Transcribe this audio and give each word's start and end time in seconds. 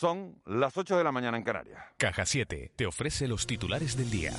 Son 0.00 0.40
las 0.46 0.78
8 0.78 0.96
de 0.96 1.04
la 1.04 1.12
mañana 1.12 1.36
en 1.36 1.42
Canarias. 1.42 1.84
Caja 1.98 2.24
7 2.24 2.72
te 2.74 2.86
ofrece 2.86 3.28
los 3.28 3.46
titulares 3.46 3.98
del 3.98 4.10
día. 4.10 4.32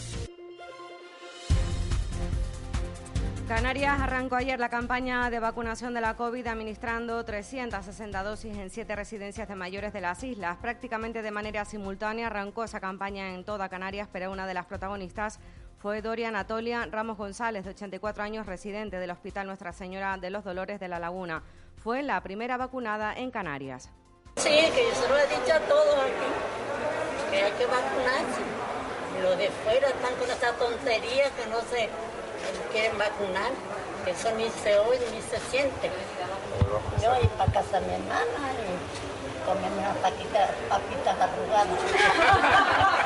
Canarias 3.47 4.01
arrancó 4.01 4.37
ayer 4.37 4.59
la 4.59 4.69
campaña 4.69 5.29
de 5.29 5.39
vacunación 5.39 5.93
de 5.93 6.01
la 6.01 6.15
COVID 6.15 6.47
administrando 6.47 7.23
360 7.23 8.23
dosis 8.23 8.57
en 8.57 8.71
siete 8.71 8.95
residencias 8.95 9.47
de 9.47 9.53
mayores 9.53 9.93
de 9.93 10.01
las 10.01 10.23
islas. 10.23 10.57
Prácticamente 10.57 11.21
de 11.21 11.29
manera 11.29 11.63
simultánea 11.63 12.25
arrancó 12.25 12.63
esa 12.63 12.79
campaña 12.79 13.35
en 13.35 13.45
toda 13.45 13.69
Canarias, 13.69 14.09
pero 14.11 14.31
una 14.31 14.47
de 14.47 14.55
las 14.55 14.65
protagonistas 14.65 15.39
fue 15.77 16.01
Doria 16.01 16.29
Anatolia 16.29 16.87
Ramos 16.87 17.17
González, 17.17 17.65
de 17.65 17.69
84 17.69 18.23
años, 18.23 18.47
residente 18.47 18.97
del 18.97 19.11
Hospital 19.11 19.45
Nuestra 19.45 19.73
Señora 19.73 20.17
de 20.17 20.31
los 20.31 20.43
Dolores 20.43 20.79
de 20.79 20.87
la 20.87 20.97
Laguna. 20.97 21.43
Fue 21.75 22.01
la 22.01 22.19
primera 22.23 22.57
vacunada 22.57 23.13
en 23.13 23.29
Canarias. 23.29 23.91
Sí, 24.37 24.49
que 24.49 24.87
yo 24.87 24.95
se 24.95 25.07
lo 25.07 25.17
he 25.17 25.27
dicho 25.27 25.53
a 25.53 25.59
todos 25.59 25.95
aquí, 25.99 27.31
que 27.31 27.43
hay 27.43 27.51
que 27.51 27.65
vacunarse. 27.65 28.41
Los 29.21 29.37
de 29.37 29.49
fuera 29.63 29.87
están 29.87 30.15
con 30.15 30.31
esa 30.31 30.53
tontería 30.53 31.29
que 31.31 31.45
no 31.47 31.59
se 31.69 31.89
quieren 32.71 32.97
vacunar, 32.97 33.51
que 34.03 34.11
eso 34.11 34.31
ni 34.31 34.49
se 34.49 34.79
oye 34.79 35.05
ni 35.11 35.21
se 35.21 35.39
siente. 35.51 35.91
Yo 37.01 37.15
ir 37.21 37.29
para 37.29 37.51
casa 37.51 37.79
de 37.79 37.87
mi 37.87 37.93
hermana 37.93 38.53
y 38.57 39.45
comerme 39.45 39.79
unas 39.79 39.97
papitas 39.97 41.15
arrugadas. 41.19 42.97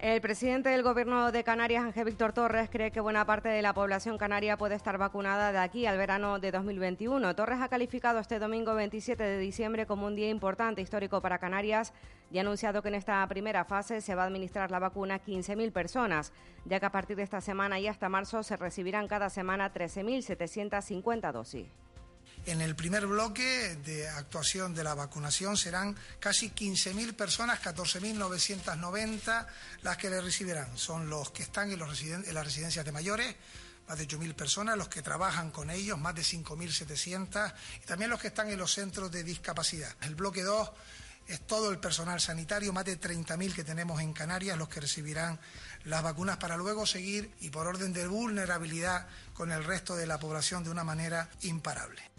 El 0.00 0.20
presidente 0.20 0.68
del 0.68 0.84
Gobierno 0.84 1.32
de 1.32 1.42
Canarias, 1.42 1.82
Ángel 1.82 2.04
Víctor 2.04 2.32
Torres, 2.32 2.70
cree 2.70 2.92
que 2.92 3.00
buena 3.00 3.24
parte 3.24 3.48
de 3.48 3.62
la 3.62 3.74
población 3.74 4.16
canaria 4.16 4.56
puede 4.56 4.76
estar 4.76 4.96
vacunada 4.96 5.50
de 5.50 5.58
aquí 5.58 5.86
al 5.86 5.98
verano 5.98 6.38
de 6.38 6.52
2021. 6.52 7.34
Torres 7.34 7.58
ha 7.60 7.68
calificado 7.68 8.20
este 8.20 8.38
domingo 8.38 8.76
27 8.76 9.20
de 9.20 9.38
diciembre 9.38 9.86
como 9.86 10.06
un 10.06 10.14
día 10.14 10.28
importante 10.28 10.80
histórico 10.80 11.20
para 11.20 11.40
Canarias 11.40 11.92
y 12.30 12.38
ha 12.38 12.42
anunciado 12.42 12.80
que 12.80 12.90
en 12.90 12.94
esta 12.94 13.26
primera 13.26 13.64
fase 13.64 14.00
se 14.00 14.14
va 14.14 14.22
a 14.22 14.26
administrar 14.26 14.70
la 14.70 14.78
vacuna 14.78 15.16
a 15.16 15.20
15.000 15.20 15.72
personas, 15.72 16.32
ya 16.64 16.78
que 16.78 16.86
a 16.86 16.92
partir 16.92 17.16
de 17.16 17.24
esta 17.24 17.40
semana 17.40 17.80
y 17.80 17.88
hasta 17.88 18.08
marzo 18.08 18.44
se 18.44 18.56
recibirán 18.56 19.08
cada 19.08 19.30
semana 19.30 19.72
13.750 19.74 21.32
dosis. 21.32 21.66
En 22.48 22.62
el 22.62 22.74
primer 22.74 23.06
bloque 23.06 23.76
de 23.84 24.08
actuación 24.08 24.74
de 24.74 24.82
la 24.82 24.94
vacunación 24.94 25.58
serán 25.58 25.94
casi 26.18 26.48
15.000 26.48 27.14
personas, 27.14 27.60
14.990 27.60 29.46
las 29.82 29.98
que 29.98 30.08
le 30.08 30.18
recibirán. 30.22 30.78
Son 30.78 31.10
los 31.10 31.30
que 31.30 31.42
están 31.42 31.70
en, 31.70 31.78
las 31.78 32.44
residencias 32.46 32.86
de 32.86 32.90
mayores, 32.90 33.36
más 33.86 33.98
de 33.98 34.08
8.000 34.08 34.34
personas, 34.34 34.78
los 34.78 34.88
que 34.88 35.02
trabajan 35.02 35.50
con 35.50 35.68
ellos, 35.68 35.98
más 35.98 36.14
de 36.14 36.22
5.700, 36.22 37.52
y 37.82 37.86
también 37.86 38.10
los 38.10 38.18
que 38.18 38.28
están 38.28 38.48
en 38.48 38.56
los 38.56 38.72
centros 38.72 39.12
de 39.12 39.24
discapacidad. 39.24 39.94
El 40.00 40.14
bloque 40.14 40.42
2 40.42 40.70
es 41.26 41.46
todo 41.46 41.70
el 41.70 41.78
personal 41.78 42.18
sanitario, 42.18 42.72
más 42.72 42.86
de 42.86 42.98
30.000 42.98 43.52
que 43.52 43.62
tenemos 43.62 44.00
en 44.00 44.14
Canarias, 44.14 44.56
los 44.56 44.70
que 44.70 44.80
recibirán 44.80 45.38
las 45.84 46.02
vacunas 46.02 46.38
para 46.38 46.56
luego 46.56 46.86
seguir 46.86 47.30
y 47.40 47.50
por 47.50 47.66
orden 47.66 47.92
de 47.92 48.06
vulnerabilidad 48.06 49.06
con 49.34 49.52
el 49.52 49.64
resto 49.64 49.96
de 49.96 50.06
la 50.06 50.18
población 50.18 50.64
de 50.64 50.70
una 50.70 50.82
manera 50.82 51.28
imparable. 51.42 52.17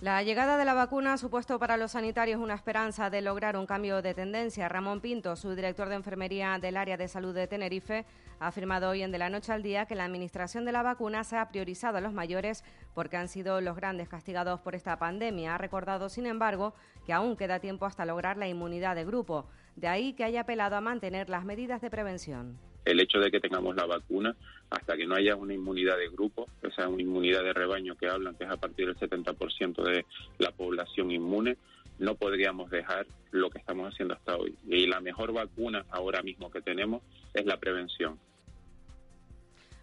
La 0.00 0.22
llegada 0.22 0.58
de 0.58 0.66
la 0.66 0.74
vacuna 0.74 1.14
ha 1.14 1.16
supuesto 1.16 1.58
para 1.58 1.78
los 1.78 1.92
sanitarios 1.92 2.38
una 2.38 2.52
esperanza 2.52 3.08
de 3.08 3.22
lograr 3.22 3.56
un 3.56 3.64
cambio 3.64 4.02
de 4.02 4.12
tendencia. 4.12 4.68
Ramón 4.68 5.00
Pinto, 5.00 5.36
su 5.36 5.54
director 5.54 5.88
de 5.88 5.94
enfermería 5.94 6.58
del 6.58 6.76
área 6.76 6.98
de 6.98 7.08
salud 7.08 7.34
de 7.34 7.46
Tenerife, 7.46 8.04
ha 8.38 8.48
afirmado 8.48 8.90
hoy 8.90 9.02
en 9.02 9.10
De 9.10 9.16
la 9.16 9.30
Noche 9.30 9.54
al 9.54 9.62
Día 9.62 9.86
que 9.86 9.94
la 9.94 10.04
administración 10.04 10.66
de 10.66 10.72
la 10.72 10.82
vacuna 10.82 11.24
se 11.24 11.38
ha 11.38 11.48
priorizado 11.48 11.96
a 11.96 12.02
los 12.02 12.12
mayores 12.12 12.62
porque 12.92 13.16
han 13.16 13.28
sido 13.28 13.62
los 13.62 13.74
grandes 13.74 14.10
castigados 14.10 14.60
por 14.60 14.74
esta 14.74 14.98
pandemia. 14.98 15.54
Ha 15.54 15.58
recordado, 15.58 16.10
sin 16.10 16.26
embargo, 16.26 16.74
que 17.06 17.14
aún 17.14 17.34
queda 17.34 17.58
tiempo 17.58 17.86
hasta 17.86 18.04
lograr 18.04 18.36
la 18.36 18.48
inmunidad 18.48 18.96
de 18.96 19.06
grupo. 19.06 19.46
De 19.76 19.88
ahí 19.88 20.12
que 20.12 20.24
haya 20.24 20.42
apelado 20.42 20.76
a 20.76 20.82
mantener 20.82 21.30
las 21.30 21.46
medidas 21.46 21.80
de 21.80 21.88
prevención 21.88 22.58
el 22.86 23.00
hecho 23.00 23.18
de 23.18 23.30
que 23.30 23.40
tengamos 23.40 23.76
la 23.76 23.84
vacuna 23.84 24.34
hasta 24.70 24.96
que 24.96 25.06
no 25.06 25.14
haya 25.14 25.36
una 25.36 25.52
inmunidad 25.54 25.98
de 25.98 26.08
grupo, 26.08 26.46
esa 26.62 26.88
una 26.88 27.02
inmunidad 27.02 27.42
de 27.42 27.52
rebaño 27.52 27.96
que 27.96 28.08
hablan, 28.08 28.34
que 28.36 28.44
es 28.44 28.50
a 28.50 28.56
partir 28.56 28.86
del 28.86 28.96
70% 28.96 29.82
de 29.82 30.06
la 30.38 30.52
población 30.52 31.10
inmune, 31.10 31.56
no 31.98 32.14
podríamos 32.14 32.70
dejar 32.70 33.06
lo 33.32 33.50
que 33.50 33.58
estamos 33.58 33.92
haciendo 33.92 34.14
hasta 34.14 34.36
hoy. 34.36 34.54
Y 34.68 34.86
la 34.86 35.00
mejor 35.00 35.32
vacuna 35.32 35.84
ahora 35.90 36.22
mismo 36.22 36.50
que 36.50 36.60
tenemos 36.60 37.02
es 37.34 37.44
la 37.44 37.58
prevención. 37.58 38.18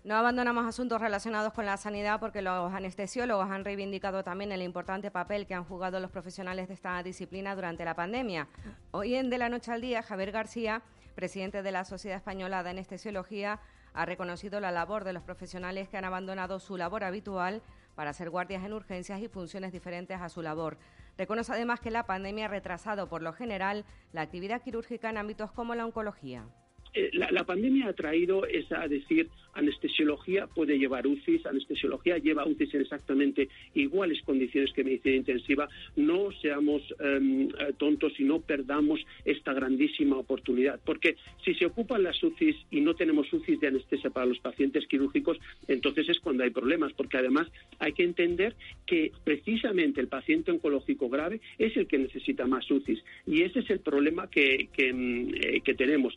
No 0.03 0.15
abandonamos 0.15 0.65
asuntos 0.65 0.99
relacionados 0.99 1.53
con 1.53 1.65
la 1.65 1.77
sanidad 1.77 2.19
porque 2.19 2.41
los 2.41 2.73
anestesiólogos 2.73 3.49
han 3.49 3.63
reivindicado 3.63 4.21
también 4.21 4.51
el 4.51 4.61
importante 4.61 5.11
papel 5.11 5.47
que 5.47 5.53
han 5.53 5.63
jugado 5.63 6.01
los 6.01 6.11
profesionales 6.11 6.67
de 6.67 6.73
esta 6.73 7.01
disciplina 7.03 7.55
durante 7.55 7.85
la 7.85 7.95
pandemia. 7.95 8.47
Hoy 8.91 9.15
en 9.15 9.29
De 9.29 9.37
la 9.37 9.47
Noche 9.47 9.71
al 9.71 9.79
Día, 9.79 10.03
Javier 10.03 10.31
García, 10.31 10.81
presidente 11.15 11.63
de 11.63 11.71
la 11.71 11.85
Sociedad 11.85 12.17
Española 12.17 12.63
de 12.63 12.71
Anestesiología, 12.71 13.59
ha 13.93 14.05
reconocido 14.05 14.59
la 14.59 14.71
labor 14.71 15.03
de 15.03 15.13
los 15.13 15.23
profesionales 15.23 15.87
que 15.87 15.97
han 15.97 16.05
abandonado 16.05 16.59
su 16.59 16.77
labor 16.77 17.03
habitual 17.03 17.61
para 17.95 18.09
hacer 18.09 18.29
guardias 18.29 18.63
en 18.63 18.73
urgencias 18.73 19.21
y 19.21 19.27
funciones 19.27 19.71
diferentes 19.71 20.19
a 20.19 20.29
su 20.29 20.41
labor. 20.41 20.77
Reconoce 21.17 21.51
además 21.51 21.79
que 21.79 21.91
la 21.91 22.05
pandemia 22.05 22.45
ha 22.45 22.49
retrasado 22.49 23.07
por 23.07 23.21
lo 23.21 23.33
general 23.33 23.85
la 24.11 24.21
actividad 24.21 24.61
quirúrgica 24.61 25.09
en 25.09 25.17
ámbitos 25.17 25.51
como 25.51 25.75
la 25.75 25.85
oncología. 25.85 26.45
Eh, 26.93 27.09
la, 27.13 27.31
la, 27.31 27.43
pandemia 27.43 27.87
ha 27.87 27.93
traído 27.93 28.45
es 28.45 28.71
a 28.71 28.87
decir 28.87 29.27
anestesiología 29.53 30.47
puede 30.47 30.77
llevar 30.77 31.07
UCIs, 31.07 31.45
anestesiología 31.45 32.17
lleva 32.17 32.45
UCIs 32.45 32.73
en 32.73 32.81
exactamente 32.81 33.49
iguales 33.73 34.21
condiciones 34.23 34.71
que 34.73 34.83
medicina 34.83 35.15
intensiva. 35.15 35.69
No 35.95 36.31
seamos 36.41 36.81
um, 36.99 37.49
tontos 37.77 38.19
y 38.19 38.23
no 38.23 38.41
perdamos 38.41 38.99
esta 39.25 39.53
grandísima 39.53 40.17
oportunidad, 40.17 40.79
porque 40.85 41.15
si 41.43 41.53
se 41.55 41.65
ocupan 41.65 42.03
las 42.03 42.21
UCIs 42.21 42.55
y 42.71 42.81
no 42.81 42.95
tenemos 42.95 43.31
UCIs 43.31 43.59
de 43.59 43.67
anestesia 43.67 44.09
para 44.09 44.25
los 44.25 44.39
pacientes 44.39 44.87
quirúrgicos, 44.87 45.37
entonces 45.67 46.09
es 46.09 46.19
cuando 46.19 46.43
hay 46.43 46.49
problemas, 46.49 46.93
porque 46.93 47.17
además 47.17 47.47
hay 47.79 47.93
que 47.93 48.03
entender 48.03 48.55
que 48.85 49.11
precisamente 49.23 50.01
el 50.01 50.07
paciente 50.07 50.51
oncológico 50.51 51.09
grave 51.09 51.41
es 51.57 51.75
el 51.77 51.87
que 51.87 51.97
necesita 51.97 52.45
más 52.45 52.69
UCIs 52.69 53.03
y 53.25 53.41
ese 53.41 53.59
es 53.59 53.69
el 53.69 53.79
problema 53.79 54.29
que, 54.29 54.69
que, 54.73 54.89
eh, 54.89 55.61
que 55.63 55.73
tenemos. 55.73 56.15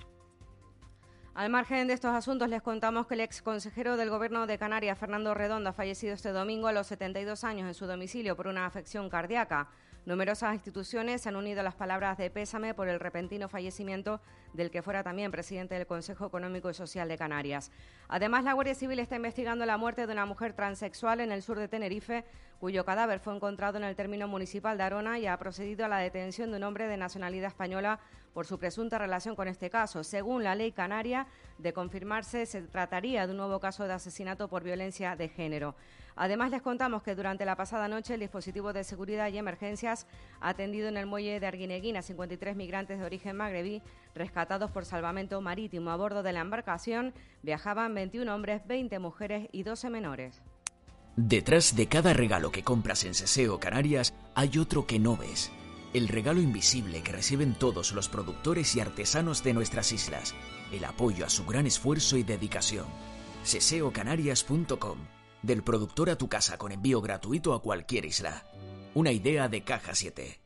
Al 1.37 1.51
margen 1.51 1.87
de 1.87 1.93
estos 1.93 2.15
asuntos, 2.15 2.49
les 2.49 2.63
contamos 2.63 3.07
que 3.07 3.13
el 3.13 3.21
ex 3.21 3.43
consejero 3.43 3.99
del 3.99 4.09
Gobierno 4.09 4.47
de 4.47 4.57
Canarias, 4.57 4.99
Fernando 4.99 5.35
Redondo, 5.35 5.69
ha 5.69 5.75
fallecido 5.75 6.15
este 6.15 6.31
domingo 6.31 6.67
a 6.67 6.73
los 6.73 6.87
72 6.87 7.45
años 7.45 7.69
en 7.69 7.75
su 7.75 7.85
domicilio 7.85 8.35
por 8.37 8.47
una 8.47 8.65
afección 8.65 9.11
cardíaca. 9.11 9.69
Numerosas 10.07 10.55
instituciones 10.55 11.21
se 11.21 11.31
han 11.31 11.35
unido 11.35 11.61
a 11.61 11.65
las 11.65 11.75
palabras 11.75 12.17
de 12.17 12.31
pésame 12.31 12.75
por 12.75 12.89
el 12.89 13.01
repentino 13.01 13.49
fallecimiento 13.49 14.21
del 14.53 14.71
que 14.71 14.81
fuera 14.81 15.03
también 15.03 15.33
presidente 15.33 15.75
del 15.75 15.89
Consejo 15.89 16.27
Económico 16.27 16.71
y 16.71 16.75
Social 16.75 17.09
de 17.09 17.19
Canarias. 17.19 17.73
Además, 18.07 18.45
la 18.45 18.53
Guardia 18.53 18.77
Civil 18.77 19.01
está 19.01 19.17
investigando 19.17 19.67
la 19.67 19.79
muerte 19.79 20.07
de 20.07 20.13
una 20.13 20.25
mujer 20.25 20.53
transexual 20.53 21.19
en 21.19 21.33
el 21.33 21.43
sur 21.43 21.59
de 21.59 21.67
Tenerife, 21.67 22.25
cuyo 22.61 22.85
cadáver 22.85 23.19
fue 23.19 23.35
encontrado 23.35 23.79
en 23.79 23.85
el 23.85 23.97
término 23.97 24.29
municipal 24.29 24.79
de 24.79 24.85
Arona 24.85 25.19
y 25.19 25.27
ha 25.27 25.37
procedido 25.39 25.85
a 25.85 25.89
la 25.89 25.99
detención 25.99 26.53
de 26.53 26.59
un 26.59 26.63
hombre 26.63 26.87
de 26.87 26.97
nacionalidad 26.97 27.49
española 27.49 27.99
por 28.33 28.47
su 28.47 28.61
presunta 28.61 28.99
relación 28.99 29.35
con 29.35 29.49
este 29.49 29.71
caso. 29.71 30.05
Según 30.05 30.45
la 30.45 30.55
ley 30.55 30.71
canaria, 30.71 31.27
de 31.59 31.73
confirmarse, 31.73 32.47
se 32.47 32.63
trataría 32.63 33.27
de 33.27 33.33
un 33.33 33.39
nuevo 33.39 33.59
caso 33.59 33.89
de 33.89 33.95
asesinato 33.95 34.47
por 34.47 34.63
violencia 34.63 35.17
de 35.17 35.29
género. 35.29 35.75
Además, 36.17 36.51
les 36.51 36.63
contamos 36.63 37.03
que 37.03 37.15
durante 37.15 37.45
la 37.45 37.57
pasada 37.57 37.89
noche 37.89 38.15
el 38.15 38.21
dispositivo 38.21 38.73
de 38.73 38.85
seguridad 38.85 39.29
y 39.29 39.37
emergencias 39.37 40.07
ha 40.41 40.49
atendido 40.49 40.89
en 40.89 40.97
el 40.97 41.05
muelle 41.05 41.39
de 41.39 41.47
Arguineguín 41.47 41.99
a 41.99 42.03
53 42.03 42.57
migrantes 42.57 42.99
de 42.99 43.05
origen 43.05 43.37
magrebí 43.37 43.83
rescatados 44.15 44.71
por 44.71 44.87
salvamento 44.87 45.41
marítimo. 45.43 45.91
A 45.91 45.97
bordo 45.97 46.23
de 46.23 46.33
la 46.33 46.41
embarcación 46.41 47.13
viajaban 47.43 47.95
21 47.95 48.35
hombres, 48.35 48.67
20 48.67 48.99
mujeres 48.99 49.49
y 49.53 49.63
12 49.63 49.91
menores. 49.91 50.43
Detrás 51.17 51.77
de 51.77 51.87
cada 51.87 52.15
regalo 52.15 52.51
que 52.51 52.63
compras 52.63 53.05
en 53.05 53.15
Seseo 53.15 53.61
Canarias 53.61 54.15
hay 54.35 54.59
otro 54.59 54.87
que 54.87 54.99
no 54.99 55.17
ves. 55.17 55.53
El 55.93 56.09
regalo 56.09 56.41
invisible 56.41 57.03
que 57.03 57.13
reciben 57.13 57.55
todos 57.55 57.93
los 57.93 58.09
productores 58.09 58.75
y 58.75 58.81
artesanos 58.81 59.45
de 59.45 59.55
nuestras 59.55 59.93
islas. 59.93 60.35
El 60.73 60.85
apoyo 60.85 61.27
a 61.27 61.31
su 61.31 61.45
gran 61.45 61.67
esfuerzo 61.67 62.17
y 62.17 62.23
dedicación. 62.23 62.87
seseocanarias.com 63.45 65.16
del 65.43 65.63
productor 65.63 66.11
a 66.11 66.17
tu 66.17 66.29
casa 66.29 66.59
con 66.59 66.73
envío 66.73 67.01
gratuito 67.01 67.55
a 67.55 67.63
cualquier 67.63 68.05
isla. 68.07 68.43
una 68.95 69.13
idea 69.13 69.49
de 69.49 69.63
Caja 69.63 69.95
7. 69.95 70.41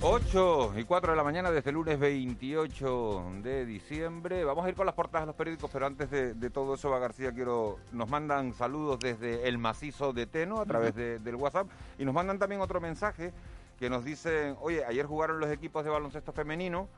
8 0.00 0.74
y 0.76 0.84
4 0.84 1.10
de 1.12 1.16
la 1.16 1.24
mañana 1.24 1.50
desde 1.50 1.70
el 1.70 1.74
lunes 1.74 1.98
28 1.98 3.24
de 3.42 3.66
diciembre. 3.66 4.44
Vamos 4.44 4.64
a 4.64 4.68
ir 4.68 4.76
con 4.76 4.86
las 4.86 4.94
portadas 4.94 5.22
de 5.22 5.26
los 5.28 5.34
periódicos, 5.36 5.70
pero 5.72 5.86
antes 5.86 6.08
de, 6.10 6.34
de 6.34 6.50
todo 6.50 6.74
eso, 6.74 6.88
va 6.90 7.00
García, 7.00 7.32
quiero. 7.32 7.78
Nos 7.92 8.08
mandan 8.08 8.54
saludos 8.54 9.00
desde 9.00 9.48
el 9.48 9.58
macizo 9.58 10.12
de 10.12 10.26
Teno 10.26 10.60
a 10.60 10.66
través 10.66 10.94
de- 10.94 11.18
del 11.18 11.34
WhatsApp 11.34 11.68
y 11.98 12.04
nos 12.04 12.14
mandan 12.14 12.38
también 12.38 12.60
otro 12.60 12.80
mensaje 12.80 13.32
que 13.80 13.90
nos 13.90 14.04
dicen: 14.04 14.56
Oye, 14.60 14.84
ayer 14.84 15.04
jugaron 15.04 15.40
los 15.40 15.50
equipos 15.50 15.82
de 15.84 15.90
baloncesto 15.90 16.32
femenino 16.32 16.88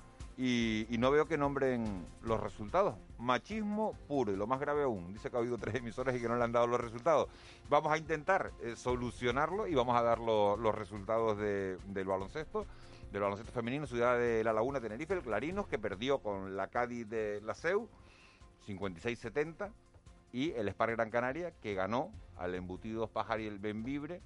y, 0.43 0.97
no 0.99 1.11
veo 1.11 1.27
que 1.27 1.37
nombren 1.37 2.07
los 2.23 2.41
resultados. 2.41 2.95
Machismo 3.19 3.93
puro 4.09 4.33
y 4.33 4.37
lo 4.37 4.47
más 4.47 4.59
grave 4.59 4.85
aún. 4.85 5.13
Dice 5.13 5.31
que 5.31 5.37
ha 5.37 5.41
habido 5.41 5.59
tres 5.59 5.75
emisoras 5.75 6.17
y 6.17 6.21
que 6.21 6.29
no 6.29 6.37
le 6.37 6.45
han 6.45 6.53
dado 6.53 6.67
los 6.67 6.81
resultados. 6.81 7.29
Vamos 7.69 7.93
a 7.93 7.99
intentar 7.99 8.51
eh, 8.63 8.75
solucionarlo 8.75 9.67
y 9.67 9.75
vamos 9.75 9.95
a 9.97 10.03
dar 10.03 10.19
lo- 10.19 10.57
los 10.57 10.75
resultados 10.75 11.37
de- 11.39 11.77
del 11.89 12.07
baloncesto 12.07 12.67
del 13.13 13.23
baloncesto 13.23 13.51
femenino, 13.53 13.89
Ciudad 13.89 14.17
de 14.17 14.45
La 14.45 14.53
Laguna, 14.53 14.81
Tenerife, 14.81 15.15
el 15.15 15.23
Clarinos, 15.23 15.67
que 15.67 15.81
perdió 15.81 16.21
con 16.21 16.57
la 16.57 16.69
Cádiz 16.69 17.09
de 17.09 17.41
la 17.43 17.55
CEU, 17.55 17.89
56-70, 18.69 19.71
y 20.33 20.53
el 20.53 20.69
Spar 20.69 20.93
Gran 20.93 21.11
Canaria, 21.11 21.51
que 21.61 21.75
ganó 21.75 22.13
al 22.39 22.55
Embutidos 22.55 23.11
Pajar 23.11 23.41
y 23.41 23.47
el 23.49 23.59
Benvibre, 23.59 24.23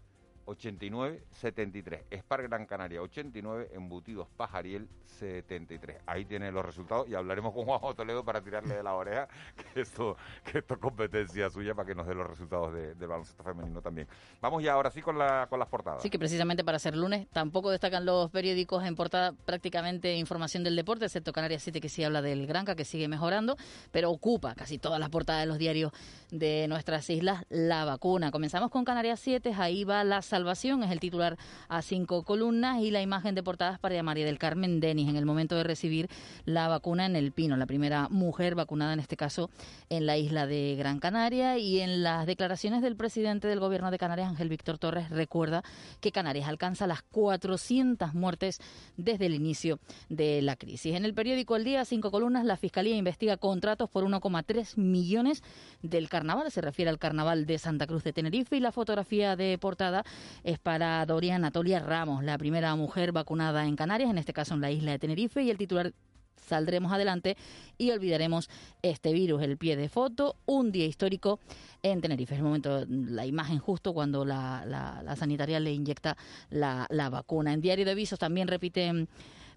89-73. 0.46 2.18
Spar 2.20 2.42
Gran 2.42 2.66
Canaria 2.66 3.00
89, 3.02 3.70
Embutidos 3.74 4.28
Pajariel 4.36 4.88
73. 5.04 5.98
Ahí 6.06 6.24
tiene 6.24 6.50
los 6.50 6.64
resultados 6.64 7.08
y 7.08 7.14
hablaremos 7.14 7.52
con 7.52 7.64
Juanjo 7.64 7.94
Toledo 7.94 8.24
para 8.24 8.40
tirarle 8.42 8.74
de 8.76 8.82
la 8.82 8.94
oreja 8.94 9.28
que 9.74 9.80
esto, 9.80 10.16
que 10.50 10.58
es 10.58 10.64
competencia 10.80 11.48
suya 11.50 11.74
para 11.74 11.86
que 11.86 11.94
nos 11.94 12.06
dé 12.06 12.14
los 12.14 12.26
resultados 12.26 12.72
de- 12.74 12.94
del 12.94 13.08
baloncesto 13.08 13.42
femenino 13.42 13.80
también. 13.80 14.08
Vamos 14.40 14.62
ya 14.62 14.72
ahora 14.72 14.90
sí 14.90 15.00
con, 15.02 15.18
la, 15.18 15.46
con 15.48 15.58
las 15.58 15.68
portadas. 15.68 16.02
Sí, 16.02 16.10
que 16.10 16.18
precisamente 16.18 16.64
para 16.64 16.78
ser 16.78 16.96
lunes 16.96 17.26
tampoco 17.32 17.70
destacan 17.70 18.04
los 18.04 18.30
periódicos 18.30 18.84
en 18.84 18.94
portada 18.96 19.32
prácticamente 19.32 20.14
información 20.16 20.64
del 20.64 20.76
deporte, 20.76 21.04
excepto 21.06 21.32
Canarias 21.32 21.62
7 21.62 21.80
que 21.80 21.88
sí 21.88 22.02
habla 22.04 22.22
del 22.22 22.46
Granca, 22.46 22.74
que 22.74 22.84
sigue 22.84 23.08
mejorando, 23.08 23.56
pero 23.92 24.10
ocupa 24.10 24.54
casi 24.54 24.78
todas 24.78 24.98
las 25.00 25.10
portadas 25.10 25.42
de 25.42 25.46
los 25.46 25.58
diarios 25.58 25.92
de 26.30 26.66
nuestras 26.68 27.08
islas 27.10 27.44
la 27.48 27.84
vacuna. 27.84 28.30
Comenzamos 28.30 28.70
con 28.70 28.84
Canarias 28.84 29.20
7, 29.20 29.52
ahí 29.56 29.84
va 29.84 30.02
la 30.04 30.22
salvación, 30.34 30.82
es 30.82 30.90
el 30.90 30.98
titular 30.98 31.38
a 31.68 31.80
cinco 31.80 32.24
columnas 32.24 32.82
y 32.82 32.90
la 32.90 33.00
imagen 33.00 33.36
de 33.36 33.44
portadas 33.44 33.78
para 33.78 34.02
María 34.02 34.26
del 34.26 34.36
Carmen 34.36 34.80
Denis. 34.80 35.08
En 35.08 35.14
el 35.14 35.26
momento 35.26 35.54
de 35.54 35.62
recibir 35.62 36.08
la 36.44 36.66
vacuna 36.66 37.06
en 37.06 37.14
el 37.14 37.30
Pino, 37.30 37.56
la 37.56 37.66
primera 37.66 38.08
mujer 38.08 38.56
vacunada 38.56 38.94
en 38.94 38.98
este 38.98 39.16
caso 39.16 39.48
en 39.90 40.06
la 40.06 40.16
isla 40.16 40.48
de 40.48 40.74
Gran 40.76 40.98
Canaria. 40.98 41.56
Y 41.56 41.78
en 41.78 42.02
las 42.02 42.26
declaraciones 42.26 42.82
del 42.82 42.96
presidente 42.96 43.46
del 43.46 43.60
gobierno 43.60 43.92
de 43.92 43.98
Canarias, 43.98 44.28
Ángel 44.28 44.48
Víctor 44.48 44.78
Torres, 44.78 45.08
recuerda 45.08 45.62
que 46.00 46.10
Canarias 46.10 46.48
alcanza 46.48 46.88
las 46.88 47.02
400 47.02 48.12
muertes 48.12 48.58
desde 48.96 49.26
el 49.26 49.34
inicio 49.34 49.78
de 50.08 50.42
la 50.42 50.56
crisis. 50.56 50.96
En 50.96 51.04
el 51.04 51.14
periódico 51.14 51.54
El 51.54 51.62
Día, 51.62 51.84
cinco 51.84 52.10
columnas, 52.10 52.44
la 52.44 52.56
Fiscalía 52.56 52.96
investiga 52.96 53.36
contratos 53.36 53.88
por 53.88 54.02
1,3 54.02 54.76
millones 54.78 55.44
del 55.82 56.08
carnaval, 56.08 56.50
se 56.50 56.60
refiere 56.60 56.90
al 56.90 56.98
carnaval 56.98 57.46
de 57.46 57.58
Santa 57.58 57.86
Cruz 57.86 58.02
de 58.02 58.12
Tenerife 58.12 58.56
y 58.56 58.60
la 58.60 58.72
fotografía 58.72 59.36
de 59.36 59.56
portada 59.58 60.04
es 60.42 60.58
para 60.58 61.04
Doria 61.06 61.36
Anatolia 61.36 61.80
Ramos, 61.80 62.24
la 62.24 62.38
primera 62.38 62.74
mujer 62.76 63.12
vacunada 63.12 63.66
en 63.66 63.76
Canarias, 63.76 64.10
en 64.10 64.18
este 64.18 64.32
caso 64.32 64.54
en 64.54 64.60
la 64.60 64.70
isla 64.70 64.92
de 64.92 64.98
Tenerife, 64.98 65.42
y 65.42 65.50
el 65.50 65.58
titular 65.58 65.92
saldremos 66.36 66.92
adelante 66.92 67.36
y 67.78 67.90
olvidaremos 67.90 68.50
este 68.82 69.12
virus. 69.14 69.40
El 69.42 69.56
pie 69.56 69.76
de 69.76 69.88
foto, 69.88 70.36
un 70.44 70.72
día 70.72 70.84
histórico 70.84 71.40
en 71.82 72.00
Tenerife. 72.02 72.34
Es 72.34 72.38
el 72.40 72.44
momento, 72.44 72.84
la 72.88 73.24
imagen 73.24 73.58
justo 73.58 73.94
cuando 73.94 74.24
la, 74.26 74.64
la- 74.66 75.02
la 75.02 75.16
sanitaria 75.16 75.58
le 75.60 75.72
inyecta 75.72 76.16
la, 76.50 76.86
la 76.90 77.08
vacuna. 77.08 77.52
En 77.54 77.62
Diario 77.62 77.84
de 77.86 77.92
Avisos 77.92 78.18
también 78.18 78.48
repiten 78.48 79.08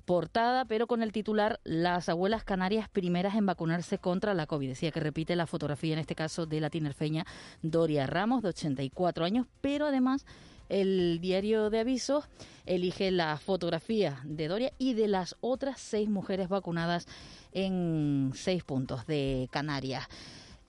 portada, 0.05 0.63
pero 0.63 0.87
con 0.87 1.03
el 1.03 1.11
titular 1.11 1.59
Las 1.65 2.07
abuelas 2.07 2.45
canarias 2.45 2.87
primeras 2.87 3.35
en 3.35 3.45
vacunarse 3.45 3.97
contra 3.97 4.33
la 4.33 4.45
COVID. 4.47 4.69
Decía 4.69 4.91
que 4.91 5.01
repite 5.01 5.35
la 5.35 5.47
fotografía, 5.47 5.91
en 5.91 5.99
este 5.99 6.15
caso, 6.15 6.45
de 6.45 6.61
la 6.61 6.69
tinerfeña 6.69 7.25
Doria 7.61 8.07
Ramos, 8.07 8.41
de 8.43 8.49
84 8.49 9.25
años, 9.25 9.47
pero 9.59 9.87
además 9.87 10.25
el 10.69 11.19
diario 11.21 11.69
de 11.69 11.79
avisos 11.79 12.25
elige 12.65 13.11
la 13.11 13.37
fotografía 13.37 14.21
de 14.23 14.47
Doria 14.47 14.73
y 14.77 14.93
de 14.93 15.07
las 15.07 15.35
otras 15.41 15.79
seis 15.79 16.09
mujeres 16.09 16.49
vacunadas 16.49 17.07
en 17.53 18.31
seis 18.35 18.63
puntos 18.63 19.07
de 19.07 19.47
Canarias. 19.51 20.07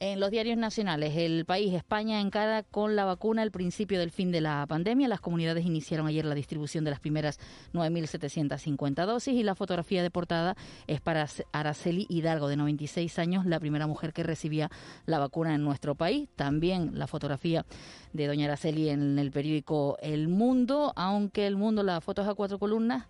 En 0.00 0.20
los 0.20 0.30
diarios 0.30 0.56
nacionales, 0.56 1.16
el 1.16 1.44
país 1.44 1.74
España 1.74 2.20
encara 2.20 2.62
con 2.62 2.94
la 2.94 3.04
vacuna 3.04 3.42
el 3.42 3.50
principio 3.50 3.98
del 3.98 4.12
fin 4.12 4.30
de 4.30 4.40
la 4.40 4.64
pandemia. 4.68 5.08
Las 5.08 5.20
comunidades 5.20 5.66
iniciaron 5.66 6.06
ayer 6.06 6.24
la 6.24 6.36
distribución 6.36 6.84
de 6.84 6.92
las 6.92 7.00
primeras 7.00 7.40
9.750 7.72 9.06
dosis 9.06 9.34
y 9.34 9.42
la 9.42 9.56
fotografía 9.56 10.00
de 10.00 10.12
portada 10.12 10.56
es 10.86 11.00
para 11.00 11.26
Araceli 11.50 12.06
Hidalgo, 12.08 12.46
de 12.46 12.56
96 12.56 13.18
años, 13.18 13.44
la 13.44 13.58
primera 13.58 13.88
mujer 13.88 14.12
que 14.12 14.22
recibía 14.22 14.70
la 15.04 15.18
vacuna 15.18 15.56
en 15.56 15.64
nuestro 15.64 15.96
país. 15.96 16.28
También 16.36 16.96
la 16.96 17.08
fotografía 17.08 17.66
de 18.12 18.28
doña 18.28 18.44
Araceli 18.44 18.90
en 18.90 19.18
el 19.18 19.32
periódico 19.32 19.98
El 20.00 20.28
Mundo, 20.28 20.92
aunque 20.94 21.48
El 21.48 21.56
Mundo 21.56 21.82
la 21.82 22.00
foto 22.00 22.22
es 22.22 22.28
a 22.28 22.34
cuatro 22.34 22.60
columnas 22.60 23.08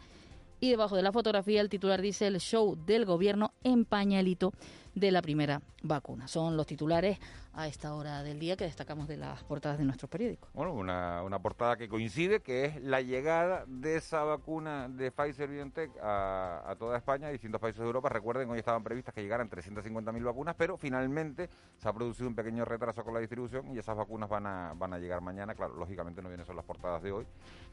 y 0.60 0.70
debajo 0.70 0.96
de 0.96 1.02
la 1.02 1.12
fotografía 1.12 1.60
el 1.60 1.68
titular 1.68 2.02
dice 2.02 2.26
el 2.26 2.40
show 2.40 2.76
del 2.86 3.04
gobierno 3.04 3.52
en 3.62 3.84
pañalito 3.84 4.52
de 4.98 5.10
la 5.10 5.22
primera 5.22 5.62
vacuna. 5.82 6.28
Son 6.28 6.56
los 6.56 6.66
titulares 6.66 7.18
a 7.52 7.66
esta 7.66 7.94
hora 7.94 8.22
del 8.22 8.38
día 8.38 8.56
que 8.56 8.64
destacamos 8.64 9.08
de 9.08 9.16
las 9.16 9.42
portadas 9.42 9.78
de 9.78 9.84
nuestros 9.84 10.08
periódicos. 10.08 10.48
Bueno, 10.54 10.72
una, 10.72 11.22
una 11.22 11.40
portada 11.40 11.76
que 11.76 11.88
coincide, 11.88 12.40
que 12.40 12.66
es 12.66 12.82
la 12.82 13.00
llegada 13.00 13.64
de 13.66 13.96
esa 13.96 14.22
vacuna 14.22 14.88
de 14.88 15.10
Pfizer 15.10 15.48
BioNTech 15.48 15.90
a, 16.00 16.62
a 16.70 16.76
toda 16.76 16.96
España 16.96 17.28
y 17.28 17.32
distintos 17.32 17.60
países 17.60 17.80
de 17.80 17.86
Europa. 17.86 18.08
Recuerden, 18.08 18.48
hoy 18.50 18.58
estaban 18.58 18.84
previstas 18.84 19.14
que 19.14 19.22
llegaran 19.22 19.50
350.000 19.50 20.24
vacunas, 20.24 20.54
pero 20.56 20.76
finalmente 20.76 21.48
se 21.78 21.88
ha 21.88 21.92
producido 21.92 22.28
un 22.28 22.34
pequeño 22.34 22.64
retraso 22.64 23.02
con 23.04 23.14
la 23.14 23.20
distribución 23.20 23.74
y 23.74 23.78
esas 23.78 23.96
vacunas 23.96 24.28
van 24.28 24.46
a, 24.46 24.74
van 24.76 24.92
a 24.92 24.98
llegar 24.98 25.20
mañana. 25.20 25.54
Claro, 25.54 25.74
lógicamente 25.74 26.22
no 26.22 26.28
vienen 26.28 26.46
son 26.46 26.56
las 26.56 26.64
portadas 26.64 27.02
de 27.02 27.12
hoy, 27.12 27.26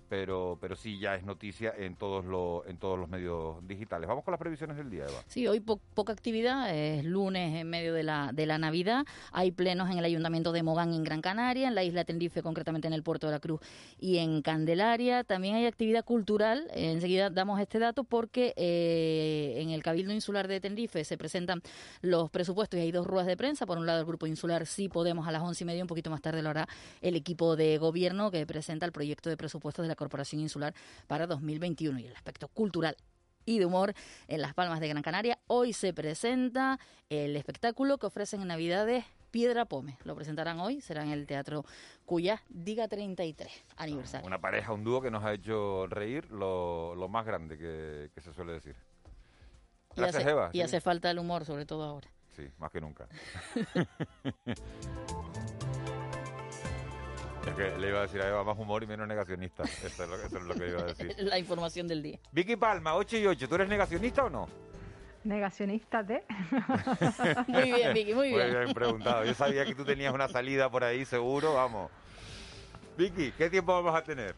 pero, 0.10 0.58
pero 0.62 0.76
sí 0.76 1.00
ya 1.00 1.16
es 1.16 1.24
noticia 1.24 1.74
en 1.78 1.96
todos, 1.96 2.26
los, 2.26 2.66
en 2.68 2.78
todos 2.78 2.98
los 3.00 3.10
medios 3.10 3.66
digitales. 3.68 4.08
Vamos 4.08 4.24
con 4.24 4.32
las 4.32 4.40
previsiones 4.40 4.78
del 4.78 4.90
día, 4.90 5.04
Eva. 5.04 5.24
Sí, 5.28 5.48
hoy 5.48 5.60
po- 5.60 5.80
poca 5.94 6.14
actividad, 6.14 6.76
es 6.76 7.04
lunes 7.04 7.60
en 7.60 7.70
medio 7.70 7.94
de 7.94 8.04
la, 8.04 8.32
de 8.34 8.46
la 8.46 8.58
Navidad. 8.58 9.06
Hay 9.32 9.52
plenos 9.52 9.90
en 9.90 9.98
el 9.98 10.06
Ayuntamiento 10.06 10.52
de 10.52 10.64
Mogán 10.64 10.94
en 10.94 11.04
Gran 11.04 11.22
Canaria, 11.22 11.68
en 11.68 11.76
la 11.76 11.84
isla 11.84 12.02
de 12.02 12.06
Tenerife, 12.06 12.42
concretamente 12.42 12.88
en 12.88 12.94
el 12.94 13.04
Puerto 13.04 13.28
de 13.28 13.34
la 13.34 13.40
Cruz 13.40 13.60
y 14.00 14.18
en 14.18 14.42
Candelaria. 14.42 15.24
También 15.24 15.56
hay 15.56 15.66
actividad 15.66 16.06
cultural. 16.06 16.68
Eh, 16.74 16.92
enseguida 16.92 17.30
damos 17.30 17.60
este 17.60 17.80
dato 17.80 18.04
porque 18.04 18.54
eh, 18.56 19.56
en 19.58 19.70
el 19.72 19.84
Cabildo 19.84 20.14
Insular 20.14 20.48
de 20.48 20.60
Tenerife 20.60 21.04
se 21.04 21.18
presentan 21.18 21.62
los 22.02 22.30
presupuestos 22.30 22.80
y 22.80 22.84
hay 22.84 22.92
dos 22.92 23.06
ruedas 23.08 23.28
de 23.28 23.38
prensa. 23.38 23.66
Por 23.66 23.78
un 23.78 23.86
lado, 23.86 24.00
el 24.00 24.06
Grupo 24.06 24.28
Insular 24.28 24.66
Sí 24.66 24.90
Podemos 24.90 25.28
a 25.28 25.32
las 25.32 25.42
once 25.42 25.64
y 25.64 25.68
media, 25.68 25.84
un 25.84 25.88
poquito 25.88 26.10
más 26.10 26.22
tarde 26.22 26.42
lo 26.42 26.50
hará 26.50 26.68
el 27.02 27.16
equipo 27.16 27.56
de 27.56 27.78
gobierno 27.78 28.32
que 28.32 28.46
presenta 28.46 28.86
el 28.86 28.92
proyecto 28.92 29.30
de 29.30 29.38
presupuestos 29.38 29.84
de 29.84 29.90
la 29.90 29.95
Corporación 29.96 30.42
Insular 30.42 30.74
para 31.08 31.28
2021 31.28 32.00
y 32.00 32.06
el 32.08 32.16
aspecto 32.16 32.48
cultural 32.48 32.96
y 33.46 33.60
de 33.60 33.66
humor 33.66 33.94
en 34.28 34.42
Las 34.42 34.54
Palmas 34.54 34.80
de 34.80 34.88
Gran 34.88 35.04
Canaria. 35.04 35.38
Hoy 35.48 35.74
se 35.74 35.94
presenta 35.94 36.80
el 37.10 37.36
espectáculo 37.36 37.98
que 38.00 38.08
ofrecen 38.08 38.42
en 38.42 38.48
Navidades 38.48 39.06
Piedra 39.30 39.66
Pome. 39.66 39.98
Lo 40.04 40.16
presentarán 40.16 40.60
hoy, 40.62 40.82
será 40.82 41.04
en 41.04 41.12
el 41.12 41.28
Teatro 41.28 41.66
Cuyá, 42.06 42.42
Diga 42.50 42.88
33, 42.88 43.52
aniversario. 43.78 44.26
Una 44.26 44.40
pareja, 44.40 44.72
un 44.72 44.84
dúo 44.84 45.02
que 45.02 45.12
nos 45.12 45.24
ha 45.26 45.34
hecho 45.34 45.86
reír 45.88 46.32
lo, 46.32 46.96
lo 46.96 47.08
más 47.10 47.26
grande 47.26 47.58
que, 47.58 48.10
que 48.16 48.22
se 48.22 48.34
suele 48.34 48.54
decir. 48.54 48.76
Y, 49.96 50.00
Gracias, 50.02 50.24
hace, 50.24 50.32
Eva. 50.32 50.50
y 50.54 50.58
Sí. 50.58 50.62
hace 50.64 50.82
falta 50.82 51.12
el 51.12 51.20
humor, 51.20 51.46
sobre 51.46 51.66
todo 51.66 51.84
ahora. 51.84 52.08
Sí, 52.36 52.48
más 52.58 52.72
que 52.72 52.82
nunca. 52.82 53.08
es 57.46 57.56
que 57.56 57.78
le 57.78 57.90
iba 57.90 58.00
a 58.00 58.02
decir 58.04 58.22
a 58.22 58.30
Eva 58.30 58.44
más 58.44 58.58
humor 58.58 58.84
y 58.84 58.88
menos 58.88 59.08
negacionista. 59.08 59.64
Eso 59.64 60.04
es 60.04 60.10
lo, 60.10 60.16
eso 60.16 60.38
es 60.38 60.44
lo 60.44 60.54
que 60.56 60.70
iba 60.70 60.82
a 60.82 60.86
decir. 60.86 61.16
La 61.20 61.38
información 61.38 61.88
del 61.88 62.02
día. 62.02 62.20
Vicky 62.32 62.56
Palma, 62.56 62.96
8 62.96 63.18
y 63.18 63.28
8. 63.28 63.48
¿Tú 63.48 63.56
eres 63.56 63.70
negacionista 63.70 64.24
o 64.24 64.30
no? 64.30 64.48
Negacionista 65.24 66.04
de. 66.04 66.24
Muy 67.48 67.64
bien, 67.64 67.94
Vicky, 67.94 68.14
muy 68.14 68.30
bien. 68.30 68.48
Muy 68.48 68.58
bien 68.58 68.74
preguntado. 68.76 69.26
Yo 69.26 69.34
sabía 69.34 69.66
que 69.66 69.74
tú 69.74 69.84
tenías 69.84 70.14
una 70.14 70.28
salida 70.28 70.70
por 70.70 70.84
ahí, 70.84 71.04
seguro. 71.04 71.56
Vamos. 71.56 71.90
Vicky, 72.96 73.32
¿qué 73.32 73.50
tiempo 73.50 73.74
vamos 73.74 73.96
a 73.96 74.04
tener? 74.04 74.36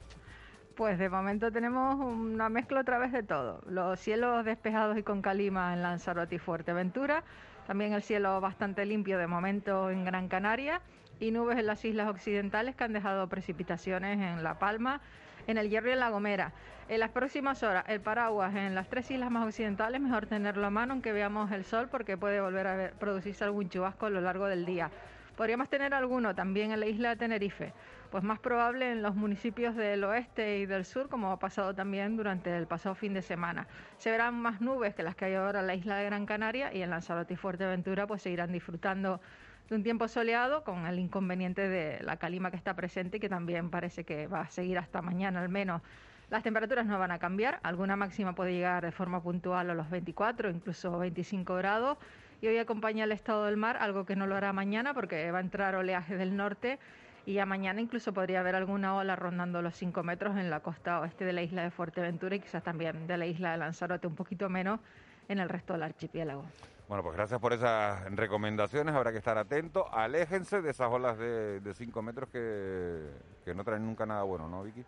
Pues 0.77 0.97
de 0.97 1.09
momento 1.09 1.51
tenemos 1.51 1.95
una 1.95 2.47
mezcla 2.47 2.79
otra 2.79 2.99
vez 2.99 3.11
de 3.11 3.23
todo. 3.23 3.61
Los 3.67 3.99
cielos 3.99 4.45
despejados 4.45 4.97
y 4.97 5.03
con 5.03 5.21
calima 5.21 5.73
en 5.73 5.81
Lanzarote 5.81 6.35
y 6.35 6.39
Fuerteventura. 6.39 7.23
También 7.65 7.91
el 7.91 8.01
cielo 8.01 8.39
bastante 8.39 8.85
limpio 8.85 9.17
de 9.17 9.27
momento 9.27 9.89
en 9.89 10.05
Gran 10.05 10.29
Canaria. 10.29 10.81
Y 11.19 11.31
nubes 11.31 11.57
en 11.57 11.65
las 11.65 11.83
islas 11.83 12.07
occidentales 12.09 12.75
que 12.75 12.83
han 12.83 12.93
dejado 12.93 13.27
precipitaciones 13.27 14.19
en 14.19 14.43
La 14.43 14.59
Palma, 14.59 15.01
en 15.47 15.57
el 15.57 15.69
Hierro 15.69 15.89
y 15.89 15.93
en 15.93 15.99
La 15.99 16.09
Gomera. 16.09 16.53
En 16.89 16.99
las 16.99 17.09
próximas 17.11 17.63
horas, 17.63 17.83
el 17.87 17.99
paraguas 17.99 18.55
en 18.55 18.75
las 18.75 18.87
tres 18.87 19.11
islas 19.11 19.29
más 19.29 19.45
occidentales, 19.45 19.99
mejor 19.99 20.25
tenerlo 20.25 20.67
a 20.67 20.69
mano 20.69 20.93
aunque 20.93 21.11
veamos 21.11 21.51
el 21.51 21.65
sol 21.65 21.89
porque 21.89 22.17
puede 22.17 22.39
volver 22.39 22.67
a 22.67 22.91
producirse 22.97 23.43
algún 23.43 23.69
chubasco 23.69 24.05
a 24.05 24.09
lo 24.09 24.21
largo 24.21 24.45
del 24.45 24.65
día. 24.65 24.89
Podríamos 25.35 25.69
tener 25.69 25.93
alguno 25.93 26.33
también 26.33 26.71
en 26.71 26.79
la 26.79 26.87
isla 26.87 27.09
de 27.09 27.17
Tenerife, 27.17 27.71
pues 28.09 28.23
más 28.23 28.39
probable 28.39 28.91
en 28.91 29.03
los 29.03 29.15
municipios 29.15 29.75
del 29.75 30.03
oeste 30.03 30.59
y 30.59 30.65
del 30.65 30.83
sur, 30.83 31.09
como 31.09 31.31
ha 31.31 31.37
pasado 31.37 31.75
también 31.75 32.17
durante 32.17 32.55
el 32.57 32.65
pasado 32.65 32.95
fin 32.95 33.13
de 33.13 33.21
semana. 33.21 33.67
Se 33.97 34.09
verán 34.09 34.33
más 34.33 34.61
nubes 34.61 34.95
que 34.95 35.03
las 35.03 35.15
que 35.15 35.25
hay 35.25 35.35
ahora 35.35 35.59
en 35.59 35.67
la 35.67 35.75
isla 35.75 35.97
de 35.97 36.05
Gran 36.05 36.25
Canaria 36.25 36.73
y 36.73 36.81
en 36.81 36.89
Lanzarote 36.89 37.35
y 37.35 37.37
Fuerteventura 37.37 38.07
pues 38.07 38.23
seguirán 38.23 38.51
disfrutando 38.51 39.21
de 39.69 39.75
un 39.75 39.83
tiempo 39.83 40.07
soleado 40.07 40.63
con 40.63 40.85
el 40.85 40.99
inconveniente 40.99 41.67
de 41.67 42.01
la 42.03 42.17
calima 42.17 42.51
que 42.51 42.57
está 42.57 42.75
presente 42.75 43.17
y 43.17 43.19
que 43.19 43.29
también 43.29 43.69
parece 43.69 44.03
que 44.03 44.27
va 44.27 44.41
a 44.41 44.49
seguir 44.49 44.77
hasta 44.77 45.01
mañana 45.01 45.41
al 45.41 45.49
menos. 45.49 45.81
Las 46.29 46.43
temperaturas 46.43 46.85
no 46.85 46.99
van 46.99 47.11
a 47.11 47.19
cambiar, 47.19 47.59
alguna 47.63 47.95
máxima 47.95 48.33
puede 48.33 48.53
llegar 48.53 48.83
de 48.83 48.91
forma 48.91 49.21
puntual 49.21 49.69
a 49.69 49.73
los 49.73 49.89
24, 49.89 50.49
incluso 50.49 50.97
25 50.97 51.55
grados 51.55 51.97
y 52.41 52.47
hoy 52.47 52.57
acompaña 52.57 53.05
el 53.05 53.11
estado 53.11 53.45
del 53.45 53.57
mar, 53.57 53.77
algo 53.79 54.05
que 54.05 54.15
no 54.15 54.27
lo 54.27 54.35
hará 54.35 54.53
mañana 54.53 54.93
porque 54.93 55.31
va 55.31 55.39
a 55.39 55.41
entrar 55.41 55.75
oleaje 55.75 56.17
del 56.17 56.35
norte 56.35 56.79
y 57.25 57.33
ya 57.33 57.45
mañana 57.45 57.81
incluso 57.81 58.13
podría 58.13 58.39
haber 58.39 58.55
alguna 58.55 58.95
ola 58.95 59.15
rondando 59.15 59.61
los 59.61 59.75
5 59.75 60.03
metros 60.03 60.37
en 60.37 60.49
la 60.49 60.61
costa 60.61 61.01
oeste 61.01 61.25
de 61.25 61.33
la 61.33 61.41
isla 61.41 61.63
de 61.63 61.71
Fuerteventura 61.71 62.35
y 62.35 62.39
quizás 62.39 62.63
también 62.63 63.07
de 63.07 63.17
la 63.17 63.25
isla 63.25 63.51
de 63.51 63.57
Lanzarote, 63.57 64.07
un 64.07 64.15
poquito 64.15 64.49
menos 64.49 64.79
en 65.27 65.39
el 65.39 65.49
resto 65.49 65.73
del 65.73 65.83
archipiélago. 65.83 66.45
Bueno, 66.87 67.03
pues 67.03 67.15
gracias 67.15 67.39
por 67.39 67.53
esas 67.53 68.03
recomendaciones. 68.15 68.95
Habrá 68.95 69.11
que 69.11 69.17
estar 69.17 69.37
atentos. 69.37 69.85
Aléjense 69.91 70.61
de 70.61 70.71
esas 70.71 70.89
olas 70.89 71.17
de 71.17 71.73
5 71.73 72.01
metros 72.01 72.29
que, 72.29 73.09
que 73.43 73.53
no 73.53 73.63
traen 73.63 73.85
nunca 73.85 74.05
nada 74.05 74.23
bueno, 74.23 74.47
¿no, 74.47 74.63
Vicky? 74.63 74.85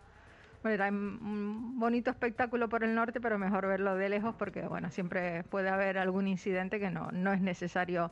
Bueno, 0.62 0.84
hay 0.84 0.90
un 0.90 1.78
bonito 1.78 2.10
espectáculo 2.10 2.68
por 2.68 2.84
el 2.84 2.94
norte, 2.94 3.20
pero 3.20 3.38
mejor 3.38 3.66
verlo 3.66 3.94
de 3.94 4.10
lejos 4.10 4.34
porque, 4.34 4.62
bueno, 4.62 4.90
siempre 4.90 5.42
puede 5.44 5.70
haber 5.70 5.96
algún 5.96 6.28
incidente 6.28 6.78
que 6.78 6.90
no, 6.90 7.10
no 7.12 7.32
es 7.32 7.40
necesario 7.40 8.10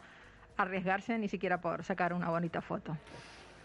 arriesgarse 0.57 1.19
ni 1.19 1.29
siquiera 1.29 1.61
por 1.61 1.85
sacar 1.85 2.15
una 2.15 2.31
bonita 2.31 2.63
foto. 2.63 2.97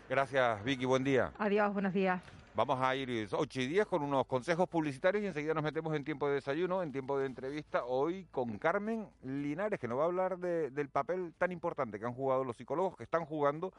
Gracias, 0.10 0.63
Vicky. 0.63 0.86
Buen 0.86 1.03
día. 1.03 1.32
Adiós, 1.39 1.72
buenos 1.74 1.94
días. 1.94 2.22
Vamos 2.55 2.79
a 2.79 2.95
ir 2.95 3.27
8 3.31 3.62
y 3.62 3.67
10 3.67 3.88
con 3.88 4.03
unos 4.03 4.27
consejos 4.27 4.69
publicitarios 4.69 5.24
y 5.24 5.27
enseguida 5.27 5.55
nos 5.55 5.63
metemos 5.63 5.95
en 5.95 6.03
tiempo 6.03 6.27
de 6.27 6.36
desayuno, 6.36 6.83
en 6.83 6.91
tiempo 6.91 7.17
de 7.17 7.25
entrevista, 7.25 7.83
hoy 7.86 8.27
con 8.29 8.60
Carmen 8.60 9.07
Linares, 9.24 9.79
que 9.79 9.88
nos 9.88 9.98
va 9.98 10.03
a 10.03 10.05
hablar 10.05 10.38
del 10.38 10.89
papel 10.89 11.33
tan 11.36 11.51
importante 11.51 12.00
que 12.00 12.05
han 12.05 12.13
jugado 12.13 12.43
los 12.43 12.55
psicólogos, 12.55 12.95
que 12.95 13.05
están 13.05 13.25
jugando 13.25 13.74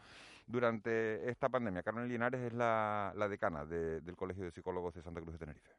durante 0.48 1.30
esta 1.30 1.48
pandemia. 1.48 1.84
Carmen 1.84 2.08
Linares 2.08 2.40
es 2.40 2.52
la, 2.52 3.14
decana 3.30 3.64
del 3.64 4.16
Colegio 4.16 4.42
de 4.42 4.50
Psicólogos 4.50 4.92
de 4.92 5.02
Santa 5.02 5.20
Cruz 5.20 5.34
de 5.34 5.38
Tenerife. 5.38 5.70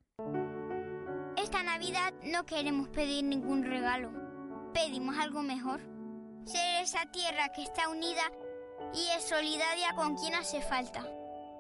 Esta 1.36 1.64
Navidad 1.64 2.14
no 2.24 2.46
queremos 2.46 2.88
pedir 2.88 3.26
ningún 3.26 3.66
regalo, 3.66 4.10
pedimos 4.74 5.18
algo 5.18 5.44
mejor. 5.44 5.82
Ser 6.46 6.84
esa 6.84 7.12
tierra 7.12 7.50
que 7.54 7.64
está 7.64 7.90
unida 7.90 8.24
y 8.94 9.18
es 9.18 9.28
solidaria 9.28 9.94
con 9.96 10.16
quien 10.16 10.34
hace 10.36 10.62
falta. 10.62 11.04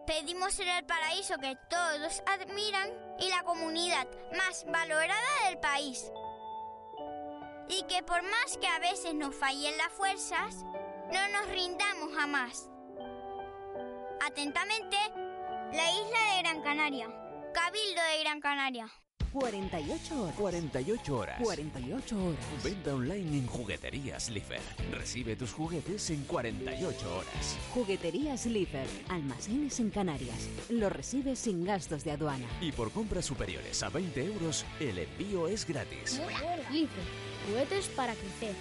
Pedimos 0.05 0.53
ser 0.53 0.67
el 0.67 0.85
paraíso 0.85 1.37
que 1.39 1.57
todos 1.69 2.21
admiran 2.27 2.89
y 3.19 3.29
la 3.29 3.43
comunidad 3.43 4.07
más 4.37 4.65
valorada 4.65 5.47
del 5.47 5.59
país. 5.59 6.11
Y 7.69 7.83
que 7.83 8.03
por 8.03 8.21
más 8.21 8.57
que 8.59 8.67
a 8.67 8.79
veces 8.79 9.15
nos 9.15 9.35
fallen 9.35 9.75
las 9.77 9.91
fuerzas, 9.91 10.63
no 11.11 11.27
nos 11.29 11.47
rindamos 11.49 12.15
jamás. 12.15 12.69
Atentamente, 14.21 14.97
la 15.73 15.91
isla 15.91 16.35
de 16.35 16.41
Gran 16.43 16.61
Canaria, 16.61 17.07
Cabildo 17.53 18.01
de 18.11 18.19
Gran 18.19 18.39
Canaria. 18.41 18.87
48 19.35 20.21
horas. 20.21 20.35
48 20.37 21.17
horas. 21.17 21.41
48 21.41 22.25
horas. 22.25 22.63
Venta 22.63 22.95
online 22.95 23.39
en 23.39 23.47
Jugueterías 23.47 24.29
Lifer. 24.29 24.61
Recibe 24.91 25.35
tus 25.35 25.51
juguetes 25.51 26.09
en 26.09 26.23
48 26.23 27.17
horas. 27.17 27.57
Jugueterías 27.73 28.45
Lifer. 28.45 28.87
Almacenes 29.09 29.81
en 29.81 29.89
Canarias. 29.89 30.49
Lo 30.69 30.89
recibes 30.89 31.39
sin 31.39 31.65
gastos 31.65 32.05
de 32.05 32.11
aduana. 32.11 32.45
Y 32.61 32.71
por 32.71 32.91
compras 32.91 33.25
superiores 33.25 33.83
a 33.83 33.89
20 33.89 34.23
euros, 34.23 34.65
el 34.79 34.99
envío 34.99 35.49
es 35.49 35.67
gratis. 35.67 36.21
Lifer. 36.71 37.03
Juguetes 37.49 37.89
para 37.89 38.13
crecer. 38.13 38.55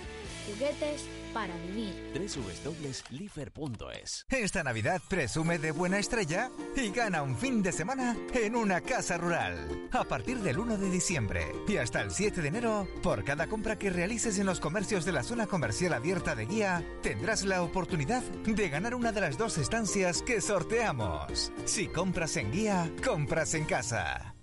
Juguetes 0.49 1.05
para 1.35 1.55
vivir. 1.59 1.93
www.lifer.es 2.15 4.25
Esta 4.31 4.63
Navidad 4.63 5.03
presume 5.09 5.59
de 5.59 5.73
buena 5.73 5.99
estrella 5.99 6.51
y 6.77 6.91
gana 6.91 7.23
un 7.23 7.37
fin 7.37 7.63
de 7.63 7.73
semana 7.73 8.17
en 8.33 8.55
una 8.55 8.81
casa 8.81 9.19
rural. 9.19 9.89
A 9.93 10.05
partir 10.05 10.39
del 10.39 10.61
1 10.61 10.79
de 10.79 10.91
diciembre 10.91 11.53
y 11.67 11.77
hasta 11.77 12.01
el 12.01 12.13
7 12.13 12.41
de 12.41 12.49
enero, 12.49 12.87
por 13.03 13.25
cada 13.25 13.49
compra 13.49 13.77
que 13.77 13.91
realices 13.91 14.39
en 14.39 14.47
los 14.47 14.61
comercios 14.61 15.05
de 15.05 15.13
la 15.13 15.25
zona 15.25 15.47
comercial 15.47 15.93
abierta 15.93 16.37
de 16.37 16.47
Guía, 16.47 16.83
tendrás 17.03 17.45
la 17.45 17.63
oportunidad 17.63 18.23
de 18.23 18.69
ganar 18.69 18.95
una 18.95 19.13
de 19.13 19.21
las 19.21 19.37
dos 19.37 19.59
estancias 19.59 20.23
que 20.23 20.41
sorteamos. 20.41 21.53
Si 21.65 21.89
compras 21.89 22.37
en 22.37 22.53
Guía, 22.53 22.91
compras 23.05 23.55
en 23.55 23.65
casa. 23.65 24.35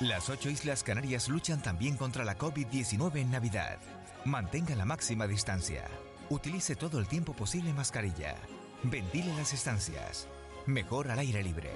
Las 0.00 0.28
ocho 0.28 0.50
Islas 0.50 0.82
Canarias 0.82 1.28
luchan 1.28 1.62
también 1.62 1.96
contra 1.96 2.24
la 2.24 2.36
COVID-19 2.36 3.16
en 3.16 3.30
Navidad. 3.30 3.78
Mantenga 4.24 4.74
la 4.74 4.84
máxima 4.84 5.26
distancia. 5.26 5.84
Utilice 6.30 6.76
todo 6.76 6.98
el 6.98 7.08
tiempo 7.08 7.32
posible 7.32 7.72
mascarilla. 7.72 8.36
Ventile 8.82 9.34
las 9.34 9.54
estancias. 9.54 10.28
Mejor 10.66 11.10
al 11.10 11.18
aire 11.20 11.42
libre. 11.42 11.70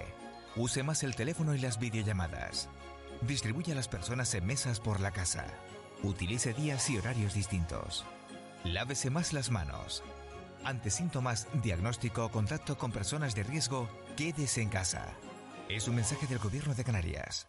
Use 0.56 0.82
más 0.82 1.02
el 1.02 1.16
teléfono 1.16 1.54
y 1.54 1.58
las 1.58 1.78
videollamadas. 1.78 2.68
Distribuya 3.22 3.72
a 3.72 3.76
las 3.76 3.88
personas 3.88 4.34
en 4.34 4.44
mesas 4.44 4.78
por 4.78 5.00
la 5.00 5.10
casa. 5.10 5.46
Utilice 6.02 6.52
días 6.52 6.90
y 6.90 6.98
horarios 6.98 7.32
distintos. 7.32 8.04
Lávese 8.64 9.08
más 9.08 9.32
las 9.32 9.50
manos. 9.50 10.02
Ante 10.64 10.90
síntomas, 10.90 11.48
diagnóstico 11.62 12.26
o 12.26 12.30
contacto 12.30 12.76
con 12.76 12.92
personas 12.92 13.34
de 13.34 13.44
riesgo, 13.44 13.88
quédese 14.16 14.60
en 14.60 14.68
casa. 14.68 15.14
Es 15.70 15.88
un 15.88 15.94
mensaje 15.94 16.26
del 16.26 16.38
Gobierno 16.38 16.74
de 16.74 16.84
Canarias. 16.84 17.48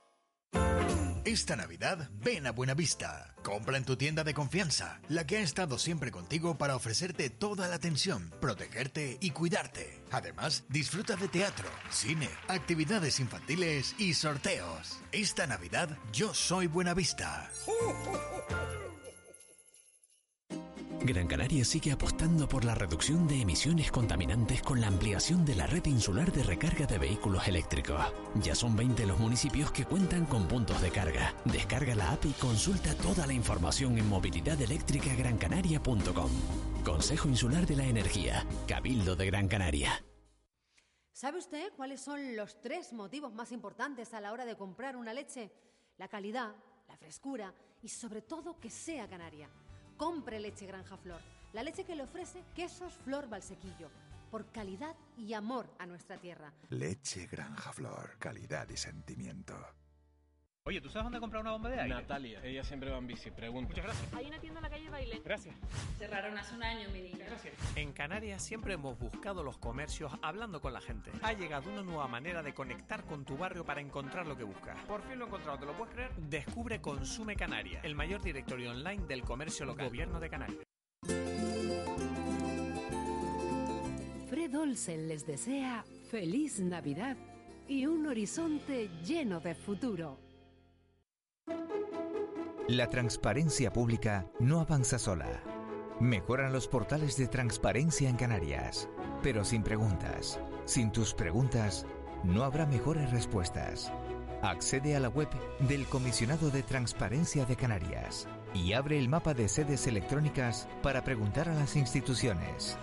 Esta 1.25 1.55
Navidad 1.55 2.09
ven 2.21 2.47
a 2.47 2.51
Buenavista. 2.51 3.33
Compra 3.43 3.77
en 3.77 3.85
tu 3.85 3.95
tienda 3.95 4.25
de 4.25 4.33
confianza, 4.33 4.99
la 5.07 5.25
que 5.25 5.37
ha 5.37 5.41
estado 5.41 5.77
siempre 5.79 6.11
contigo 6.11 6.57
para 6.57 6.75
ofrecerte 6.75 7.29
toda 7.29 7.69
la 7.69 7.75
atención, 7.75 8.33
protegerte 8.41 9.17
y 9.21 9.31
cuidarte. 9.31 10.03
Además, 10.11 10.65
disfruta 10.67 11.15
de 11.15 11.29
teatro, 11.29 11.69
cine, 11.89 12.29
actividades 12.49 13.21
infantiles 13.21 13.95
y 13.97 14.15
sorteos. 14.15 14.99
Esta 15.13 15.47
Navidad 15.47 15.97
yo 16.11 16.33
soy 16.33 16.67
Buenavista. 16.67 17.49
Gran 21.05 21.27
Canaria 21.27 21.65
sigue 21.65 21.91
apostando 21.91 22.47
por 22.47 22.63
la 22.63 22.75
reducción 22.75 23.27
de 23.27 23.41
emisiones 23.41 23.91
contaminantes 23.91 24.61
con 24.61 24.79
la 24.79 24.87
ampliación 24.87 25.43
de 25.43 25.53
la 25.53 25.67
red 25.67 25.85
insular 25.85 26.31
de 26.31 26.43
recarga 26.43 26.85
de 26.85 26.97
vehículos 26.97 27.45
eléctricos. 27.45 27.99
Ya 28.35 28.55
son 28.55 28.77
20 28.77 29.05
los 29.05 29.19
municipios 29.19 29.69
que 29.73 29.83
cuentan 29.83 30.25
con 30.25 30.47
puntos 30.47 30.81
de 30.81 30.91
carga. 30.91 31.35
Descarga 31.43 31.93
la 31.93 32.13
app 32.13 32.23
y 32.23 32.31
consulta 32.31 32.95
toda 32.95 33.27
la 33.27 33.33
información 33.33 33.97
en 33.97 34.07
movilidadeléctricagrancanaria.com. 34.07 36.31
Consejo 36.85 37.27
Insular 37.27 37.67
de 37.67 37.75
la 37.75 37.85
Energía, 37.85 38.47
Cabildo 38.65 39.17
de 39.17 39.25
Gran 39.25 39.49
Canaria. 39.49 40.05
¿Sabe 41.11 41.39
usted 41.39 41.73
cuáles 41.75 41.99
son 41.99 42.37
los 42.37 42.61
tres 42.61 42.93
motivos 42.93 43.33
más 43.33 43.51
importantes 43.51 44.13
a 44.13 44.21
la 44.21 44.31
hora 44.31 44.45
de 44.45 44.55
comprar 44.55 44.95
una 44.95 45.13
leche? 45.13 45.51
La 45.97 46.07
calidad, 46.07 46.55
la 46.87 46.95
frescura 46.95 47.53
y 47.81 47.89
sobre 47.89 48.21
todo 48.21 48.57
que 48.57 48.69
sea 48.69 49.09
canaria. 49.09 49.49
Compre 49.97 50.39
leche 50.39 50.65
Granja 50.65 50.97
Flor, 50.97 51.21
la 51.53 51.63
leche 51.63 51.83
que 51.83 51.95
le 51.95 52.03
ofrece 52.03 52.43
Quesos 52.55 52.93
Flor 53.03 53.29
Valsequillo, 53.29 53.89
por 54.31 54.45
calidad 54.51 54.95
y 55.17 55.33
amor 55.33 55.69
a 55.79 55.85
nuestra 55.85 56.17
tierra. 56.17 56.51
Leche 56.69 57.27
Granja 57.27 57.71
Flor, 57.71 58.17
calidad 58.17 58.67
y 58.69 58.77
sentimiento. 58.77 59.55
Oye, 60.65 60.79
¿tú 60.79 60.87
sabes 60.87 61.03
dónde 61.03 61.19
comprar 61.19 61.41
una 61.41 61.51
bomba 61.51 61.69
de 61.69 61.77
aire? 61.77 61.93
Natalia, 61.93 62.39
ella 62.41 62.63
siempre 62.63 62.89
va 62.89 62.97
en 62.97 63.05
bici, 63.05 63.29
pregunta. 63.31 63.67
Muchas 63.67 63.83
gracias. 63.83 64.13
Hay 64.13 64.27
una 64.27 64.39
tienda 64.39 64.59
en 64.59 64.63
la 64.63 64.69
calle 64.69 64.89
Baile. 64.89 65.21
Gracias. 65.25 65.55
Cerraron 65.99 66.37
hace 66.37 66.55
un 66.55 66.63
año, 66.63 66.89
mi 66.91 67.01
niña. 67.01 67.25
Gracias. 67.25 67.53
En 67.75 67.91
Canarias 67.91 68.41
siempre 68.41 68.75
hemos 68.75 68.97
buscado 68.97 69.43
los 69.43 69.57
comercios 69.57 70.13
hablando 70.21 70.61
con 70.61 70.71
la 70.71 70.79
gente. 70.79 71.11
Ha 71.21 71.33
llegado 71.33 71.69
una 71.69 71.83
nueva 71.83 72.07
manera 72.07 72.41
de 72.41 72.53
conectar 72.53 73.03
con 73.03 73.25
tu 73.25 73.35
barrio 73.35 73.65
para 73.65 73.81
encontrar 73.81 74.25
lo 74.25 74.37
que 74.37 74.45
buscas. 74.45 74.79
Por 74.85 75.01
fin 75.01 75.19
lo 75.19 75.25
he 75.25 75.27
encontrado, 75.27 75.59
¿te 75.59 75.65
lo 75.65 75.73
puedes 75.73 75.93
creer? 75.95 76.11
Descubre 76.15 76.79
Consume 76.79 77.35
Canaria, 77.35 77.81
el 77.83 77.93
mayor 77.93 78.21
directorio 78.21 78.71
online 78.71 79.05
del 79.05 79.21
comercio 79.23 79.65
local. 79.65 79.87
Gobierno 79.87 80.21
de 80.21 80.29
Canarias. 80.29 80.63
Fred 84.29 84.57
Olsen 84.57 85.09
les 85.09 85.27
desea 85.27 85.83
feliz 86.09 86.61
Navidad 86.61 87.17
y 87.67 87.85
un 87.85 88.07
horizonte 88.07 88.89
lleno 89.03 89.41
de 89.41 89.55
futuro. 89.55 90.17
La 92.69 92.87
transparencia 92.87 93.73
pública 93.73 94.25
no 94.39 94.61
avanza 94.61 94.97
sola. 94.97 95.43
Mejoran 95.99 96.53
los 96.53 96.69
portales 96.69 97.17
de 97.17 97.27
transparencia 97.27 98.07
en 98.07 98.15
Canarias, 98.15 98.87
pero 99.21 99.43
sin 99.43 99.63
preguntas. 99.63 100.39
Sin 100.63 100.89
tus 100.89 101.13
preguntas, 101.13 101.85
no 102.23 102.45
habrá 102.45 102.65
mejores 102.65 103.11
respuestas. 103.11 103.91
Accede 104.41 104.95
a 104.95 105.01
la 105.01 105.09
web 105.09 105.27
del 105.67 105.85
Comisionado 105.87 106.51
de 106.51 106.63
Transparencia 106.63 107.45
de 107.45 107.57
Canarias 107.57 108.29
y 108.53 108.71
abre 108.71 108.97
el 108.97 109.09
mapa 109.09 109.33
de 109.33 109.49
sedes 109.49 109.85
electrónicas 109.85 110.69
para 110.81 111.03
preguntar 111.03 111.49
a 111.49 111.53
las 111.53 111.75
instituciones. 111.75 112.77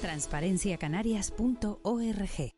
Transparenciacanarias.org 0.00 2.57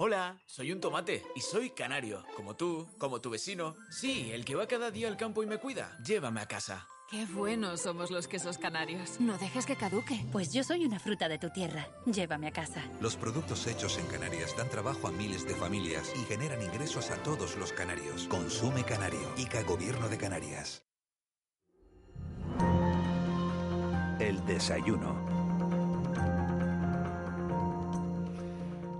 Hola, 0.00 0.40
soy 0.46 0.70
un 0.70 0.80
tomate 0.80 1.24
y 1.34 1.40
soy 1.40 1.70
canario, 1.70 2.24
como 2.36 2.54
tú, 2.54 2.86
como 2.98 3.20
tu 3.20 3.30
vecino. 3.30 3.74
Sí, 3.90 4.30
el 4.32 4.44
que 4.44 4.54
va 4.54 4.68
cada 4.68 4.92
día 4.92 5.08
al 5.08 5.16
campo 5.16 5.42
y 5.42 5.46
me 5.46 5.58
cuida. 5.58 5.98
Llévame 6.04 6.40
a 6.40 6.46
casa. 6.46 6.86
Qué 7.10 7.26
buenos 7.26 7.80
somos 7.80 8.12
los 8.12 8.28
quesos 8.28 8.58
canarios. 8.58 9.18
No 9.18 9.36
dejes 9.38 9.66
que 9.66 9.74
caduque. 9.74 10.24
Pues 10.30 10.52
yo 10.52 10.62
soy 10.62 10.84
una 10.84 11.00
fruta 11.00 11.28
de 11.28 11.38
tu 11.38 11.50
tierra. 11.50 11.88
Llévame 12.06 12.46
a 12.46 12.52
casa. 12.52 12.84
Los 13.00 13.16
productos 13.16 13.66
hechos 13.66 13.98
en 13.98 14.06
Canarias 14.06 14.56
dan 14.56 14.70
trabajo 14.70 15.08
a 15.08 15.10
miles 15.10 15.44
de 15.48 15.56
familias 15.56 16.12
y 16.14 16.24
generan 16.26 16.62
ingresos 16.62 17.10
a 17.10 17.20
todos 17.24 17.56
los 17.56 17.72
canarios. 17.72 18.28
Consume 18.28 18.84
Canario. 18.84 19.32
ICA 19.36 19.64
Gobierno 19.64 20.08
de 20.08 20.16
Canarias. 20.16 20.84
El 24.20 24.46
desayuno. 24.46 25.37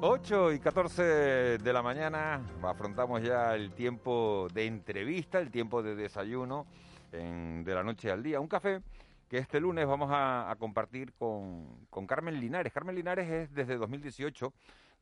8 0.01 0.53
y 0.53 0.61
14 0.61 1.59
de 1.59 1.73
la 1.73 1.83
mañana 1.83 2.41
afrontamos 2.63 3.21
ya 3.21 3.57
el 3.57 3.73
tiempo 3.73 4.47
de 4.55 4.65
entrevista, 4.65 5.41
el 5.41 5.51
tiempo 5.51 5.83
de 5.83 5.97
desayuno 5.97 6.67
de 7.11 7.75
la 7.75 7.83
noche 7.83 8.09
al 8.13 8.23
día. 8.23 8.39
Un 8.39 8.47
café 8.47 8.81
que 9.29 9.39
este 9.39 9.59
lunes 9.59 9.89
vamos 9.89 10.13
a, 10.13 10.53
a 10.53 10.55
compartir 10.55 11.15
con, 11.15 11.87
con 11.91 12.07
Carmen 12.07 12.39
Linares. 12.39 12.73
Carmen 12.73 12.95
Linares 12.95 13.29
es 13.29 13.53
desde 13.53 13.77
2018 13.77 14.53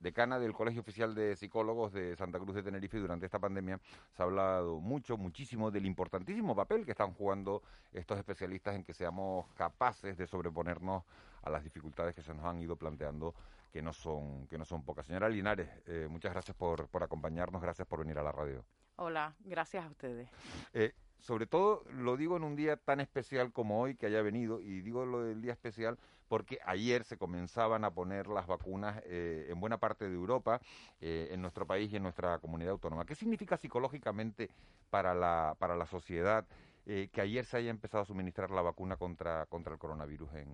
decana 0.01 0.39
del 0.39 0.53
Colegio 0.53 0.81
Oficial 0.81 1.15
de 1.15 1.37
Psicólogos 1.37 1.93
de 1.93 2.17
Santa 2.17 2.39
Cruz 2.39 2.55
de 2.55 2.63
Tenerife 2.63 2.99
durante 2.99 3.27
esta 3.27 3.39
pandemia 3.39 3.81
se 4.15 4.23
ha 4.23 4.27
hablado 4.27 4.81
mucho, 4.81 5.17
muchísimo 5.17 5.71
del 5.71 5.87
importantísimo 5.87 6.55
papel 6.55 6.85
que 6.85 6.93
están 6.93 7.13
jugando 7.13 7.63
estos 7.93 8.19
especialistas 8.19 8.75
en 8.75 8.85
que 8.85 8.93
seamos 8.93 9.47
capaces 9.55 10.17
de 10.17 10.27
sobreponernos 10.27 11.05
a 11.47 11.51
las 11.51 11.63
dificultades 11.63 12.15
que 12.15 12.23
se 12.23 12.35
nos 12.35 12.45
han 12.45 12.61
ido 12.61 12.77
planteando 12.77 13.35
que 13.73 13.81
no 13.81 13.93
son 13.93 14.47
que 14.49 14.59
no 14.59 14.65
son 14.65 14.83
pocas. 14.83 15.07
Señora 15.07 15.29
Linares, 15.29 15.69
eh, 15.87 16.09
muchas 16.11 16.33
gracias 16.33 16.57
por, 16.57 16.89
por 16.89 17.03
acompañarnos, 17.03 17.63
gracias 17.63 17.87
por 17.87 18.01
venir 18.01 18.19
a 18.19 18.23
la 18.23 18.33
radio. 18.33 18.65
Hola, 18.97 19.35
gracias 19.41 19.85
a 19.85 19.89
ustedes. 19.89 20.29
Eh, 20.73 20.93
sobre 21.19 21.47
todo 21.47 21.85
lo 21.91 22.17
digo 22.17 22.37
en 22.37 22.45
un 22.45 22.57
día 22.57 22.77
tan 22.77 23.01
especial 23.01 23.53
como 23.53 23.81
hoy 23.81 23.97
que 23.97 24.07
haya 24.07 24.23
venido, 24.23 24.61
y 24.61 24.81
digo 24.81 25.07
lo 25.07 25.23
del 25.23 25.41
día 25.41 25.53
especial 25.53 25.99
porque 26.29 26.59
ayer 26.65 27.05
se 27.05 27.17
comenzaban 27.17 27.85
a 27.85 27.93
poner 27.93 28.27
las 28.27 28.47
vacunas 28.47 29.01
eh, 29.05 29.47
en 29.49 29.61
buena 29.61 29.79
parte 29.79 30.09
de 30.09 30.15
Europa, 30.15 30.61
eh, 31.01 31.29
en 31.31 31.41
nuestro 31.41 31.67
país 31.67 31.93
y 31.93 31.97
en 31.97 32.03
nuestra 32.03 32.39
comunidad 32.39 32.73
autónoma. 32.73 33.05
¿Qué 33.05 33.15
significa 33.15 33.57
psicológicamente 33.57 34.51
para 34.91 35.15
la, 35.15 35.55
para 35.59 35.77
la 35.77 35.87
sociedad 35.87 36.47
eh, 36.87 37.09
que 37.13 37.21
ayer 37.21 37.45
se 37.45 37.57
haya 37.57 37.71
empezado 37.71 38.03
a 38.03 38.07
suministrar 38.07 38.51
la 38.51 38.63
vacuna 38.63 38.97
contra, 38.97 39.47
contra 39.47 39.73
el 39.73 39.79
coronavirus 39.79 40.35
en, 40.35 40.49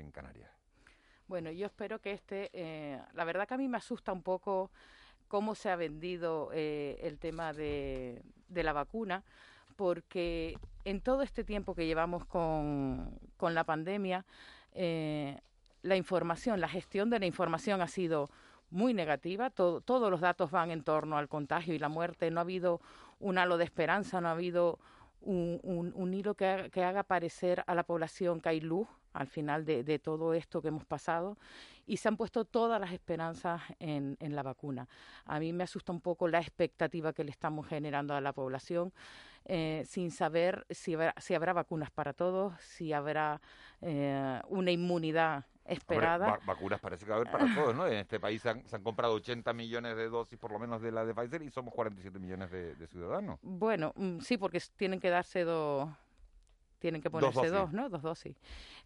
en 0.00 0.10
Canarias? 0.10 0.50
Bueno, 1.28 1.50
yo 1.52 1.66
espero 1.66 2.00
que 2.00 2.12
este, 2.12 2.50
eh, 2.52 3.00
la 3.14 3.24
verdad 3.24 3.46
que 3.46 3.54
a 3.54 3.58
mí 3.58 3.68
me 3.68 3.76
asusta 3.76 4.12
un 4.12 4.22
poco 4.22 4.70
cómo 5.28 5.54
se 5.54 5.70
ha 5.70 5.76
vendido 5.76 6.50
eh, 6.52 6.98
el 7.02 7.18
tema 7.18 7.52
de, 7.52 8.20
la 8.48 8.72
vacuna, 8.72 9.22
porque 9.76 10.58
en 10.84 11.00
todo 11.00 11.22
este 11.22 11.44
tiempo 11.44 11.74
que 11.76 11.86
llevamos 11.86 12.24
con, 12.24 13.16
la 13.40 13.62
pandemia, 13.64 14.26
eh, 14.72 15.38
la 15.82 15.94
información, 15.94 16.60
la 16.60 16.68
gestión 16.68 17.10
de 17.10 17.20
la 17.20 17.26
información 17.26 17.80
ha 17.80 17.86
sido 17.86 18.28
muy 18.70 18.92
negativa. 18.92 19.50
Todo- 19.50 19.80
todos 19.80 20.10
los 20.10 20.20
datos 20.20 20.50
van 20.50 20.72
en 20.72 20.82
torno 20.82 21.16
al 21.16 21.28
contagio 21.28 21.74
y 21.74 21.78
la 21.78 21.88
muerte. 21.88 22.30
No 22.32 22.40
ha 22.40 22.42
habido 22.42 22.80
un 23.20 23.38
halo 23.38 23.56
de 23.56 23.64
esperanza, 23.64 24.20
no 24.20 24.28
ha 24.28 24.32
habido 24.32 24.80
un, 25.20 26.12
hilo 26.12 26.34
que, 26.34 26.46
haga- 26.46 26.68
que 26.70 26.82
haga 26.82 27.02
parecer 27.04 27.62
a 27.66 27.74
la 27.76 27.84
población 27.84 28.40
que 28.40 28.48
al 29.12 29.26
final 29.26 29.64
de, 29.64 29.82
de 29.84 29.98
todo 29.98 30.34
esto 30.34 30.62
que 30.62 30.68
hemos 30.68 30.84
pasado 30.84 31.36
y 31.86 31.96
se 31.96 32.08
han 32.08 32.16
puesto 32.16 32.44
todas 32.44 32.80
las 32.80 32.92
esperanzas 32.92 33.60
en, 33.80 34.16
en 34.20 34.36
la 34.36 34.42
vacuna. 34.42 34.88
A 35.24 35.40
mí 35.40 35.52
me 35.52 35.64
asusta 35.64 35.92
un 35.92 36.00
poco 36.00 36.28
la 36.28 36.38
expectativa 36.38 37.12
que 37.12 37.24
le 37.24 37.30
estamos 37.30 37.66
generando 37.66 38.14
a 38.14 38.20
la 38.20 38.32
población 38.32 38.92
eh, 39.46 39.84
sin 39.86 40.10
saber 40.10 40.66
si 40.70 40.94
habrá, 40.94 41.14
si 41.18 41.34
habrá 41.34 41.52
vacunas 41.52 41.90
para 41.90 42.12
todos, 42.12 42.52
si 42.60 42.92
habrá 42.92 43.40
eh, 43.80 44.40
una 44.48 44.70
inmunidad 44.70 45.44
esperada. 45.64 46.26
va- 46.28 46.38
vacunas 46.44 46.80
parece 46.80 47.04
que 47.04 47.10
va 47.10 47.16
a 47.16 47.20
haber 47.20 47.32
para 47.32 47.54
todos, 47.54 47.74
¿no? 47.74 47.86
En 47.86 47.94
este 47.94 48.20
país 48.20 48.42
se 48.42 48.50
han, 48.50 48.68
se 48.68 48.76
han 48.76 48.82
comprado 48.82 49.14
80 49.14 49.52
millones 49.52 49.96
de 49.96 50.08
dosis 50.08 50.38
por 50.38 50.52
lo 50.52 50.58
menos 50.58 50.82
de 50.82 50.92
la 50.92 51.04
de 51.04 51.14
Pfizer 51.14 51.42
y 51.42 51.50
somos 51.50 51.72
47 51.74 52.18
millones 52.18 52.50
de, 52.50 52.74
de 52.74 52.86
ciudadanos. 52.86 53.38
Bueno, 53.42 53.92
mm, 53.96 54.18
sí, 54.20 54.36
porque 54.36 54.60
tienen 54.76 55.00
que 55.00 55.10
darse 55.10 55.44
dos, 55.44 55.88
tienen 56.80 57.00
que 57.00 57.10
ponerse 57.10 57.48
dos, 57.48 57.72
¿no? 57.72 57.88
Dos 57.88 58.02
dosis. 58.02 58.36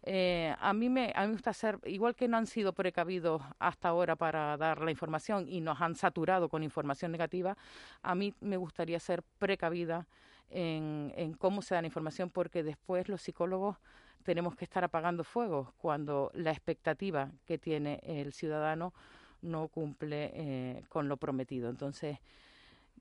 Eh, 0.03 0.55
a 0.59 0.73
mí 0.73 0.89
me, 0.89 1.11
a 1.15 1.21
mí 1.21 1.27
me 1.27 1.33
gusta 1.33 1.53
ser, 1.53 1.79
igual 1.85 2.13
que 2.15 2.27
no 2.27 2.37
han 2.37 2.45
sido 2.45 2.73
precavidos 2.73 3.41
hasta 3.57 3.89
ahora 3.89 4.15
para 4.15 4.55
dar 4.57 4.81
la 4.81 4.91
información 4.91 5.47
y 5.49 5.61
nos 5.61 5.81
han 5.81 5.95
saturado 5.95 6.49
con 6.49 6.61
información 6.61 7.11
negativa, 7.11 7.57
a 8.03 8.13
mí 8.13 8.33
me 8.41 8.57
gustaría 8.57 8.99
ser 8.99 9.23
precavida 9.39 10.05
en, 10.49 11.11
en 11.15 11.33
cómo 11.33 11.61
se 11.61 11.73
da 11.73 11.81
la 11.81 11.87
información, 11.87 12.29
porque 12.29 12.61
después 12.61 13.09
los 13.09 13.21
psicólogos 13.21 13.77
tenemos 14.23 14.55
que 14.55 14.65
estar 14.65 14.83
apagando 14.83 15.23
fuegos 15.23 15.69
cuando 15.77 16.31
la 16.33 16.51
expectativa 16.51 17.31
que 17.45 17.57
tiene 17.57 18.01
el 18.03 18.33
ciudadano 18.33 18.93
no 19.41 19.67
cumple 19.67 20.31
eh, 20.33 20.83
con 20.89 21.07
lo 21.07 21.17
prometido. 21.17 21.69
Entonces, 21.69 22.17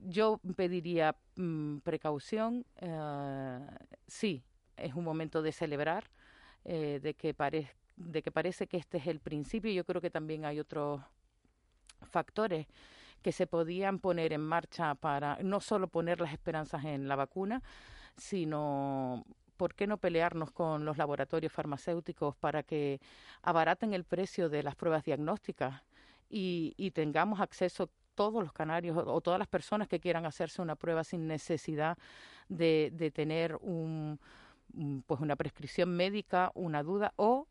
yo 0.01 0.41
pediría 0.57 1.17
mm, 1.37 1.79
precaución. 1.79 2.65
eh, 2.81 3.59
sí, 4.07 4.43
es 4.77 4.95
un 4.95 5.05
momento 5.05 5.43
de 5.43 5.53
celebrar, 5.53 6.05
eh, 6.65 7.01
de, 7.03 7.15
que 7.15 7.35
de 7.97 8.23
que 8.23 8.31
parece 8.31 8.67
que 8.67 8.77
este 8.77 8.99
es 8.99 9.07
el 9.07 9.21
principio. 9.21 9.73
Yo 9.73 9.85
creo 9.85 10.01
que 10.01 10.11
también 10.11 10.45
hay 10.45 10.61
otros 10.61 11.01
factores 12.03 12.67
que 13.23 13.33
se 13.33 13.47
podían 13.47 13.99
poner 13.99 14.33
en 14.33 14.43
marcha 14.43 14.95
para 14.95 15.39
no 15.43 15.61
solo 15.61 15.89
poner 15.89 16.21
las 16.21 16.33
esperanzas 16.33 16.85
en 16.85 17.09
la 17.09 17.17
vacuna, 17.17 17.63
sino 18.17 19.25
¿por 19.57 19.75
qué 19.75 19.87
no 19.87 19.97
pelearnos 19.99 20.51
con 20.51 20.85
los 20.85 20.99
laboratorios 20.99 21.53
farmacéuticos 21.53 22.37
para 22.37 22.63
que 22.63 23.01
abaraten 23.43 23.95
el 23.95 24.05
precio 24.05 24.49
de 24.49 24.63
las 24.63 24.77
pruebas 24.77 25.05
diagnósticas 25.05 25.83
y, 26.29 26.75
y 26.77 26.91
tengamos 26.91 27.41
acceso 27.41 27.89
todos 28.15 28.43
los 28.43 28.53
canarios 28.53 28.97
o, 28.97 29.21
todas 29.21 29.39
las 29.39 29.49
personas 29.49 29.89
que 29.89 30.01
quieran 30.01 30.27
hacerse 30.27 30.63
una 30.63 30.77
prueba 30.77 31.05
sin 31.05 31.27
necesidad 31.27 31.99
de, 32.49 32.93
tener 33.15 33.57
un- 33.57 34.21
pues 35.07 35.21
una 35.21 35.37
prescripción 35.37 35.97
médica, 35.97 36.51
una 36.55 36.83
duda 36.83 37.13
o 37.17 37.47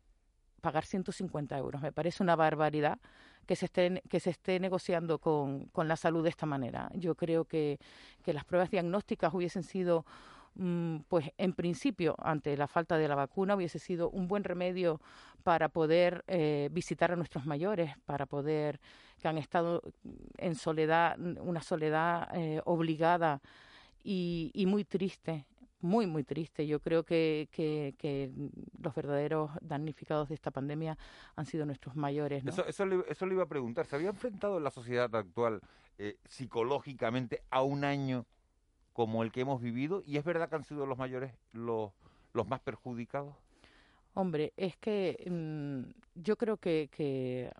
pagar 0.60 0.86
150 0.86 1.58
euros. 1.58 1.82
Me 1.82 1.92
parece 1.92 2.22
una 2.22 2.36
barbaridad 2.36 2.98
que 3.46 3.56
se 3.56 3.66
esté, 3.66 4.02
que 4.08 4.20
se 4.20 4.30
esté 4.30 4.58
negociando 4.58 5.18
con, 5.18 5.66
con 5.66 5.88
la 5.88 5.96
salud 5.96 6.22
de 6.22 6.30
esta 6.30 6.46
manera. 6.46 6.90
Yo 6.94 7.14
creo 7.14 7.44
que, 7.44 7.78
que 8.22 8.32
las 8.32 8.44
pruebas 8.44 8.70
diagnósticas 8.70 9.34
hubiesen 9.34 9.62
sido, 9.62 10.06
mm, 10.54 11.00
pues 11.08 11.30
en 11.36 11.52
principio, 11.52 12.16
ante 12.18 12.56
la 12.56 12.66
falta 12.66 12.96
de 12.96 13.08
la 13.08 13.14
vacuna, 13.14 13.56
hubiese 13.56 13.78
sido 13.78 14.08
un 14.08 14.26
buen 14.26 14.44
remedio 14.44 15.00
para 15.42 15.68
poder 15.68 16.24
eh, 16.26 16.70
visitar 16.72 17.12
a 17.12 17.16
nuestros 17.16 17.44
mayores, 17.44 17.92
para 18.06 18.24
poder, 18.24 18.80
que 19.20 19.28
han 19.28 19.36
estado 19.36 19.82
en 20.38 20.54
soledad, 20.54 21.18
una 21.18 21.60
soledad 21.60 22.28
eh, 22.34 22.62
obligada 22.64 23.42
y, 24.02 24.50
y 24.54 24.64
muy 24.64 24.84
triste, 24.84 25.44
muy, 25.84 26.06
muy 26.06 26.24
triste. 26.24 26.66
Yo 26.66 26.80
creo 26.80 27.04
que, 27.04 27.48
que, 27.52 27.94
que 27.98 28.30
los 28.82 28.94
verdaderos 28.94 29.50
damnificados 29.60 30.30
de 30.30 30.34
esta 30.34 30.50
pandemia 30.50 30.96
han 31.36 31.46
sido 31.46 31.66
nuestros 31.66 31.94
mayores. 31.94 32.42
¿no? 32.42 32.50
Eso, 32.50 32.66
eso, 32.66 32.86
le, 32.86 33.04
eso 33.08 33.26
le 33.26 33.34
iba 33.34 33.44
a 33.44 33.48
preguntar. 33.48 33.86
¿Se 33.86 33.94
había 33.94 34.08
enfrentado 34.08 34.58
la 34.60 34.70
sociedad 34.70 35.14
actual 35.14 35.60
eh, 35.98 36.16
psicológicamente 36.26 37.42
a 37.50 37.62
un 37.62 37.84
año 37.84 38.24
como 38.94 39.22
el 39.22 39.30
que 39.30 39.42
hemos 39.42 39.60
vivido? 39.60 40.02
¿Y 40.06 40.16
es 40.16 40.24
verdad 40.24 40.48
que 40.48 40.56
han 40.56 40.64
sido 40.64 40.86
los 40.86 40.96
mayores 40.96 41.34
los, 41.52 41.92
los 42.32 42.48
más 42.48 42.60
perjudicados? 42.60 43.34
Hombre, 44.14 44.54
es 44.56 44.76
que 44.78 45.22
mm, 45.30 45.90
yo 46.14 46.36
creo 46.36 46.56
que, 46.56 46.88
que 46.90 47.52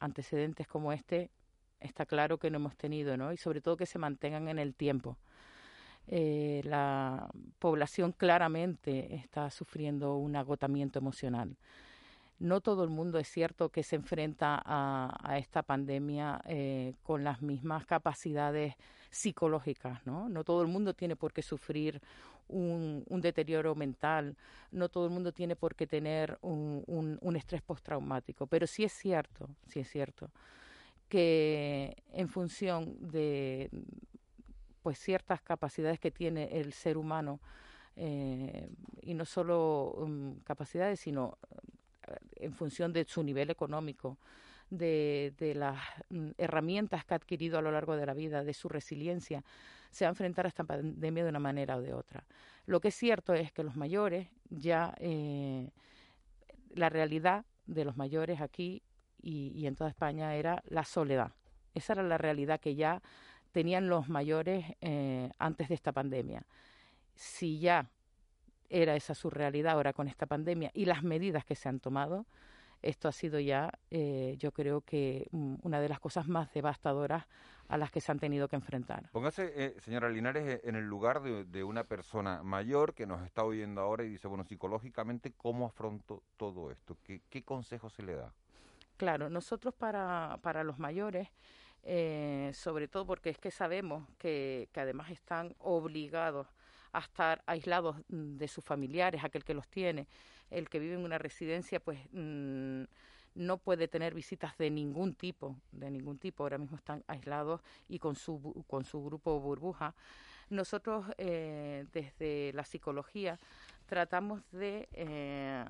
antecedentes 0.00 0.66
como 0.66 0.92
este 0.92 1.30
está 1.78 2.04
claro 2.04 2.38
que 2.38 2.50
no 2.50 2.56
hemos 2.56 2.76
tenido, 2.76 3.16
¿no? 3.16 3.32
Y 3.32 3.38
sobre 3.38 3.62
todo 3.62 3.78
que 3.78 3.86
se 3.86 3.98
mantengan 3.98 4.48
en 4.48 4.58
el 4.58 4.74
tiempo. 4.74 5.16
Eh, 6.12 6.62
la 6.64 7.30
población 7.60 8.10
claramente 8.10 9.14
está 9.14 9.48
sufriendo 9.48 10.16
un 10.16 10.34
agotamiento 10.34 10.98
emocional. 10.98 11.56
No 12.40 12.60
todo 12.60 12.82
el 12.82 12.90
mundo 12.90 13.20
es 13.20 13.28
cierto 13.28 13.68
que 13.68 13.84
se 13.84 13.94
enfrenta 13.94 14.60
a, 14.64 15.38
esta 15.38 15.62
pandemia 15.62 16.42
eh, 16.46 16.94
con 17.04 17.22
las 17.22 17.42
mismas 17.42 17.86
capacidades 17.86 18.74
psicológicas, 19.10 20.04
¿no? 20.04 20.28
No 20.28 20.42
todo 20.42 20.62
el 20.62 20.68
mundo 20.68 20.94
tiene 20.94 21.14
por 21.14 21.32
qué 21.32 21.42
sufrir 21.42 22.00
un, 22.48 23.04
un 23.08 23.20
deterioro 23.20 23.76
mental, 23.76 24.36
no 24.72 24.88
todo 24.88 25.04
el 25.04 25.12
mundo 25.12 25.30
tiene 25.30 25.54
por 25.54 25.76
qué 25.76 25.86
tener 25.86 26.38
un, 26.42 26.82
un, 26.88 27.18
un 27.20 27.36
estrés 27.36 27.62
postraumático, 27.62 28.48
pero 28.48 28.66
sí 28.66 28.82
es 28.82 28.92
cierto, 28.92 29.48
sí 29.68 29.78
es 29.78 29.88
cierto 29.88 30.28
que 31.10 31.96
en 32.12 32.28
función 32.28 32.96
de 33.10 33.68
pues 34.82 34.98
ciertas 34.98 35.40
capacidades 35.42 35.98
que 36.00 36.10
tiene 36.10 36.58
el 36.60 36.72
ser 36.72 36.96
humano 36.96 37.40
eh, 37.96 38.68
y 39.02 39.14
no 39.14 39.24
solo 39.24 39.92
um, 39.98 40.40
capacidades 40.40 41.00
sino 41.00 41.38
en 42.36 42.52
función 42.52 42.92
de 42.92 43.04
su 43.04 43.22
nivel 43.22 43.50
económico, 43.50 44.18
de, 44.70 45.34
de 45.38 45.54
las 45.54 45.78
mm, 46.08 46.30
herramientas 46.38 47.04
que 47.04 47.14
ha 47.14 47.16
adquirido 47.16 47.58
a 47.58 47.62
lo 47.62 47.70
largo 47.70 47.96
de 47.96 48.06
la 48.06 48.14
vida, 48.14 48.44
de 48.44 48.54
su 48.54 48.68
resiliencia, 48.68 49.44
se 49.90 50.04
va 50.04 50.08
a 50.08 50.10
enfrentar 50.10 50.46
a 50.46 50.48
esta 50.48 50.64
pandemia 50.64 51.24
de 51.24 51.30
una 51.30 51.40
manera 51.40 51.76
o 51.76 51.82
de 51.82 51.92
otra. 51.92 52.24
Lo 52.66 52.80
que 52.80 52.88
es 52.88 52.94
cierto 52.94 53.34
es 53.34 53.52
que 53.52 53.64
los 53.64 53.76
mayores 53.76 54.28
ya, 54.48 54.94
eh, 54.98 55.70
la 56.70 56.88
realidad 56.88 57.44
de 57.66 57.84
los 57.84 57.96
mayores 57.96 58.40
aquí 58.40 58.82
y 59.22 59.66
en 59.66 59.74
toda 59.74 59.90
España 59.90 60.34
era 60.34 60.62
la 60.66 60.84
soledad. 60.84 61.32
Esa 61.74 61.92
era 61.92 62.02
la 62.02 62.18
realidad 62.18 62.60
que 62.60 62.74
ya 62.74 63.02
tenían 63.52 63.88
los 63.88 64.08
mayores 64.08 64.64
eh, 64.80 65.30
antes 65.38 65.68
de 65.68 65.74
esta 65.74 65.92
pandemia. 65.92 66.46
Si 67.14 67.58
ya 67.58 67.90
era 68.68 68.94
esa 68.94 69.14
su 69.14 69.30
realidad 69.30 69.72
ahora 69.72 69.92
con 69.92 70.08
esta 70.08 70.26
pandemia 70.26 70.70
y 70.74 70.84
las 70.84 71.02
medidas 71.02 71.44
que 71.44 71.56
se 71.56 71.68
han 71.68 71.80
tomado, 71.80 72.26
esto 72.82 73.08
ha 73.08 73.12
sido 73.12 73.38
ya, 73.40 73.72
eh, 73.90 74.36
yo 74.38 74.52
creo 74.52 74.80
que 74.80 75.28
mm, 75.32 75.56
una 75.62 75.80
de 75.80 75.88
las 75.88 76.00
cosas 76.00 76.28
más 76.28 76.52
devastadoras 76.54 77.26
a 77.68 77.76
las 77.76 77.90
que 77.90 78.00
se 78.00 78.10
han 78.10 78.18
tenido 78.18 78.48
que 78.48 78.56
enfrentar. 78.56 79.10
Póngase, 79.12 79.52
eh, 79.54 79.76
señora 79.80 80.08
Linares, 80.08 80.60
en 80.64 80.74
el 80.76 80.86
lugar 80.86 81.22
de, 81.22 81.44
de, 81.44 81.62
una 81.62 81.84
persona 81.84 82.42
mayor 82.42 82.94
que 82.94 83.06
nos 83.06 83.22
está 83.24 83.44
oyendo 83.44 83.80
ahora 83.80 84.02
y 84.04 84.08
dice, 84.08 84.26
bueno, 84.28 84.44
psicológicamente, 84.44 85.32
¿cómo 85.36 85.66
afronto 85.66 86.22
todo 86.36 86.70
esto? 86.70 86.96
¿Qué, 87.04 87.22
qué 87.28 87.44
consejo 87.44 87.90
se 87.90 88.02
le 88.02 88.14
da? 88.14 88.32
Claro, 88.96 89.30
nosotros 89.30 89.72
para, 89.72 90.38
para 90.42 90.64
los 90.64 90.78
mayores, 90.78 91.28
eh, 91.82 92.50
sobre 92.54 92.88
todo 92.88 93.06
porque 93.06 93.30
es 93.30 93.38
que 93.38 93.50
sabemos 93.50 94.06
que, 94.18 94.68
además 94.74 95.10
están 95.10 95.54
obligados 95.58 96.46
a 96.92 97.00
estar 97.00 97.42
aislados 97.46 97.96
mm, 98.08 98.36
de 98.36 98.48
sus 98.48 98.64
familiares, 98.64 99.24
aquel 99.24 99.44
que 99.44 99.54
los 99.54 99.68
tiene, 99.68 100.06
el 100.50 100.68
que 100.68 100.78
vive 100.78 100.94
en 100.94 101.04
una 101.04 101.18
residencia, 101.18 101.80
pues 101.80 101.98
mmm, 102.12 102.82
no 103.34 103.58
puede 103.58 103.88
tener 103.88 104.14
visitas 104.14 104.56
de 104.58 104.70
ningún 104.70 105.14
tipo, 105.14 105.56
de 105.72 105.90
ningún 105.90 106.18
tipo. 106.18 106.42
Ahora 106.42 106.58
mismo 106.58 106.76
están 106.76 107.04
aislados 107.06 107.60
y 107.88 107.98
con 107.98 108.16
su, 108.16 108.64
con 108.66 108.84
su 108.84 109.02
grupo 109.04 109.38
burbuja. 109.40 109.94
Nosotros, 110.50 111.06
eh, 111.16 111.86
desde 111.92 112.52
la 112.54 112.64
psicología, 112.64 113.38
tratamos 113.86 114.42
de, 114.50 114.88
eh, 114.92 115.64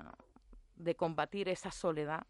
de 0.75 0.95
combatir 0.95 1.49
esa 1.49 1.71
soledad 1.71 2.25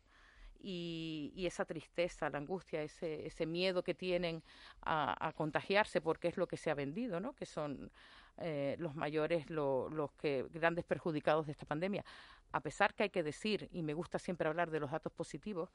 y, 0.61 1.31
y, 1.35 1.45
esa 1.45 1.65
tristeza, 1.65 2.29
la 2.29 2.37
angustia, 2.37 2.83
ese, 2.83 3.25
ese 3.25 3.45
miedo 3.45 3.83
que 3.83 3.93
tienen 3.93 4.43
a, 4.81 5.33
contagiarse, 5.35 6.01
porque 6.01 6.27
es 6.27 6.37
lo 6.37 6.47
que 6.47 6.57
se 6.57 6.69
ha 6.69 6.75
vendido, 6.75 7.19
¿no? 7.19 7.33
Que 7.33 7.45
son 7.45 7.91
eh, 8.37 8.75
los 8.79 8.95
mayores 8.95 9.49
lo, 9.49 9.89
los 9.89 10.11
que 10.13 10.45
grandes 10.53 10.85
perjudicados 10.85 11.45
de 11.45 11.51
esta 11.53 11.65
pandemia. 11.65 12.03
A 12.51 12.59
pesar 12.59 12.93
que 12.93 13.03
hay 13.03 13.09
que 13.09 13.23
decir, 13.23 13.69
y 13.71 13.81
me 13.81 13.93
gusta 13.93 14.19
siempre 14.19 14.47
hablar 14.47 14.71
de 14.71 14.79
los 14.79 14.91
datos 14.91 15.11
positivos, 15.11 15.69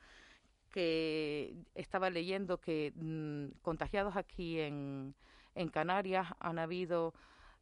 que 0.70 1.54
estaba 1.74 2.10
leyendo 2.10 2.58
que 2.58 2.92
mmm, 2.96 3.46
contagiados 3.62 4.16
aquí 4.16 4.60
en, 4.60 5.14
en, 5.54 5.68
Canarias 5.68 6.28
han 6.38 6.58
habido 6.58 7.14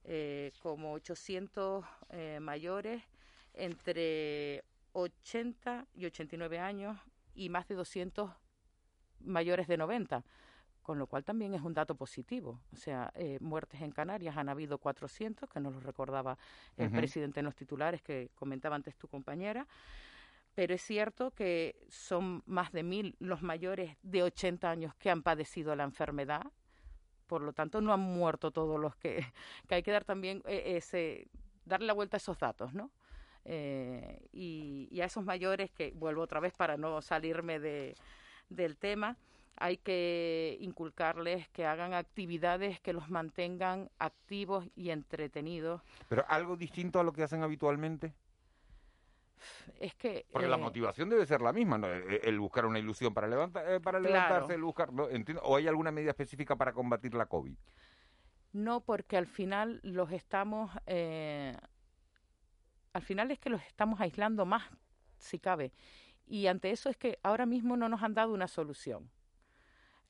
eh, 0.04 0.52
como 0.62 0.92
800 0.94 1.84
eh, 2.10 2.38
mayores 2.40 3.02
entre 3.54 4.64
80 4.94 5.86
y 5.94 6.06
89 6.06 6.58
años 6.58 6.98
y 7.34 7.48
más 7.48 7.68
de 7.68 7.74
200 7.74 8.30
mayores 9.20 9.66
de 9.68 9.76
90 9.76 10.24
con 10.84 10.98
lo 10.98 11.06
cual 11.06 11.24
también 11.24 11.54
es 11.54 11.62
un 11.62 11.72
dato 11.72 11.96
positivo. 11.96 12.60
O 12.72 12.76
sea, 12.76 13.10
eh, 13.14 13.38
muertes 13.40 13.80
en 13.80 13.90
Canarias 13.90 14.36
han 14.36 14.50
habido 14.50 14.76
400, 14.76 15.48
que 15.48 15.58
nos 15.58 15.72
lo 15.72 15.80
recordaba 15.80 16.38
el 16.76 16.88
uh 16.88 16.90
-huh. 16.90 16.96
presidente 16.96 17.40
en 17.40 17.46
los 17.46 17.56
titulares 17.56 18.02
que 18.02 18.30
comentaba 18.34 18.76
antes 18.76 18.94
tu 18.94 19.08
compañera. 19.08 19.66
Pero 20.54 20.74
es 20.74 20.82
cierto 20.82 21.30
que 21.30 21.74
son 21.88 22.42
más 22.44 22.70
de 22.70 22.82
mil 22.82 23.16
los 23.18 23.40
mayores 23.42 23.96
de 24.02 24.22
80 24.22 24.70
años 24.70 24.94
que 24.96 25.10
han 25.10 25.22
padecido 25.22 25.74
la 25.74 25.84
enfermedad. 25.84 26.42
Por 27.26 27.40
lo 27.40 27.54
tanto, 27.54 27.80
no 27.80 27.94
han 27.94 28.00
muerto 28.00 28.50
todos 28.50 28.78
los 28.78 28.94
que, 28.96 29.24
que 29.68 29.76
hay 29.76 29.82
que 29.82 29.90
dar 29.90 30.04
también 30.04 30.42
eh, 30.44 30.76
ese, 30.76 31.28
darle 31.64 31.86
la 31.86 31.94
vuelta 31.94 32.16
a 32.16 32.18
esos 32.18 32.38
datos, 32.38 32.74
¿no? 32.74 32.90
Eh, 33.44 34.26
y, 34.32 34.88
y, 34.90 35.00
a 35.02 35.04
esos 35.04 35.24
mayores 35.24 35.70
que 35.70 35.92
vuelvo 35.94 36.22
otra 36.22 36.40
vez 36.40 36.54
para 36.54 36.76
no 36.76 37.02
salirme 37.02 37.58
de, 37.60 37.94
del 38.48 38.78
tema 38.78 39.18
hay 39.56 39.76
que 39.76 40.56
inculcarles 40.60 41.48
que 41.50 41.66
hagan 41.66 41.94
actividades 41.94 42.80
que 42.80 42.92
los 42.92 43.08
mantengan 43.08 43.90
activos 43.98 44.68
y 44.74 44.90
entretenidos. 44.90 45.82
¿Pero 46.08 46.24
algo 46.28 46.56
distinto 46.56 46.98
a 46.98 47.04
lo 47.04 47.12
que 47.12 47.22
hacen 47.22 47.42
habitualmente? 47.42 48.14
Es 49.78 49.94
que... 49.94 50.26
Porque 50.32 50.46
eh, 50.46 50.50
la 50.50 50.56
motivación 50.56 51.08
debe 51.08 51.26
ser 51.26 51.40
la 51.40 51.52
misma, 51.52 51.78
¿no? 51.78 51.86
el 51.86 52.40
buscar 52.40 52.66
una 52.66 52.78
ilusión 52.78 53.12
para, 53.14 53.28
levanta, 53.28 53.74
eh, 53.74 53.80
para 53.80 54.00
levantarse, 54.00 54.46
claro. 54.46 54.54
el 54.54 54.62
buscar... 54.62 54.92
¿no? 54.92 55.08
Entiendo, 55.08 55.42
¿O 55.44 55.56
hay 55.56 55.68
alguna 55.68 55.92
medida 55.92 56.10
específica 56.10 56.56
para 56.56 56.72
combatir 56.72 57.14
la 57.14 57.26
COVID? 57.26 57.54
No, 58.52 58.80
porque 58.80 59.16
al 59.16 59.26
final 59.26 59.80
los 59.82 60.10
estamos... 60.12 60.70
Eh, 60.86 61.56
al 62.94 63.02
final 63.02 63.30
es 63.32 63.38
que 63.38 63.50
los 63.50 63.60
estamos 63.62 64.00
aislando 64.00 64.46
más, 64.46 64.62
si 65.18 65.38
cabe. 65.38 65.72
Y 66.26 66.46
ante 66.46 66.70
eso 66.70 66.88
es 66.88 66.96
que 66.96 67.18
ahora 67.22 67.44
mismo 67.44 67.76
no 67.76 67.88
nos 67.88 68.02
han 68.02 68.14
dado 68.14 68.32
una 68.32 68.48
solución. 68.48 69.10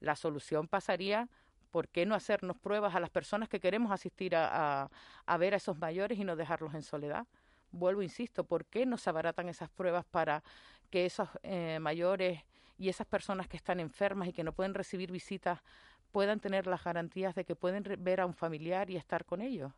La 0.00 0.14
solución 0.14 0.68
pasaría 0.68 1.28
por 1.70 1.88
qué 1.88 2.06
no 2.06 2.14
hacernos 2.14 2.58
pruebas 2.58 2.94
a 2.94 3.00
las 3.00 3.10
personas 3.10 3.48
que 3.48 3.58
queremos 3.58 3.90
asistir 3.90 4.36
a, 4.36 4.90
ver 5.38 5.54
a 5.54 5.56
esos 5.56 5.78
mayores 5.78 6.18
y 6.18 6.24
no 6.24 6.36
dejarlos 6.36 6.74
en 6.74 6.82
soledad. 6.82 7.26
Vuelvo, 7.72 8.02
insisto, 8.02 8.44
¿por 8.44 8.66
qué 8.66 8.86
no 8.86 8.98
se 8.98 9.10
abaratan 9.10 9.48
esas 9.48 9.70
pruebas 9.70 10.04
para 10.04 10.44
que 10.90 11.06
esos 11.06 11.28
eh, 11.42 11.78
mayores 11.80 12.44
y 12.78 12.90
esas 12.90 13.06
personas 13.06 13.48
que 13.48 13.56
están 13.56 13.80
enfermas 13.80 14.28
y 14.28 14.32
que 14.32 14.44
no 14.44 14.52
pueden 14.52 14.74
recibir 14.74 15.10
visitas 15.10 15.60
puedan 16.12 16.38
tener 16.38 16.66
las 16.66 16.84
garantías 16.84 17.34
de 17.34 17.44
que 17.44 17.56
pueden 17.56 17.82
ver 18.04 18.20
a 18.20 18.26
un 18.26 18.34
familiar 18.34 18.90
y 18.90 18.96
estar 18.96 19.24
con 19.24 19.40
ellos? 19.40 19.72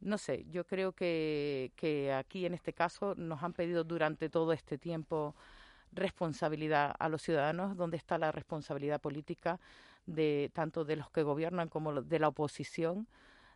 No 0.00 0.18
sé, 0.18 0.44
yo 0.50 0.66
creo 0.66 0.92
que, 0.92 1.72
que 1.76 2.12
aquí 2.12 2.46
en 2.46 2.54
este 2.54 2.72
caso 2.72 3.14
nos 3.16 3.42
han 3.42 3.52
pedido 3.52 3.84
durante 3.84 4.28
todo 4.28 4.52
este 4.52 4.78
tiempo 4.78 5.34
responsabilidad 5.92 6.94
a 6.98 7.08
los 7.08 7.22
ciudadanos, 7.22 7.76
donde 7.76 7.96
está 7.96 8.18
la 8.18 8.32
responsabilidad 8.32 9.00
política 9.00 9.60
de 10.06 10.50
tanto 10.52 10.84
de 10.84 10.96
los 10.96 11.10
que 11.10 11.22
gobiernan 11.22 11.68
como 11.68 12.02
de 12.02 12.18
la 12.18 12.28
oposición, 12.28 13.06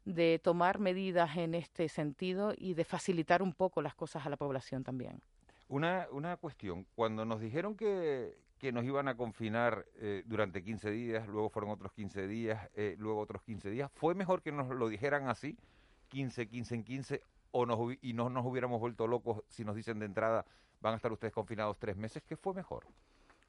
de 0.04 0.40
tomar 0.42 0.78
medidas 0.78 1.36
en 1.36 1.54
este 1.54 1.88
sentido 1.88 2.54
y 2.56 2.74
de 2.74 2.84
facilitar 2.84 3.42
un 3.42 3.52
poco 3.52 3.82
las 3.82 3.94
cosas 3.94 4.24
a 4.24 4.30
la 4.30 4.36
población 4.36 4.82
también. 4.82 5.20
Una, 5.68 6.06
una 6.12 6.36
cuestión, 6.38 6.86
cuando 6.94 7.26
nos 7.26 7.40
dijeron 7.40 7.76
que, 7.76 8.38
que 8.58 8.72
nos 8.72 8.84
iban 8.84 9.08
a 9.08 9.16
confinar 9.16 9.84
eh, 9.96 10.22
durante 10.24 10.62
15 10.62 10.90
días, 10.90 11.28
luego 11.28 11.50
fueron 11.50 11.70
otros 11.70 11.92
15 11.92 12.26
días, 12.26 12.70
eh, 12.74 12.96
luego 12.98 13.20
otros 13.20 13.42
15 13.42 13.70
días, 13.70 13.90
¿fue 13.92 14.14
mejor 14.14 14.40
que 14.40 14.50
nos 14.50 14.68
lo 14.68 14.88
dijeran 14.88 15.28
así, 15.28 15.58
15, 16.08 16.48
15 16.48 16.74
en 16.74 16.84
15, 16.84 17.22
o 17.50 17.66
nos, 17.66 17.78
y 18.02 18.12
no 18.12 18.28
nos 18.28 18.44
hubiéramos 18.44 18.80
vuelto 18.80 19.06
locos 19.06 19.42
si 19.48 19.64
nos 19.64 19.74
dicen 19.74 19.98
de 19.98 20.06
entrada 20.06 20.44
van 20.80 20.94
a 20.94 20.96
estar 20.96 21.12
ustedes 21.12 21.32
confinados 21.32 21.78
tres 21.78 21.96
meses, 21.96 22.22
¿qué 22.22 22.36
fue 22.36 22.54
mejor? 22.54 22.86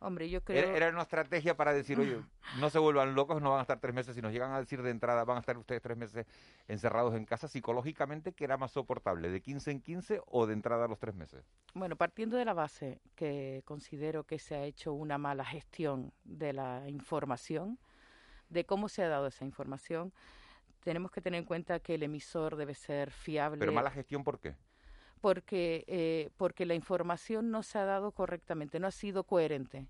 Hombre, 0.02 0.30
yo 0.30 0.42
creo... 0.42 0.58
Era, 0.58 0.78
era, 0.78 0.90
una 0.90 1.02
estrategia 1.02 1.58
para 1.58 1.74
decir, 1.74 2.00
oye, 2.00 2.22
no 2.60 2.70
se 2.70 2.80
vuelvan 2.80 3.16
locos, 3.16 3.42
no 3.42 3.50
van 3.50 3.60
a 3.60 3.62
estar 3.64 3.82
tres 3.82 3.94
meses. 3.94 4.16
Si 4.16 4.22
nos 4.22 4.32
llegan 4.32 4.54
a 4.54 4.60
decir 4.60 4.82
de 4.82 4.92
entrada, 4.92 5.26
van 5.26 5.38
a 5.38 5.40
estar 5.42 5.58
ustedes 5.58 5.82
tres 5.82 5.98
meses 5.98 6.26
encerrados 6.70 7.16
en 7.16 7.26
casa, 7.26 7.50
psicológicamente, 7.50 8.32
¿qué 8.32 8.46
era 8.46 8.56
más 8.56 8.72
soportable? 8.72 9.30
¿De 9.30 9.42
15 9.42 9.72
en 9.72 9.82
15 9.82 10.22
o 10.26 10.48
de 10.48 10.54
entrada 10.54 10.86
a 10.86 10.88
los 10.88 11.00
tres 11.00 11.16
meses? 11.16 11.44
Bueno, 11.74 11.98
partiendo 11.98 12.38
de 12.38 12.46
la 12.46 12.54
base 12.54 13.02
que 13.16 13.62
considero 13.66 14.24
que 14.24 14.40
se 14.40 14.56
ha 14.56 14.64
hecho 14.64 14.94
una 14.94 15.18
mala 15.18 15.44
gestión 15.44 16.14
de 16.24 16.54
la 16.54 16.88
información, 16.88 17.78
de 18.48 18.66
cómo 18.66 18.88
se 18.88 19.04
ha 19.04 19.10
dado 19.10 19.28
esa 19.28 19.44
información, 19.44 20.14
tenemos 20.84 21.12
que 21.12 21.22
tener 21.22 21.40
en 21.40 21.46
cuenta 21.46 21.80
que 21.80 21.96
el 21.96 22.04
emisor 22.04 22.56
debe 22.56 22.74
ser 22.74 23.12
fiable. 23.12 23.60
¿Pero 23.60 23.72
mala 23.72 23.92
gestión 23.92 24.24
por 24.24 24.40
qué? 24.40 24.56
porque, 25.20 25.84
eh, 25.88 26.30
porque 26.38 26.66
la 26.66 26.76
información 26.76 27.52
no 27.52 27.64
se 27.64 27.78
ha 27.78 27.86
dado 27.86 28.12
correctamente, 28.12 28.80
no 28.80 28.88
ha 28.88 28.92
sido 28.92 29.24
coherente 29.24 29.88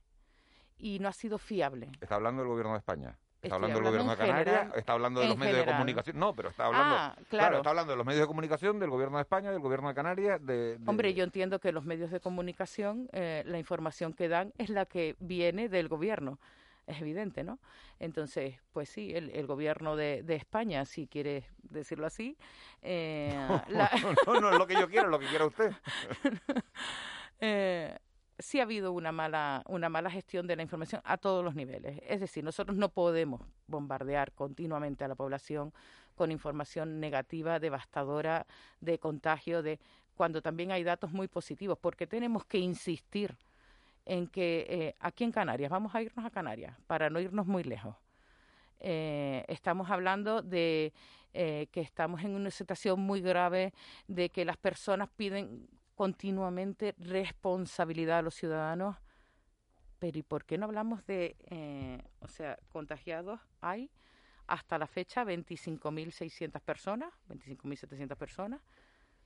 y 0.77 0.99
no 0.99 1.07
ha 1.07 1.13
sido 1.13 1.37
fiable. 1.37 1.89
¿Está 2.01 2.15
hablando 2.15 2.41
del 2.41 2.49
gobierno 2.49 2.73
de 2.73 2.79
España? 2.79 3.17
¿Está 3.41 3.55
hablando 3.55 3.79
del 3.79 3.87
gobierno 3.87 4.11
de 4.11 4.17
Canarias? 4.17 4.45
General, 4.45 4.71
¿Está 4.75 4.93
hablando 4.93 5.21
de 5.21 5.27
los 5.27 5.37
medios 5.37 5.55
general. 5.55 5.73
de 5.73 5.77
comunicación? 5.77 6.19
No, 6.19 6.35
pero 6.35 6.49
está 6.49 6.65
hablando, 6.65 6.95
ah, 6.95 7.13
claro. 7.15 7.27
claro. 7.29 7.57
está 7.57 7.69
hablando 7.69 7.91
de 7.93 7.97
los 7.97 8.05
medios 8.05 8.21
de 8.21 8.27
comunicación, 8.27 8.79
del 8.79 8.89
gobierno 8.89 9.17
de 9.17 9.21
España, 9.21 9.51
del 9.51 9.61
gobierno 9.61 9.87
de 9.87 9.95
Canarias. 9.95 10.45
De, 10.45 10.77
de... 10.77 10.89
Hombre, 10.89 11.13
yo 11.13 11.23
entiendo 11.23 11.59
que 11.59 11.71
los 11.71 11.85
medios 11.85 12.11
de 12.11 12.19
comunicación, 12.19 13.07
eh, 13.13 13.43
la 13.45 13.57
información 13.57 14.11
que 14.11 14.27
dan 14.27 14.53
es 14.57 14.69
la 14.69 14.85
que 14.85 15.15
viene 15.19 15.69
del 15.69 15.87
gobierno 15.87 16.37
es 16.89 17.01
evidente, 17.01 17.43
¿no? 17.43 17.59
Entonces, 17.99 18.55
pues 18.73 18.89
sí, 18.89 19.13
el, 19.13 19.29
el 19.31 19.45
gobierno 19.45 19.95
de, 19.95 20.23
de, 20.23 20.35
España, 20.35 20.85
si 20.85 21.07
quiere 21.07 21.45
decirlo 21.61 22.07
así... 22.07 22.37
Eh, 22.81 23.33
no, 23.49 23.63
la... 23.69 23.91
no, 24.25 24.39
no, 24.41 24.51
es 24.51 24.57
lo 24.57 24.67
que 24.67 24.73
yo 24.73 24.89
quiero, 24.89 25.05
es 25.05 25.11
lo 25.11 25.19
que 25.19 25.27
quiera 25.27 25.45
usted. 25.45 25.71
eh, 27.39 27.97
sí 28.39 28.59
ha 28.59 28.63
habido 28.63 28.91
una 28.91 29.11
mala, 29.11 29.63
una 29.67 29.89
mala 29.89 30.09
gestión 30.09 30.47
de 30.47 30.55
la 30.55 30.63
información 30.63 31.01
a 31.05 31.17
todos 31.17 31.43
los 31.43 31.55
niveles. 31.55 32.01
Es 32.07 32.19
decir, 32.19 32.43
nosotros 32.43 32.75
no 32.77 32.89
podemos 32.89 33.41
bombardear 33.67 34.31
continuamente 34.31 35.03
a 35.03 35.07
la 35.07 35.15
población 35.15 35.73
con 36.15 36.31
información 36.31 36.99
negativa, 36.99 37.59
devastadora, 37.59 38.47
de 38.81 38.97
contagio, 38.99 39.61
de 39.61 39.79
cuando 40.15 40.41
también 40.41 40.71
hay 40.71 40.83
datos 40.83 41.11
muy 41.11 41.27
positivos, 41.27 41.77
porque 41.79 42.07
tenemos 42.07 42.45
que 42.45 42.57
insistir 42.57 43.37
en 44.09 44.25
que 44.27 44.65
eh, 44.67 44.95
aquí 44.99 45.23
en 45.23 45.31
Canarias, 45.31 45.69
vamos 45.69 45.93
a 45.93 46.01
irnos 46.01 46.25
a 46.25 46.31
Canarias, 46.31 46.75
para 46.87 47.11
no 47.11 47.19
irnos 47.19 47.45
muy 47.45 47.63
lejos. 47.63 47.95
Eh, 48.79 49.45
estamos 49.47 49.91
hablando 49.91 50.41
de 50.41 50.93
eh, 51.33 51.67
que 51.71 51.81
estamos 51.81 52.23
en 52.23 52.33
una 52.33 52.49
situación 52.49 52.99
muy 52.99 53.21
grave, 53.21 53.71
de 54.07 54.29
que 54.29 54.45
las 54.45 54.57
personas 54.57 55.09
piden 55.15 55.69
continuamente 55.93 56.95
responsabilidad 56.97 58.17
a 58.17 58.21
los 58.23 58.33
ciudadanos. 58.33 58.95
Pero 59.99 60.17
¿y 60.17 60.23
por 60.23 60.43
qué 60.43 60.57
no 60.57 60.65
hablamos 60.65 61.05
de, 61.05 61.35
o 62.21 62.27
sea, 62.27 62.57
contagiados 62.69 63.39
hay 63.61 63.91
hasta 64.47 64.79
la 64.79 64.87
fecha 64.87 65.23
25.600 65.23 66.59
personas, 66.61 67.13
25.700 67.27 68.15
personas, 68.15 68.61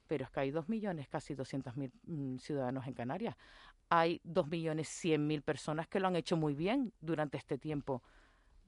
pero 0.07 0.25
es 0.25 0.31
que 0.31 0.39
hay 0.41 0.51
2 0.51 0.69
millones, 0.69 1.07
casi 1.07 1.35
200.000 1.35 1.91
mm, 2.03 2.37
ciudadanos 2.37 2.87
en 2.87 2.93
Canarias. 2.93 3.35
Hay 3.89 4.21
2.100.000 4.25 5.41
personas 5.41 5.87
que 5.87 5.99
lo 5.99 6.07
han 6.07 6.15
hecho 6.15 6.37
muy 6.37 6.55
bien 6.55 6.93
durante 7.01 7.37
este 7.37 7.57
tiempo 7.57 8.03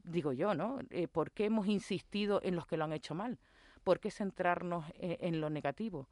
digo 0.06 0.34
yo, 0.34 0.54
¿no? 0.54 0.80
Eh, 0.90 1.08
¿Por 1.08 1.32
qué 1.32 1.46
hemos 1.46 1.68
insistido 1.68 2.40
en 2.44 2.56
los 2.56 2.68
que 2.68 2.78
lo 2.78 2.86
han 2.86 2.94
hecho 2.94 3.16
mal? 3.16 3.40
¿Por 3.84 4.00
qué 4.00 4.12
centrarnos 4.12 4.86
eh, 4.96 5.18
en 5.22 5.42
lo 5.42 5.50
negativo? 5.50 6.08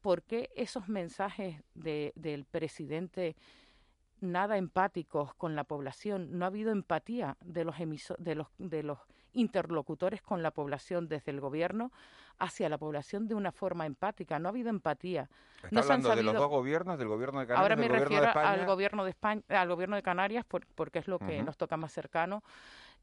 ¿Por 0.00 0.22
qué 0.22 0.50
esos 0.54 0.88
mensajes 0.88 1.62
de, 1.74 2.12
del 2.14 2.44
presidente 2.44 3.36
nada 4.20 4.56
empáticos 4.56 5.34
con 5.34 5.56
la 5.56 5.64
población? 5.64 6.38
No 6.38 6.44
ha 6.44 6.48
habido 6.48 6.70
empatía 6.70 7.36
de 7.40 7.64
los, 7.64 7.76
de 8.18 8.44
de 8.58 8.82
los 8.82 8.98
interlocutores 9.36 10.22
con 10.22 10.42
la 10.42 10.50
población 10.50 11.08
desde 11.08 11.30
el 11.30 11.40
gobierno 11.40 11.92
hacia 12.38 12.68
la 12.68 12.76
población 12.78 13.28
de 13.28 13.34
una 13.34 13.52
forma 13.52 13.86
empática. 13.86 14.38
No 14.38 14.48
ha 14.48 14.50
habido 14.50 14.68
empatía. 14.70 15.28
¿Está 15.56 15.68
no 15.70 15.80
hablando 15.80 16.14
de 16.14 16.22
los 16.22 16.34
dos 16.34 16.48
gobiernos, 16.50 16.98
del 16.98 17.08
gobierno 17.08 17.40
de 17.40 17.46
Canarias 17.46 17.62
Ahora 17.62 17.76
me 17.76 17.82
del 17.82 17.90
gobierno 17.92 18.14
de 18.16 18.20
refiero 18.20 18.26
España? 18.40 18.60
al 18.62 18.66
gobierno 18.66 19.04
de 19.04 19.10
España, 19.10 19.42
al 19.48 19.68
gobierno 19.68 19.96
de 19.96 20.02
Canarias, 20.02 20.44
por- 20.44 20.66
porque 20.74 20.98
es 20.98 21.08
lo 21.08 21.18
que 21.18 21.42
nos 21.42 21.56
toca 21.56 21.76
más 21.76 21.92
cercano. 21.92 22.42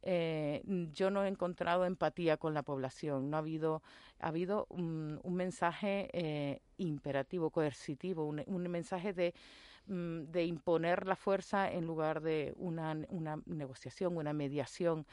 Eh, 0.06 0.62
yo 0.94 1.10
no 1.12 1.24
he 1.24 1.28
encontrado 1.30 1.86
empatía 1.86 2.38
con 2.38 2.54
la 2.54 2.62
población. 2.64 3.30
No 3.30 3.38
ha 3.38 3.40
habido, 3.40 3.82
ha 4.20 4.28
habido 4.28 4.66
un, 4.70 5.20
un 5.24 5.34
mensaje 5.36 6.10
eh, 6.14 6.62
imperativo, 6.78 7.50
coercitivo, 7.52 8.26
un, 8.26 8.44
un 8.46 8.68
mensaje 8.70 9.14
de 9.14 9.34
mm, 9.88 10.24
de 10.32 10.46
imponer 10.46 11.08
la 11.08 11.16
fuerza 11.16 11.72
en 11.72 11.86
lugar 11.86 12.22
de 12.22 12.54
una, 12.58 12.96
una 13.10 13.40
negociación, 13.46 14.18
una 14.18 14.34
mediación. 14.34 15.06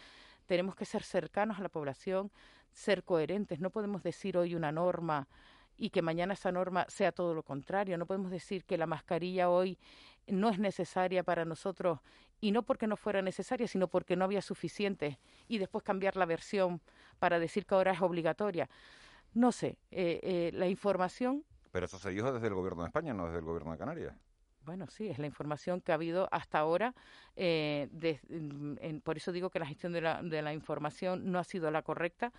Tenemos 0.50 0.74
que 0.74 0.84
ser 0.84 1.04
cercanos 1.04 1.60
a 1.60 1.62
la 1.62 1.68
población, 1.68 2.32
ser 2.72 3.04
coherentes. 3.04 3.60
No 3.60 3.70
podemos 3.70 4.02
decir 4.02 4.36
hoy 4.36 4.56
una 4.56 4.72
norma 4.72 5.28
y 5.76 5.90
que 5.90 6.02
mañana 6.02 6.34
esa 6.34 6.50
norma 6.50 6.86
sea 6.88 7.12
todo 7.12 7.34
lo 7.34 7.44
contrario. 7.44 7.96
No 7.96 8.04
podemos 8.04 8.32
decir 8.32 8.64
que 8.64 8.76
la 8.76 8.88
mascarilla 8.88 9.48
hoy 9.48 9.78
no 10.26 10.48
es 10.48 10.58
necesaria 10.58 11.22
para 11.22 11.44
nosotros 11.44 12.00
y 12.40 12.50
no 12.50 12.64
porque 12.64 12.88
no 12.88 12.96
fuera 12.96 13.22
necesaria, 13.22 13.68
sino 13.68 13.86
porque 13.86 14.16
no 14.16 14.24
había 14.24 14.42
suficiente 14.42 15.20
y 15.46 15.58
después 15.58 15.84
cambiar 15.84 16.16
la 16.16 16.26
versión 16.26 16.80
para 17.20 17.38
decir 17.38 17.64
que 17.64 17.76
ahora 17.76 17.92
es 17.92 18.02
obligatoria. 18.02 18.68
No 19.34 19.52
sé, 19.52 19.78
eh, 19.92 20.18
eh, 20.24 20.50
la 20.52 20.66
información 20.66 21.44
Pero 21.70 21.86
eso 21.86 22.00
se 22.00 22.10
dijo 22.10 22.32
desde 22.32 22.48
el 22.48 22.54
gobierno 22.54 22.82
de 22.82 22.88
España, 22.88 23.14
no 23.14 23.26
desde 23.26 23.38
el 23.38 23.44
gobierno 23.44 23.70
de 23.70 23.78
Canarias. 23.78 24.16
Bueno, 24.70 24.86
sí, 24.88 25.08
es 25.08 25.18
la 25.18 25.26
información 25.26 25.80
que 25.80 25.90
ha 25.90 25.96
habido 25.96 26.28
hasta 26.30 26.60
ahora. 26.60 26.94
eh, 27.34 27.88
de- 27.90 28.20
en- 28.28 28.78
en- 28.80 29.00
por 29.00 29.16
eso 29.16 29.32
digo 29.32 29.50
que 29.50 29.58
la 29.58 29.66
gestión 29.66 29.92
de 29.92 30.00
la, 30.00 30.22
de 30.22 30.42
la 30.42 30.52
información 30.52 31.32
no 31.32 31.38
ha 31.40 31.44
sido 31.44 31.70
la 31.72 31.82
correcta. 31.82 32.32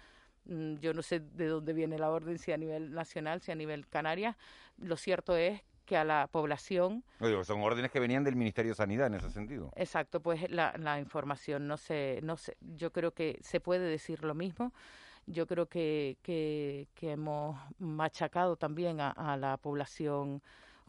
Mm, 0.45 0.75
Yo 0.75 0.93
no 0.93 1.01
sé 1.01 1.19
de 1.19 1.47
dónde 1.47 1.73
viene 1.73 1.97
la 1.99 2.09
orden, 2.09 2.37
si 2.37 2.51
a 2.53 2.57
nivel 2.57 2.93
nacional, 2.93 3.41
si 3.41 3.51
a 3.51 3.55
nivel 3.55 3.85
Canarias. 3.87 4.37
Lo 4.77 4.95
cierto 4.95 5.35
es 5.35 5.61
que 5.85 5.97
a 5.97 6.05
la 6.05 6.27
población, 6.31 7.03
son 7.43 7.61
órdenes 7.63 7.91
que 7.91 7.99
venían 7.99 8.23
del 8.23 8.35
Ministerio 8.37 8.71
de 8.71 8.75
Sanidad 8.75 9.07
en 9.07 9.15
ese 9.15 9.29
sentido. 9.29 9.73
exacto, 9.75 10.21
pues 10.21 10.49
la, 10.49 10.73
la 10.77 10.99
información 10.99 11.67
no 11.67 11.75
se, 11.77 12.21
no 12.23 12.37
se, 12.37 12.55
yo 12.61 12.91
creo 12.93 13.11
que 13.11 13.39
se 13.41 13.59
puede 13.59 13.89
decir 13.89 14.23
lo 14.23 14.35
mismo. 14.35 14.71
Yo 15.25 15.47
creo 15.47 15.65
que, 15.67 16.17
que, 16.21 16.87
que 16.95 17.11
hemos 17.11 17.59
machacado 17.77 18.55
también 18.55 19.01
a, 19.01 19.09
a 19.11 19.35
la 19.37 19.57
población 19.57 20.41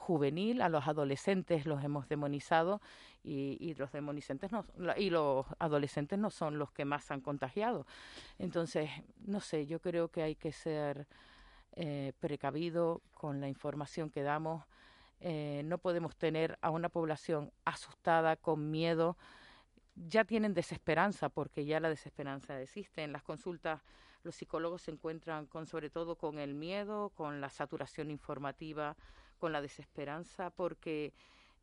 juvenil, 0.03 0.63
a 0.63 0.69
los 0.69 0.89
adolescentes 0.89 1.65
los 1.65 1.83
hemos 1.85 2.09
demonizado 2.09 2.81
y, 3.23 3.75
los 3.75 3.93
demonizantes 3.93 4.51
y 4.97 5.11
los 5.11 5.47
adolescentes 5.61 6.19
no 6.19 6.31
son 6.31 6.59
los 6.59 6.73
que 6.73 6.85
más 6.85 7.11
han 7.13 7.21
contagiado. 7.21 7.87
Entonces, 8.39 8.91
no 9.21 9.41
sé, 9.41 9.67
yo 9.67 9.81
creo 9.81 10.09
que 10.09 10.23
hay 10.23 10.35
que 10.35 10.51
ser 10.51 11.07
eh, 11.77 12.13
precavido 12.19 13.01
con 13.15 13.41
la 13.41 13.49
información 13.49 14.11
que 14.11 14.25
damos. 14.25 14.65
Eh, 15.21 15.63
no 15.65 15.79
podemos 15.79 16.17
tener 16.17 16.59
a 16.63 16.71
una 16.71 16.89
población 16.89 17.53
asustada, 17.65 18.35
con 18.35 18.73
miedo. 18.73 19.17
Ya 19.95 20.25
tienen 20.25 20.53
desesperanza, 20.53 21.29
porque 21.29 21.65
ya 21.65 21.79
la 21.79 21.89
desesperanza 21.89 22.61
existe. 22.61 23.05
En 23.05 23.13
las 23.13 23.23
consultas 23.23 23.81
los 24.25 24.35
psicólogos 24.35 24.83
se 24.83 24.91
encuentran 24.91 25.47
con, 25.47 25.67
sobre 25.67 25.91
todo 25.91 26.17
con 26.17 26.41
el 26.41 26.55
miedo, 26.55 27.11
con 27.11 27.41
la 27.41 27.51
saturación 27.51 28.11
informativa, 28.11 28.97
con 29.43 29.53
la 29.53 29.61
desesperanza, 29.61 30.51
porque 30.51 31.13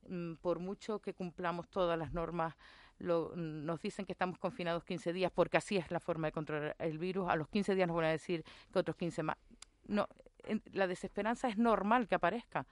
mm, 0.10 0.34
por 0.42 0.60
mucho 0.60 1.00
que 1.00 1.13
cumplamos 1.13 1.70
todas 1.70 1.98
las 1.98 2.12
normas, 2.13 2.54
lo- 2.98 3.34
nos 3.38 3.82
dicen 3.82 4.06
que 4.06 4.12
estamos 4.12 4.38
confinados 4.38 4.84
15 4.84 5.13
días, 5.13 5.32
porque 5.34 5.56
así 5.56 5.78
es 5.78 5.89
la 5.89 6.02
forma 6.02 6.28
de 6.28 6.34
controlar 6.34 6.76
el 6.80 6.98
virus. 6.98 7.30
A 7.30 7.38
los 7.38 7.48
15 7.48 7.76
días 7.76 7.88
nos 7.88 7.96
van 7.96 8.08
a 8.08 8.10
decir 8.12 8.44
que 8.74 8.80
otros 8.80 8.98
15 8.98 9.24
más. 9.24 9.38
No, 9.88 10.10
en- 10.44 10.62
la 10.74 10.88
desesperanza 10.88 11.48
es 11.48 11.58
normal 11.58 12.10
que 12.10 12.15
aparezca, 12.15 12.68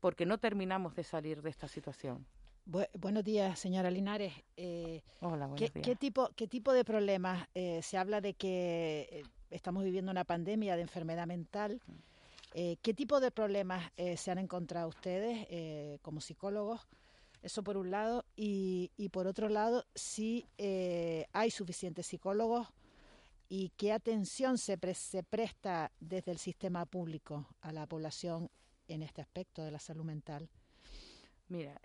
porque 0.00 0.24
no 0.24 0.38
terminamos 0.38 0.94
de 0.94 1.04
salir 1.04 1.42
de 1.42 1.50
esta 1.50 1.68
situación. 1.68 2.24
Bu- 2.64 2.88
buenos 2.94 3.24
días, 3.24 3.58
señora 3.58 3.90
Linares. 3.90 4.32
Eh, 4.56 5.02
Hola, 5.20 5.50
¿qué, 5.56 5.68
días. 5.68 5.84
qué 5.84 5.94
tipo, 5.94 6.30
¿Qué 6.36 6.48
tipo 6.48 6.72
de 6.72 6.86
problemas? 6.86 7.46
eh, 7.54 7.82
se 7.82 7.98
habla 7.98 8.22
de 8.22 8.32
que 8.32 9.08
eh, 9.12 9.22
estamos 9.50 9.84
viviendo 9.84 10.10
una 10.10 10.24
pandemia 10.24 10.74
de 10.76 10.82
enfermedad 10.82 11.26
mental. 11.26 11.82
Eh, 12.54 12.76
¿Qué 12.82 12.94
tipo 12.94 13.20
de 13.20 13.30
problemas 13.30 13.92
eh, 13.96 14.16
se 14.16 14.30
han 14.30 14.38
encontrado 14.38 14.88
ustedes 14.88 15.46
eh, 15.50 15.98
como 16.02 16.20
psicólogos? 16.20 16.86
Eso 17.42 17.62
por 17.62 17.76
un 17.76 17.90
lado. 17.90 18.24
Y, 18.36 18.90
y 18.96 19.10
por 19.10 19.26
otro 19.26 19.48
lado, 19.48 19.84
si 19.94 20.46
eh, 20.58 21.26
hay 21.32 21.50
suficientes 21.50 22.06
psicólogos 22.06 22.68
y 23.48 23.70
qué 23.76 23.92
atención 23.92 24.58
se, 24.58 24.76
pre- 24.76 24.94
se 24.94 25.22
presta 25.22 25.90
desde 26.00 26.32
el 26.32 26.38
sistema 26.38 26.84
público 26.84 27.46
a 27.60 27.72
la 27.72 27.86
población 27.86 28.50
en 28.88 29.02
este 29.02 29.20
aspecto 29.20 29.62
de 29.62 29.70
la 29.70 29.78
salud 29.78 30.04
mental. 30.04 30.48
Mira, 31.50 31.80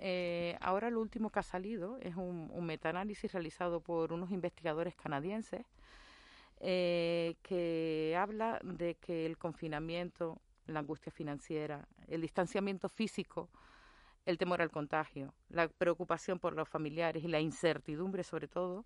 ahora 0.60 0.90
lo 0.90 1.00
último 1.00 1.30
que 1.30 1.40
ha 1.40 1.44
salido 1.44 1.98
es 2.00 2.18
un, 2.18 2.50
un 2.52 2.66
metaanálisis 2.66 3.32
realizado 3.32 3.80
por 3.80 4.12
unos 4.12 4.30
investigadores 4.32 4.94
canadienses 4.94 5.66
eh, 6.60 7.36
que 7.42 8.14
habla 8.20 8.60
de 8.62 8.96
que 8.96 9.26
el 9.26 9.38
confinamiento, 9.38 10.42
la 10.68 10.80
angustia 10.80 11.12
financiera, 11.12 11.88
el 12.08 12.22
distanciamiento 12.22 12.90
físico, 12.90 13.50
el 14.26 14.38
temor 14.38 14.62
al 14.62 14.72
contagio, 14.72 15.34
la 15.50 15.68
preocupación 15.68 16.40
por 16.40 16.54
los 16.56 16.70
familiares 16.70 17.24
y 17.24 17.28
la 17.28 17.40
incertidumbre 17.42 18.24
sobre 18.24 18.48
todo, 18.48 18.86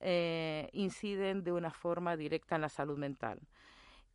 eh, 0.00 0.68
inciden 0.72 1.44
de 1.44 1.52
una 1.52 1.70
forma 1.70 2.16
directa 2.16 2.56
en 2.56 2.62
la 2.62 2.68
salud 2.68 2.98
mental. 2.98 3.40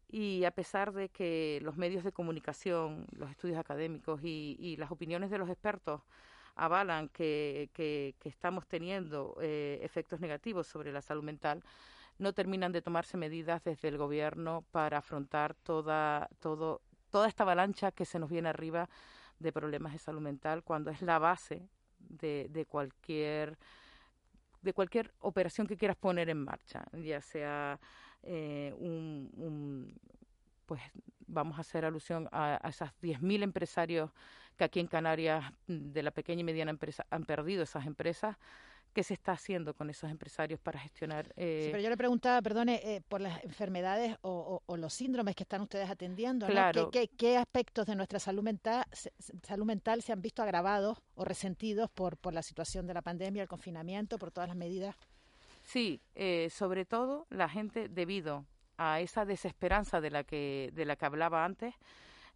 Y 0.10 0.45
a 0.45 0.52
pesar 0.52 0.93
de 0.93 1.10
que 1.10 1.60
los 1.63 1.76
medios 1.78 2.04
de 2.04 2.12
comunicación, 2.13 3.08
los 3.12 3.30
estudios 3.30 3.58
académicos 3.58 4.21
y, 4.23 4.76
las 4.78 4.91
opiniones 4.91 5.30
de 5.30 5.38
los 5.38 5.50
expertos 5.50 6.02
avalan 6.56 7.10
que, 7.10 7.69
que- 7.73 8.15
que 8.19 8.30
estamos 8.30 8.67
teniendo 8.67 9.38
eh, 9.41 9.80
efectos 9.84 10.19
negativos 10.21 10.67
sobre 10.67 10.91
la 10.91 11.02
salud 11.02 11.23
mental, 11.23 11.63
no 12.19 12.34
terminan 12.34 12.71
de 12.71 12.82
tomarse 12.82 13.17
medidas 13.17 13.63
desde 13.63 13.88
el 13.89 13.97
gobierno 13.97 14.63
para 14.71 14.99
afrontar 14.99 15.53
toda, 15.56 16.30
todo, 16.39 16.82
toda 17.10 17.27
esta 17.27 17.43
avalancha 17.43 17.91
que 17.91 18.06
se 18.06 18.19
nos 18.19 18.30
viene 18.30 18.49
arriba 18.49 18.89
de 19.39 19.51
problemas 19.51 19.93
de 19.93 19.99
salud 19.99 20.21
mental 20.21 20.63
cuando 20.63 20.91
es 20.91 21.01
la 21.01 21.19
base 21.19 21.69
de, 21.99 22.47
de 22.49 22.65
cualquier 22.65 23.58
de 24.62 24.73
cualquier 24.73 25.13
operación 25.19 25.67
que 25.67 25.77
quieras 25.77 25.97
poner 25.97 26.30
en 26.30 26.43
marcha, 26.43 26.84
ya 26.93 27.21
sea 27.21 27.80
eh, 28.23 28.73
un, 28.77 29.30
un- 29.38 29.99
pues 30.65 30.82
vamos 31.27 31.58
a 31.58 31.62
hacer 31.62 31.86
alusión 31.86 32.27
a, 32.32 32.60
a 32.62 32.69
esas 32.69 32.91
10.000 33.01 33.43
empresarios 33.43 34.12
que 34.58 34.63
aquí 34.65 34.80
en 34.80 34.88
Canarias 34.88 35.45
de 35.67 36.03
la 36.03 36.12
pequeña 36.12 36.41
y 36.41 36.43
mediana 36.43 36.71
empresa 36.71 37.06
han 37.10 37.23
perdido 37.23 37.63
esas 37.63 37.86
empresas. 37.86 38.38
¿Qué 38.93 39.04
se 39.04 39.13
está 39.13 39.34
haciendo 39.34 39.76
con 39.76 39.89
esos 39.91 40.10
empresarios 40.10 40.60
para 40.60 40.80
gestionar? 40.80 41.32
eh, 41.36 41.62
Sí, 41.65 41.69
pero 41.71 41.84
yo 41.84 41.89
le 41.89 41.97
preguntaba, 41.97 42.41
perdone, 42.41 42.82
eh, 42.84 43.02
por 43.08 43.21
las 43.21 43.43
enfermedades 43.43 44.17
o, 44.21 44.30
o- 44.32 44.63
o 44.65 44.78
los 44.78 44.93
síndromes 44.93 45.36
que 45.36 45.43
están 45.43 45.62
ustedes 45.62 45.89
atendiendo, 45.89 46.47
¿no? 46.47 46.52
Claro. 46.54 46.89
¿Qué, 46.89 47.08
qué, 47.08 47.15
qué 47.15 47.38
aspectos 47.38 47.86
de 47.86 47.95
nuestra 47.95 48.19
salud 48.19 48.41
mental, 48.43 48.86
salud 49.43 49.65
mental 49.65 50.02
se 50.02 50.13
han 50.13 50.21
visto 50.21 50.41
agravados 50.41 50.97
o 51.15 51.26
resentidos 51.26 51.91
por, 51.91 52.17
por 52.17 52.34
la 52.34 52.41
situación 52.41 52.88
de 52.88 52.95
la 52.95 53.02
pandemia, 53.04 53.43
el 53.43 53.47
confinamiento, 53.47 54.17
por 54.17 54.32
todas 54.32 54.47
las 54.47 54.58
medidas? 54.58 54.95
Sí, 55.63 56.02
eh, 56.15 56.50
sobre 56.50 56.86
todo 56.86 57.28
la 57.30 57.50
gente 57.50 57.89
debido 57.89 58.45
a 58.78 59.00
esa 59.02 59.26
desesperanza 59.26 60.02
de 60.02 60.12
la 60.12 60.23
que 60.23 60.71
de 60.73 60.86
la 60.86 60.95
que 60.95 61.06
hablaba 61.06 61.43
antes, 61.45 61.76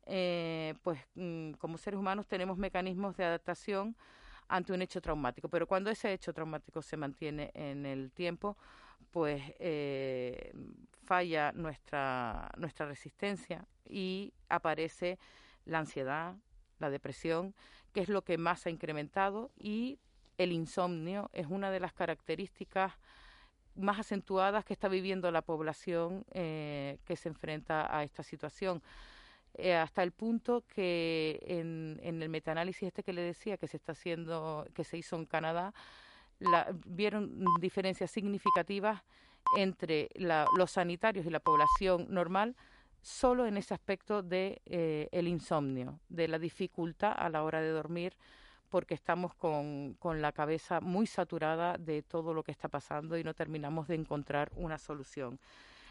eh, 0.06 0.74
pues 0.84 1.00
mm, 1.16 1.52
como 1.54 1.78
seres 1.78 2.00
humanos 2.00 2.28
tenemos 2.28 2.58
mecanismos 2.58 3.16
de 3.18 3.26
adaptación 3.26 3.96
ante 4.52 4.74
un 4.74 4.82
hecho 4.82 5.02
traumático. 5.02 5.48
Pero 5.50 5.66
cuando 5.66 5.90
ese 5.90 6.12
hecho 6.12 6.34
traumático 6.34 6.82
se 6.82 6.98
mantiene 6.98 7.52
en 7.54 7.86
el 7.86 8.12
tiempo, 8.12 8.58
pues 9.10 9.42
eh, 9.60 10.54
falla 11.06 11.52
nuestra, 11.54 12.52
nuestra 12.58 12.86
resistencia 12.86 13.66
y 13.88 14.34
aparece 14.50 15.18
la 15.66 15.80
ansiedad, 15.80 16.36
la 16.80 16.90
depresión, 16.90 17.56
que 17.94 18.02
es 18.02 18.10
lo 18.10 18.24
que 18.24 18.38
más 18.38 18.66
ha 18.66 18.70
incrementado, 18.70 19.52
y 19.58 20.00
el 20.38 20.52
insomnio 20.52 21.30
es 21.34 21.48
una 21.48 21.72
de 21.72 21.80
las 21.80 21.94
características 21.94 22.94
más 23.76 24.00
acentuadas 24.00 24.66
que 24.66 24.74
está 24.74 24.90
viviendo 24.90 25.32
la 25.32 25.44
población 25.44 26.26
eh, 26.32 26.98
que 27.06 27.16
se 27.16 27.30
enfrenta 27.30 27.96
a 27.96 28.04
esta 28.04 28.22
situación. 28.22 28.84
Eh, 29.56 29.76
hasta 29.76 30.02
el 30.04 30.12
punto 30.12 30.64
que 30.68 31.40
en, 31.46 32.00
en, 32.04 32.22
el 32.22 32.30
metaanálisis 32.30 32.84
este 32.84 33.04
que 33.04 33.14
le 33.14 33.22
decía 33.22 33.58
que 33.58 33.68
se 33.68 33.78
está 33.78 33.92
haciendo, 33.92 34.66
que 34.74 34.84
se 34.84 34.98
hizo 34.98 35.18
en 35.18 35.26
Canadá, 35.26 35.74
la, 36.40 36.68
vieron 36.86 37.44
diferencias 37.60 38.10
significativas 38.12 39.04
entre 39.58 40.10
la, 40.16 40.46
los 40.58 40.72
sanitarios 40.72 41.26
y 41.26 41.30
la 41.30 41.42
población 41.42 42.08
normal 42.10 42.56
solo 43.02 43.46
en 43.46 43.58
ese 43.58 43.74
aspecto 43.74 44.22
de 44.22 44.62
eh, 44.66 45.10
el 45.12 45.28
insomnio, 45.28 46.00
de 46.08 46.28
la 46.28 46.40
dificultad 46.40 47.14
a 47.18 47.30
la 47.30 47.44
hora 47.44 47.60
de 47.62 47.70
dormir, 47.70 48.16
porque 48.70 48.94
estamos 48.94 49.34
con, 49.34 49.96
con 49.96 50.22
la 50.22 50.32
cabeza 50.32 50.80
muy 50.80 51.08
saturada 51.08 51.78
de 51.78 52.04
todo 52.04 52.34
lo 52.34 52.44
que 52.44 52.52
está 52.52 52.70
pasando 52.70 53.18
y 53.18 53.24
no 53.24 53.34
terminamos 53.34 53.88
de 53.88 53.96
encontrar 53.96 54.52
una 54.56 54.78
solución. 54.78 55.40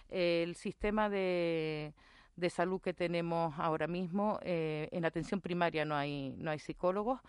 El 0.08 0.54
sistema 0.54 1.10
de 1.10 1.92
de 2.36 2.50
salud 2.50 2.80
que 2.80 2.94
tenemos 2.94 3.54
ahora 3.58 3.86
mismo. 3.86 4.38
Eh, 4.42 4.88
en 4.92 5.04
atención 5.04 5.40
primaria 5.40 5.84
no 5.84 5.96
hay, 5.96 6.34
no 6.38 6.50
hay 6.50 6.58
psicólogos. 6.58 7.20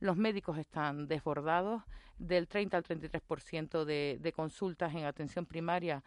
Los 0.00 0.16
médicos 0.16 0.58
están 0.58 1.08
desbordados. 1.08 1.82
Del 2.18 2.48
30 2.48 2.76
al 2.76 2.82
33% 2.82 3.84
de, 3.84 4.18
de 4.20 4.32
consultas 4.32 4.92
en 4.94 5.04
atención 5.04 5.46
primaria 5.46 6.02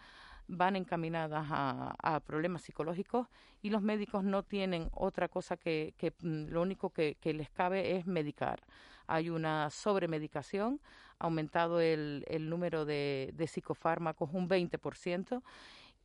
van 0.47 0.75
encaminadas 0.75 1.47
a, 1.49 2.19
problemas 2.25 2.63
psicológicos 2.63 3.27
y 3.61 3.69
los 3.69 3.81
médicos 3.81 4.23
no 4.23 4.43
tienen 4.43 4.89
otra 4.93 5.29
cosa 5.29 5.55
que, 5.55 5.93
que 5.97 6.11
mm, 6.21 6.49
lo 6.49 6.61
único 6.61 6.89
que, 6.89 7.15
que, 7.21 7.33
les 7.33 7.49
cabe 7.49 7.95
es 7.95 8.05
medicar. 8.05 8.59
Hay 9.07 9.29
una 9.29 9.69
sobremedicación, 9.69 10.81
ha 11.19 11.25
aumentado 11.25 11.79
el, 11.79 12.25
el 12.27 12.49
número 12.49 12.85
de, 12.85 13.31
de 13.33 13.47
psicofármacos 13.47 14.29
un 14.33 14.49
20% 14.49 15.41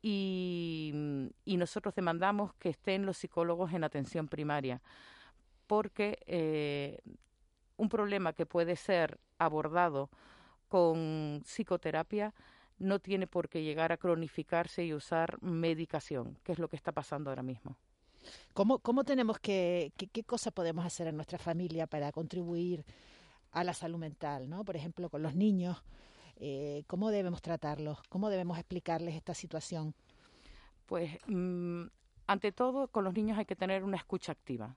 y, 0.09 0.93
nosotros 1.57 1.95
demandamos 1.97 2.55
que 2.55 2.69
estén 2.69 3.07
los 3.07 3.17
psicólogos 3.17 3.73
en 3.73 3.83
atención 3.83 4.29
primaria, 4.29 4.81
porque 5.67 6.19
eh, 6.27 7.01
un 7.77 7.89
problema 7.89 8.33
que 8.33 8.47
puede 8.47 8.77
ser 8.77 9.19
abordado 9.39 10.09
con 10.69 11.43
psicoterapia 11.45 12.35
no 12.79 13.01
tiene 13.01 13.27
por 13.27 13.49
qué 13.49 13.65
llegar 13.65 13.91
a 13.91 13.97
cronificarse 13.97 14.85
y 14.85 14.95
usar 14.95 15.43
medicación, 15.43 16.39
que 16.45 16.53
es 16.53 16.61
lo 16.61 16.69
que 16.69 16.77
está 16.77 16.93
pasando 16.93 17.31
ahora 17.31 17.43
mismo. 17.43 17.77
¿Cómo, 18.55 18.79
cómo 18.79 19.03
tenemos 19.03 19.41
que, 19.41 19.93
qué, 19.97 20.07
qué 20.07 20.23
cosa 20.23 20.53
podemos 20.53 20.85
hacer 20.85 21.09
en 21.09 21.17
nuestra 21.17 21.39
familia 21.39 21.89
para 21.89 22.13
contribuir 22.13 22.85
a 23.51 23.65
la 23.65 23.75
salud 23.75 23.99
mental, 23.99 24.49
¿no? 24.49 24.65
Por 24.65 24.77
ejemplo, 24.77 25.09
con 25.09 25.23
los 25.23 25.35
niños, 25.35 25.83
eh, 26.39 26.85
¿Cómo 26.87 27.11
debemos 27.11 27.41
tratarlos? 27.41 28.03
¿Cómo 28.09 28.29
debemos 28.29 28.59
explicarles 28.59 29.15
esta 29.15 29.35
situación? 29.35 29.95
Pues, 30.87 31.19
mmm, 31.27 31.85
ante 32.27 32.53
todo, 32.53 32.89
con 32.89 33.05
los 33.05 33.15
niños 33.15 33.39
hay 33.39 33.47
que 33.47 33.57
tener 33.57 33.85
una 33.85 33.97
escucha 33.97 34.33
activa. 34.33 34.77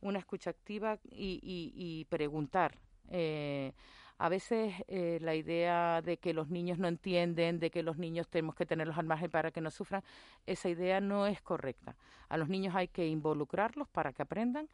Una 0.00 0.18
escucha 0.18 0.50
activa 0.50 0.98
y, 1.04 1.40
y, 1.42 2.04
preguntar. 2.06 2.78
Eh, 3.10 3.72
a 4.16 4.28
veces 4.28 4.74
eh, 4.88 5.18
la 5.20 5.34
idea 5.34 6.00
de 6.02 6.16
que 6.18 6.32
los 6.32 6.48
niños 6.48 6.78
no 6.78 6.88
entienden, 6.88 7.58
de 7.58 7.70
que 7.70 7.82
los 7.82 7.98
niños 7.98 8.28
tenemos 8.28 8.54
que 8.54 8.64
tenerlos 8.64 8.96
al 8.96 9.06
margen 9.06 9.30
para 9.30 9.50
que 9.50 9.60
no 9.60 9.70
sufran, 9.70 10.02
esa 10.46 10.68
idea 10.70 11.00
no 11.00 11.26
es 11.26 11.42
correcta. 11.42 11.96
A 12.28 12.38
los 12.38 12.48
niños 12.48 12.74
hay 12.74 12.88
que 12.88 13.06
involucrarlos 13.06 13.88
para 13.88 14.12
que 14.12 14.22
aprendan 14.22 14.68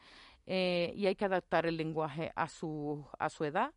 y 0.47 1.07
hay 1.07 1.17
que 1.17 1.25
adaptar 1.25 1.67
el 1.67 1.77
lenguaje 1.77 2.33
a 2.37 2.49
su, 2.49 3.05
a 3.19 3.29
su 3.29 3.45
edad 3.45 3.73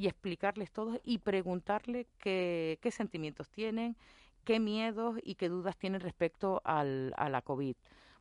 y 0.00 0.06
explicarles 0.06 0.72
todo 0.72 0.98
y 1.04 1.18
preguntarle 1.18 2.06
qué, 2.16 2.78
qué 2.80 2.90
sentimientos 2.90 3.50
tienen, 3.50 3.98
qué 4.44 4.58
miedos 4.58 5.18
y 5.22 5.34
qué 5.34 5.50
dudas 5.50 5.76
tienen 5.76 6.00
respecto 6.00 6.62
al, 6.64 7.12
a 7.18 7.28
la 7.28 7.42
COVID, 7.42 7.76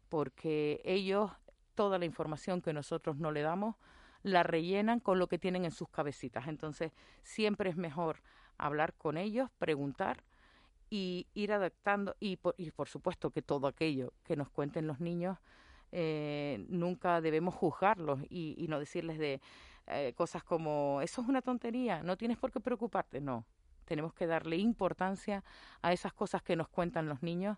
porque 0.10 0.82
ellos 0.84 1.32
toda 1.76 1.98
la 1.98 2.04
información 2.04 2.62
que 2.62 2.74
nosotros 2.74 3.16
no 3.16 3.32
le 3.32 3.44
damos 3.44 3.78
la 4.24 4.44
rellenan 4.44 5.00
con 5.00 5.20
lo 5.20 5.28
que 5.28 5.38
tienen 5.38 5.64
en 5.64 5.72
sus 5.72 5.88
cabecitas. 5.88 6.50
Entonces, 6.50 6.92
siempre 7.24 7.70
es 7.70 7.78
mejor 7.78 8.22
hablar 8.58 8.94
con 8.96 9.16
ellos, 9.18 9.50
preguntar 9.58 10.26
y 10.90 11.28
ir 11.34 11.54
adaptando 11.54 12.18
y 12.20 12.36
por, 12.36 12.56
y 12.58 12.72
por 12.72 12.90
supuesto 12.90 13.32
que 13.32 13.42
todo 13.42 13.68
aquello 13.68 14.12
que 14.26 14.36
nos 14.36 14.50
cuenten 14.50 14.86
los 14.86 15.00
niños 15.00 15.38
eh, 15.94 16.66
nunca 16.68 17.22
debemos 17.22 17.56
juzgarlos 17.56 18.20
y, 18.30 18.56
y 18.58 18.68
no 18.68 18.80
decirles 18.80 19.18
de 19.18 19.40
eh, 19.90 20.14
cosas 20.16 20.44
como, 20.44 21.02
eso 21.02 21.22
es 21.22 21.28
una 21.28 21.42
tontería, 21.42 22.04
no 22.04 22.18
tienes 22.18 22.38
por 22.38 22.52
qué 22.52 22.60
preocuparte, 22.60 23.22
no. 23.22 23.46
Tenemos 23.86 24.14
que 24.14 24.28
darle 24.28 24.58
importancia 24.58 25.44
a 25.82 25.94
esas 25.94 26.14
cosas 26.14 26.44
que 26.44 26.56
nos 26.56 26.68
cuentan 26.68 27.10
los 27.10 27.24
niños 27.24 27.58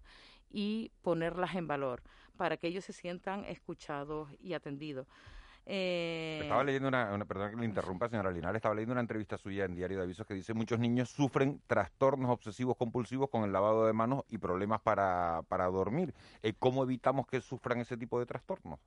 y 0.50 0.92
ponerlas 1.02 1.56
en 1.56 1.68
valor 1.68 2.02
para 2.38 2.58
que 2.58 2.68
ellos 2.68 2.86
se 2.86 2.94
sientan 2.94 3.44
escuchados 3.46 4.30
y 4.40 4.54
atendidos. 4.54 5.08
Eh... 5.66 6.40
Estaba 6.42 6.64
leyendo 6.64 6.88
una, 6.88 7.14
una, 7.14 7.26
perdón 7.26 7.52
que 7.52 7.58
le 7.58 7.66
interrumpa, 7.66 8.10
señora 8.10 8.32
Linares, 8.32 8.58
estaba 8.58 8.74
leyendo 8.74 8.94
una 8.94 9.02
entrevista 9.02 9.38
suya 9.38 9.66
en 9.66 9.76
Diario 9.76 9.98
de 9.98 10.04
Avisos 10.04 10.26
que 10.26 10.34
dice 10.34 10.54
muchos 10.54 10.80
niños 10.80 11.10
sufren 11.10 11.62
trastornos 11.68 12.32
obsesivos 12.32 12.78
compulsivos 12.78 13.30
con 13.30 13.44
el 13.44 13.52
lavado 13.52 13.86
de 13.86 13.94
manos 13.94 14.24
y 14.30 14.38
problemas 14.38 14.82
para, 14.82 15.42
para 15.48 15.66
dormir. 15.68 16.14
Eh, 16.42 16.54
¿Cómo 16.58 16.84
evitamos 16.84 17.28
que 17.28 17.42
sufran 17.42 17.80
ese 17.80 17.98
tipo 17.98 18.20
de 18.20 18.26
trastornos? 18.26 18.80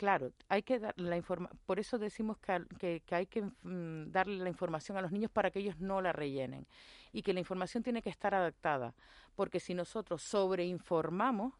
Claro, 0.00 0.32
hay 0.48 0.62
que 0.62 0.78
dar 0.78 0.98
la 0.98 1.14
informa 1.14 1.50
por 1.66 1.78
eso 1.78 1.98
decimos 1.98 2.38
que, 2.38 2.64
que, 2.78 3.02
que 3.04 3.14
hay 3.14 3.26
que 3.26 3.42
mm, 3.42 4.10
darle 4.10 4.38
la 4.38 4.48
información 4.48 4.96
a 4.96 5.02
los 5.02 5.12
niños 5.12 5.30
para 5.30 5.50
que 5.50 5.58
ellos 5.58 5.78
no 5.78 6.00
la 6.00 6.10
rellenen 6.10 6.66
y 7.12 7.20
que 7.20 7.34
la 7.34 7.40
información 7.40 7.82
tiene 7.82 8.00
que 8.00 8.08
estar 8.08 8.34
adaptada, 8.34 8.94
porque 9.36 9.60
si 9.60 9.74
nosotros 9.74 10.22
sobreinformamos, 10.22 11.52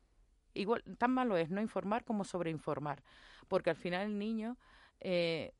igual 0.55 0.83
tan 0.97 1.11
malo 1.11 1.37
es 1.37 1.51
no 1.51 1.61
informar 1.61 2.03
como 2.03 2.25
sobreinformar, 2.25 3.03
porque 3.47 3.69
al 3.69 3.77
final 3.77 4.07
el 4.07 4.19
niño 4.19 4.57
eh, 5.01 5.53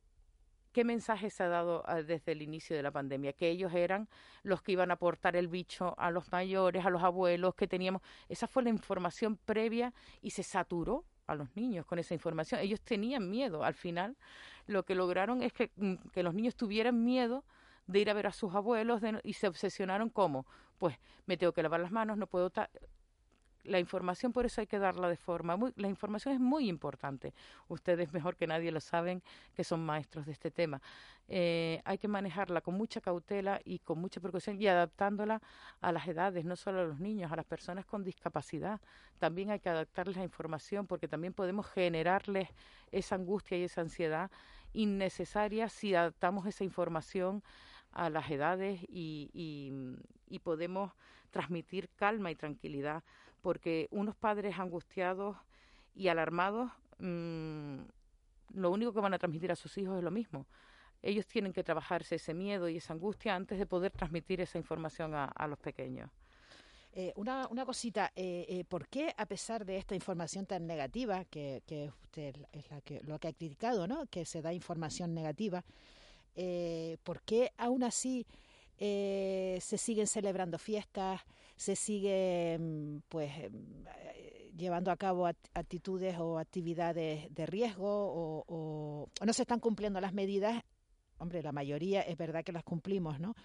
¿Qué 0.71 0.83
mensaje 0.83 1.29
se 1.29 1.43
ha 1.43 1.49
dado 1.49 1.83
ah, 1.85 2.01
desde 2.01 2.31
el 2.31 2.41
inicio 2.41 2.75
de 2.75 2.81
la 2.81 2.91
pandemia? 2.91 3.33
Que 3.33 3.49
ellos 3.49 3.73
eran 3.73 4.07
los 4.41 4.63
que 4.63 4.71
iban 4.71 4.89
a 4.89 4.93
aportar 4.95 5.35
el 5.35 5.49
bicho 5.49 5.93
a 5.99 6.09
los 6.09 6.31
mayores, 6.31 6.85
a 6.85 6.89
los 6.89 7.03
abuelos, 7.03 7.55
que 7.55 7.67
teníamos. 7.67 8.01
Esa 8.29 8.47
fue 8.47 8.63
la 8.63 8.69
información 8.69 9.35
previa 9.35 9.93
y 10.21 10.31
se 10.31 10.43
saturó 10.43 11.03
a 11.27 11.35
los 11.35 11.55
niños 11.55 11.85
con 11.85 11.99
esa 11.99 12.13
información. 12.13 12.61
Ellos 12.61 12.81
tenían 12.81 13.29
miedo. 13.29 13.63
Al 13.63 13.73
final, 13.73 14.17
lo 14.67 14.83
que 14.83 14.95
lograron 14.95 15.43
es 15.43 15.53
que, 15.53 15.71
mm, 15.75 15.95
que 16.13 16.23
los 16.23 16.33
niños 16.33 16.55
tuvieran 16.55 17.03
miedo 17.03 17.43
de 17.87 17.99
ir 17.99 18.09
a 18.09 18.13
ver 18.13 18.27
a 18.27 18.31
sus 18.31 18.53
abuelos 18.55 19.01
y 19.23 19.33
se 19.33 19.47
obsesionaron 19.47 20.09
como, 20.09 20.45
pues 20.77 20.97
me 21.25 21.37
tengo 21.37 21.53
que 21.53 21.63
lavar 21.63 21.79
las 21.79 21.91
manos, 21.91 22.17
no 22.17 22.27
puedo 22.27 22.51
la 23.63 23.79
información 23.79 24.33
por 24.33 24.45
eso 24.45 24.61
hay 24.61 24.67
que 24.67 24.79
darla 24.79 25.09
de 25.09 25.17
forma 25.17 25.55
muy, 25.55 25.73
la 25.75 25.87
información 25.87 26.33
es 26.33 26.39
muy 26.39 26.67
importante. 26.67 27.33
Ustedes 27.67 28.13
mejor 28.13 28.35
que 28.35 28.47
nadie 28.47 28.71
lo 28.71 28.79
saben 28.79 29.21
que 29.55 29.63
son 29.63 29.85
maestros 29.85 30.25
de 30.25 30.31
este 30.31 30.51
tema. 30.51 30.81
Eh, 31.27 31.81
hay 31.85 31.97
que 31.97 32.07
manejarla 32.07 32.61
con 32.61 32.75
mucha 32.75 32.99
cautela 32.99 33.61
y 33.63 33.79
con 33.79 33.99
mucha 33.99 34.19
precaución 34.19 34.61
y 34.61 34.67
adaptándola 34.67 35.41
a 35.79 35.91
las 35.91 36.07
edades 36.07 36.43
no 36.43 36.55
solo 36.55 36.81
a 36.81 36.83
los 36.83 36.99
niños 36.99 37.31
a 37.31 37.35
las 37.35 37.45
personas 37.45 37.85
con 37.85 38.03
discapacidad. 38.03 38.81
También 39.19 39.51
hay 39.51 39.59
que 39.59 39.69
adaptarles 39.69 40.17
la 40.17 40.23
información 40.23 40.87
porque 40.87 41.07
también 41.07 41.33
podemos 41.33 41.67
generarles 41.67 42.49
esa 42.91 43.15
angustia 43.15 43.57
y 43.57 43.63
esa 43.63 43.81
ansiedad 43.81 44.31
innecesaria 44.73 45.69
si 45.69 45.95
adaptamos 45.95 46.45
esa 46.45 46.63
información 46.63 47.43
a 47.91 48.09
las 48.09 48.29
edades 48.29 48.81
y, 48.87 49.69
podemos 50.43 50.91
transmitir 51.29 51.89
calma 51.95 52.31
y 52.31 52.35
tranquilidad 52.35 53.03
porque 53.41 53.87
unos 53.91 54.15
padres 54.15 54.57
angustiados 54.59 55.37
y 55.95 56.07
alarmados, 56.07 56.71
mmm, 56.99 57.79
lo 58.53 58.71
único 58.71 58.93
que 58.93 58.99
van 58.99 59.13
a 59.13 59.19
transmitir 59.19 59.51
a 59.51 59.55
sus 59.55 59.77
hijos 59.77 59.97
es 59.97 60.03
lo 60.03 60.11
mismo. 60.11 60.45
Ellos 61.01 61.25
tienen 61.25 61.53
que 61.53 61.63
trabajarse 61.63 62.15
ese 62.15 62.33
miedo 62.33 62.69
y 62.69 62.77
esa 62.77 62.93
angustia 62.93 63.35
antes 63.35 63.57
de 63.57 63.65
poder 63.65 63.91
transmitir 63.91 64.39
esa 64.41 64.57
información 64.57 65.13
a, 65.15 65.47
los 65.47 65.57
pequeños. 65.57 66.09
Eh, 66.93 67.13
una, 67.15 67.47
una 67.47 67.65
cosita, 67.65 68.11
eh, 68.15 68.45
eh, 68.49 68.65
¿por 68.65 68.87
qué 68.87 69.13
a 69.17 69.25
pesar 69.25 69.65
de 69.65 69.77
esta 69.77 69.95
información 69.95 70.45
tan 70.45 70.67
negativa, 70.67 71.23
que, 71.25 71.63
que 71.65 71.89
usted 72.03 72.35
es 72.51 72.69
la 72.69 72.81
que, 72.81 73.01
lo 73.01 73.17
que 73.17 73.29
ha 73.29 73.33
criticado, 73.33 73.87
¿no? 73.87 74.05
que 74.07 74.25
se 74.25 74.41
da 74.41 74.53
información 74.53 75.13
negativa, 75.13 75.63
¿por 77.03 77.21
qué 77.23 77.51
aún 77.57 77.83
así 77.83 78.25
se 78.77 79.77
siguen 79.77 80.07
celebrando 80.07 80.57
fiestas, 80.57 81.21
se 81.61 81.75
sigue 81.75 82.59
pues 83.07 83.31
llevando 84.57 84.89
a 84.89 84.97
cabo 84.97 85.27
actitudes 85.27 86.17
o 86.17 86.39
actividades 86.39 87.31
de 87.35 87.45
riesgo 87.45 87.87
o, 87.87 88.43
o, 88.47 89.09
no 89.23 89.31
se 89.31 89.43
están 89.43 89.59
cumpliendo 89.59 90.01
las 90.01 90.11
medidas. 90.11 90.63
Hombre, 91.19 91.43
la 91.43 91.51
mayoría 91.51 92.01
es 92.01 92.17
verdad 92.17 92.43
que 92.43 92.51
las 92.51 92.63
cumplimos, 92.63 93.19
¿no? 93.19 93.35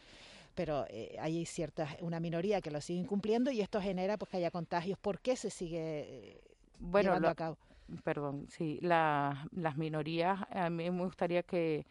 Pero 0.55 0.87
eh, 0.89 1.15
hay 1.21 1.45
cierta, 1.45 1.95
una 2.01 2.19
minoría 2.19 2.63
que 2.63 2.71
lo 2.71 2.81
siguen 2.81 3.05
cumpliendo 3.05 3.51
y 3.51 3.61
esto 3.61 3.83
genera 3.83 4.17
pues 4.17 4.31
que 4.31 4.39
haya 4.39 4.51
contagios. 4.51 4.99
¿Por 4.99 5.21
qué 5.21 5.37
se 5.37 5.51
sigue 5.51 6.41
bueno, 6.79 7.11
llevando 7.11 7.29
a 7.29 7.35
cabo? 7.35 7.59
Perdón, 8.03 8.47
sí, 8.49 8.79
la, 8.81 9.47
las 9.53 9.77
minorías, 9.77 10.41
a 10.51 10.71
mí 10.71 10.91
me 10.91 11.05
gustaría 11.05 11.43
que, 11.43 11.85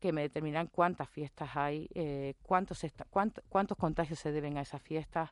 que 0.00 0.12
me 0.12 0.22
determinaran 0.22 0.68
cuántas 0.68 1.08
fiestas 1.08 1.50
hay, 1.54 1.88
eh, 1.94 2.34
cuántos, 2.42 2.84
cuántos 3.10 3.78
contagios 3.78 4.18
se 4.18 4.32
deben 4.32 4.58
a 4.58 4.62
esas 4.62 4.82
fiestas, 4.82 5.30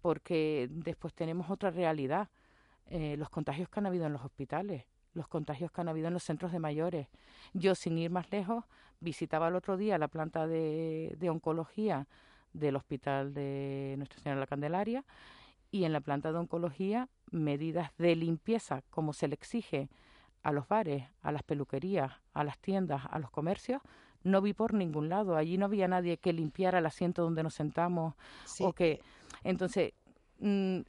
porque 0.00 0.68
después 0.70 1.14
tenemos 1.14 1.50
otra 1.50 1.70
realidad, 1.70 2.28
eh, 2.86 3.16
los 3.16 3.30
contagios 3.30 3.68
que 3.68 3.80
han 3.80 3.86
habido 3.86 4.06
en 4.06 4.12
los 4.12 4.24
hospitales, 4.24 4.84
los 5.14 5.28
contagios 5.28 5.70
que 5.70 5.80
han 5.80 5.88
habido 5.88 6.08
en 6.08 6.14
los 6.14 6.24
centros 6.24 6.52
de 6.52 6.58
mayores. 6.58 7.08
Yo, 7.52 7.74
sin 7.74 7.96
ir 7.98 8.10
más 8.10 8.30
lejos, 8.30 8.64
visitaba 9.00 9.48
el 9.48 9.54
otro 9.54 9.76
día 9.76 9.96
la 9.98 10.08
planta 10.08 10.46
de, 10.46 11.14
de 11.18 11.30
oncología 11.30 12.06
del 12.52 12.76
Hospital 12.76 13.34
de 13.34 13.94
Nuestra 13.98 14.20
Señora 14.20 14.40
la 14.40 14.46
Candelaria 14.46 15.04
y 15.70 15.84
en 15.84 15.92
la 15.92 16.00
planta 16.00 16.32
de 16.32 16.38
oncología 16.38 17.08
medidas 17.30 17.90
de 17.98 18.14
limpieza 18.14 18.82
como 18.90 19.12
se 19.12 19.28
le 19.28 19.34
exige 19.34 19.88
a 20.44 20.52
los 20.52 20.68
bares, 20.68 21.08
a 21.22 21.32
las 21.32 21.42
peluquerías, 21.42 22.12
a 22.32 22.44
las 22.44 22.58
tiendas, 22.58 23.02
a 23.10 23.18
los 23.18 23.30
comercios, 23.30 23.82
no 24.22 24.40
vi 24.40 24.52
por 24.52 24.74
ningún 24.74 25.08
lado. 25.08 25.36
Allí 25.36 25.58
no 25.58 25.66
había 25.66 25.88
nadie 25.88 26.18
que 26.18 26.32
limpiara 26.32 26.78
el 26.78 26.86
asiento 26.86 27.22
donde 27.22 27.42
nos 27.42 27.54
sentamos 27.54 28.14
o 28.60 28.72
que 28.72 29.00
entonces 29.42 29.92
mm, 30.38 30.80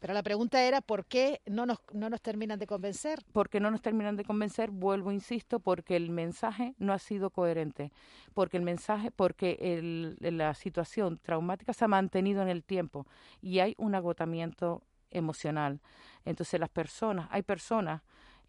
pero 0.00 0.12
la 0.14 0.22
pregunta 0.22 0.62
era 0.62 0.80
¿por 0.80 1.06
qué 1.06 1.40
no 1.46 1.66
nos, 1.66 1.78
no 1.92 2.10
nos 2.10 2.20
terminan 2.20 2.58
de 2.58 2.66
convencer? 2.66 3.24
Porque 3.32 3.60
no 3.60 3.70
nos 3.70 3.80
terminan 3.80 4.16
de 4.16 4.24
convencer, 4.24 4.70
vuelvo, 4.70 5.10
insisto, 5.10 5.58
porque 5.58 5.96
el 5.96 6.10
mensaje 6.10 6.74
no 6.78 6.92
ha 6.92 6.98
sido 6.98 7.30
coherente, 7.30 7.92
porque 8.34 8.56
el 8.56 8.62
mensaje, 8.62 9.10
porque 9.10 9.56
el, 9.60 10.16
la 10.20 10.54
situación 10.54 11.18
traumática 11.18 11.72
se 11.72 11.84
ha 11.84 11.88
mantenido 11.88 12.42
en 12.42 12.48
el 12.48 12.62
tiempo 12.62 13.06
y 13.40 13.60
hay 13.60 13.74
un 13.78 13.94
agotamiento 13.94 14.82
emocional. 15.10 15.80
Entonces 16.24 16.60
las 16.60 16.70
personas, 16.70 17.28
hay 17.30 17.42
personas 17.42 18.02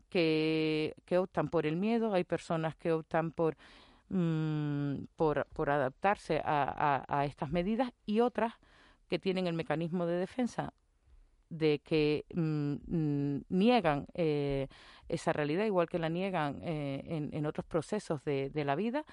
que, 0.10 0.96
que 1.06 1.18
optan 1.18 1.50
por 1.50 1.66
el 1.66 1.76
miedo, 1.76 2.14
hay 2.14 2.24
personas 2.24 2.76
que 2.76 2.92
optan 2.92 3.32
por, 3.32 3.58
mm, 4.10 5.06
por, 5.16 5.70
adaptarse 5.70 6.42
a, 6.44 7.04
a, 7.08 7.20
a 7.20 7.26
estas 7.26 7.52
medidas 7.52 7.92
y 8.06 8.20
otras 8.22 8.54
que 9.08 9.20
tienen 9.20 9.48
el 9.48 9.54
mecanismo 9.54 10.06
de 10.06 10.18
defensa 10.18 10.74
de 11.50 11.80
que 11.80 12.26
mm, 12.34 12.74
mm, 12.88 13.46
niegan 13.50 14.08
eh, 14.14 14.68
esa 15.08 15.34
realidad, 15.34 15.66
igual 15.66 15.88
que 15.88 16.00
la 16.00 16.10
niegan 16.10 16.60
eh, 16.64 17.04
en, 17.06 17.30
en, 17.34 17.46
otros 17.46 17.66
procesos 17.66 18.24
de, 18.24 18.50
de, 18.50 18.66
la 18.66 18.76
vida. 18.76 19.06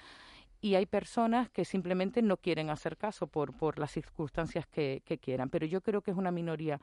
Y 0.61 0.75
hay 0.75 0.85
personas 0.85 1.49
que 1.49 1.63
simplemente 1.63 2.21
no 2.21 2.37
quieren 2.37 2.69
hacer 2.69 2.97
caso 2.97 3.27
por, 3.27 3.55
por 3.55 3.77
las 3.77 3.91
circunstancias 3.91 4.65
que, 4.67 5.03
que 5.05 5.17
quieran. 5.17 5.49
Pero 5.49 5.65
yo 5.65 5.81
creo 5.81 6.01
que 6.01 6.11
es 6.11 6.17
una 6.17 6.31
minoría 6.31 6.81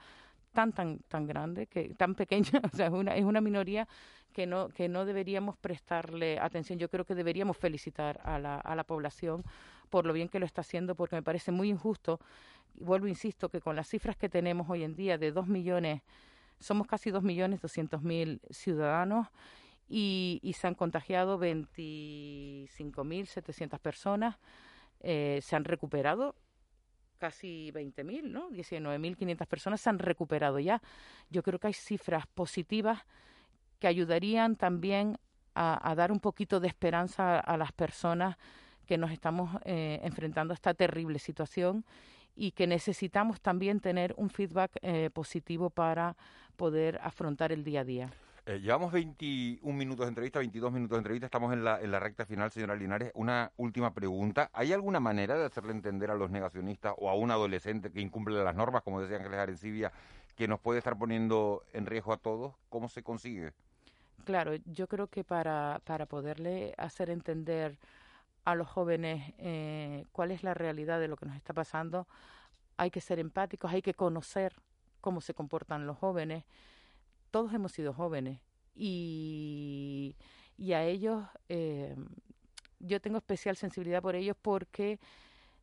tan 0.52 0.72
tan 0.72 1.00
tan 1.08 1.26
grande 1.26 1.66
que 1.66 1.94
tan 1.94 2.14
pequeña 2.14 2.60
o 2.72 2.76
sea 2.76 2.86
es 2.86 2.92
una 2.92 3.16
es 3.16 3.24
una 3.24 3.40
minoría 3.40 3.88
que 4.32 4.46
no 4.46 4.68
que 4.68 4.88
no 4.88 5.04
deberíamos 5.04 5.56
prestarle 5.56 6.38
atención. 6.38 6.78
Yo 6.78 6.88
creo 6.88 7.04
que 7.04 7.14
deberíamos 7.14 7.56
felicitar 7.56 8.20
a 8.24 8.38
la 8.38 8.56
a 8.56 8.74
la 8.74 8.84
población 8.84 9.44
por 9.90 10.06
lo 10.06 10.12
bien 10.12 10.28
que 10.28 10.38
lo 10.38 10.46
está 10.46 10.62
haciendo 10.62 10.94
porque 10.94 11.16
me 11.16 11.22
parece 11.22 11.52
muy 11.52 11.68
injusto. 11.68 12.20
Y 12.74 12.84
vuelvo 12.84 13.06
insisto 13.06 13.48
que 13.50 13.60
con 13.60 13.76
las 13.76 13.88
cifras 13.88 14.16
que 14.16 14.28
tenemos 14.28 14.68
hoy 14.70 14.84
en 14.84 14.94
día 14.94 15.18
de 15.18 15.32
dos 15.32 15.46
millones 15.48 16.02
somos 16.60 16.86
casi 16.86 17.10
dos 17.10 17.22
millones 17.22 17.60
doscientos 17.60 18.02
mil 18.02 18.40
ciudadanos 18.50 19.28
y, 19.88 20.40
y 20.42 20.54
se 20.54 20.66
han 20.68 20.74
contagiado 20.74 21.38
veinticinco 21.38 23.04
mil 23.04 23.26
setecientas 23.26 23.80
personas. 23.80 24.38
Eh, 25.00 25.40
se 25.42 25.56
han 25.56 25.64
recuperado 25.64 26.36
casi 27.22 27.70
20.000, 27.70 28.24
¿no? 28.24 28.50
19.500 28.50 29.46
personas 29.46 29.80
se 29.80 29.90
han 29.90 30.00
recuperado 30.00 30.58
ya. 30.58 30.82
Yo 31.30 31.44
creo 31.44 31.60
que 31.60 31.68
hay 31.68 31.72
cifras 31.72 32.26
positivas 32.26 32.98
que 33.78 33.86
ayudarían 33.86 34.56
también 34.56 35.16
a, 35.54 35.94
dar 35.94 36.10
un 36.10 36.18
poquito 36.18 36.58
de 36.58 36.66
esperanza 36.66 37.36
a, 37.36 37.38
a 37.38 37.56
las 37.56 37.70
personas 37.70 38.36
que 38.86 38.98
nos 38.98 39.12
estamos 39.12 39.56
eh, 39.64 40.00
enfrentando 40.02 40.52
a 40.52 40.56
esta 40.56 40.74
terrible 40.74 41.20
situación 41.20 41.84
y 42.34 42.50
que 42.50 42.66
necesitamos 42.66 43.40
también 43.40 43.78
tener 43.78 44.14
un 44.16 44.28
feedback 44.28 44.72
eh, 44.82 45.08
positivo 45.14 45.70
para 45.70 46.16
poder 46.56 46.98
afrontar 47.04 47.52
el 47.52 47.62
día 47.62 47.82
a 47.82 47.84
día. 47.84 48.10
Eh, 48.44 48.58
llevamos 48.58 48.90
21 48.90 49.72
minutos 49.72 50.04
de 50.04 50.08
entrevista, 50.08 50.40
22 50.40 50.72
minutos 50.72 50.96
de 50.96 50.98
entrevista, 50.98 51.26
estamos 51.26 51.52
en 51.52 51.62
la, 51.62 51.80
en 51.80 51.92
la 51.92 52.00
recta 52.00 52.26
final, 52.26 52.50
señora 52.50 52.74
Linares. 52.74 53.12
Una 53.14 53.52
última 53.56 53.94
pregunta. 53.94 54.50
¿Hay 54.52 54.72
alguna 54.72 54.98
manera 54.98 55.36
de 55.36 55.44
hacerle 55.44 55.70
entender 55.70 56.10
a 56.10 56.16
los 56.16 56.28
negacionistas 56.28 56.92
o 56.98 57.08
a 57.08 57.14
un 57.14 57.30
adolescente 57.30 57.92
que 57.92 58.00
incumple 58.00 58.42
las 58.42 58.56
normas, 58.56 58.82
como 58.82 59.00
decía 59.00 59.18
Ángeles 59.18 59.38
Arencibia, 59.38 59.92
que 60.34 60.48
nos 60.48 60.58
puede 60.58 60.78
estar 60.78 60.98
poniendo 60.98 61.62
en 61.72 61.86
riesgo 61.86 62.12
a 62.12 62.16
todos? 62.16 62.54
¿Cómo 62.68 62.88
se 62.88 63.04
consigue? 63.04 63.52
Claro, 64.24 64.56
yo 64.66 64.88
creo 64.88 65.06
que 65.06 65.22
para, 65.22 65.80
para 65.84 66.06
poderle 66.06 66.74
hacer 66.78 67.10
entender 67.10 67.78
a 68.44 68.56
los 68.56 68.66
jóvenes 68.66 69.34
eh, 69.38 70.04
cuál 70.10 70.32
es 70.32 70.42
la 70.42 70.54
realidad 70.54 70.98
de 70.98 71.06
lo 71.06 71.16
que 71.16 71.26
nos 71.26 71.36
está 71.36 71.54
pasando, 71.54 72.08
hay 72.76 72.90
que 72.90 73.00
ser 73.00 73.20
empáticos, 73.20 73.70
hay 73.70 73.82
que 73.82 73.94
conocer 73.94 74.52
cómo 75.00 75.20
se 75.20 75.32
comportan 75.32 75.86
los 75.86 75.96
jóvenes 75.96 76.44
todos 77.32 77.52
hemos 77.52 77.72
sido 77.72 77.92
jóvenes 77.92 78.38
y, 78.76 80.14
a 80.72 80.84
ellos 80.84 81.24
eh, 81.48 81.96
yo 82.78 83.00
tengo 83.00 83.16
especial 83.16 83.56
sensibilidad 83.56 84.00
por 84.00 84.14
ellos 84.14 84.36
porque 84.40 85.00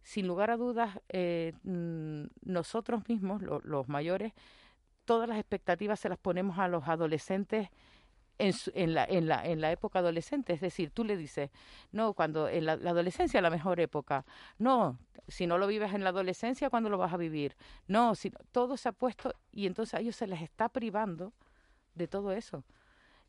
sin 0.02 0.28
lugar 0.28 0.52
a 0.52 0.58
dudas 0.58 1.00
eh, 1.10 1.54
nosotros 1.64 3.08
mismos, 3.08 3.42
lo, 3.42 3.62
los 3.62 3.88
mayores, 3.88 4.34
todas 5.06 5.30
las 5.30 5.38
expectativas 5.38 6.00
se 6.00 6.10
las 6.10 6.18
ponemos 6.18 6.58
a 6.60 6.68
los 6.68 6.88
adolescentes 6.88 7.70
en, 8.40 8.54
su, 8.54 8.72
en, 8.74 8.94
la, 8.94 9.06
en, 9.06 9.28
la, 9.28 9.46
en 9.46 9.62
la 9.62 9.72
época 9.72 10.00
adolescente. 10.00 10.54
Es 10.54 10.62
decir, 10.62 10.92
tú 10.92 11.04
le 11.04 11.18
dices, 11.18 11.52
no, 11.92 12.14
cuando 12.14 12.50
en 12.50 12.66
la, 12.66 12.78
la, 12.78 12.92
adolescencia 12.92 13.38
es 13.38 13.44
la 13.44 13.50
mejor 13.50 13.80
época. 13.80 14.26
No, 14.58 14.98
si 15.28 15.46
no 15.46 15.58
lo 15.58 15.68
vives 15.68 15.94
en 15.94 16.04
la 16.04 16.10
adolescencia, 16.10 16.70
¿cuándo 16.70 16.90
lo 16.90 16.98
vas 16.98 17.14
a 17.14 17.18
vivir? 17.18 17.56
No, 17.88 18.16
si, 18.16 18.32
todo 18.52 18.78
se 18.78 18.90
ha 18.90 18.94
puesto 18.94 19.34
y 19.52 19.68
entonces 19.68 19.94
a 19.94 20.00
ellos 20.00 20.16
se 20.16 20.26
les 20.26 20.42
está 20.42 20.70
privando 20.70 21.34
de 21.96 22.08
todo 22.08 22.32
eso. 22.32 22.64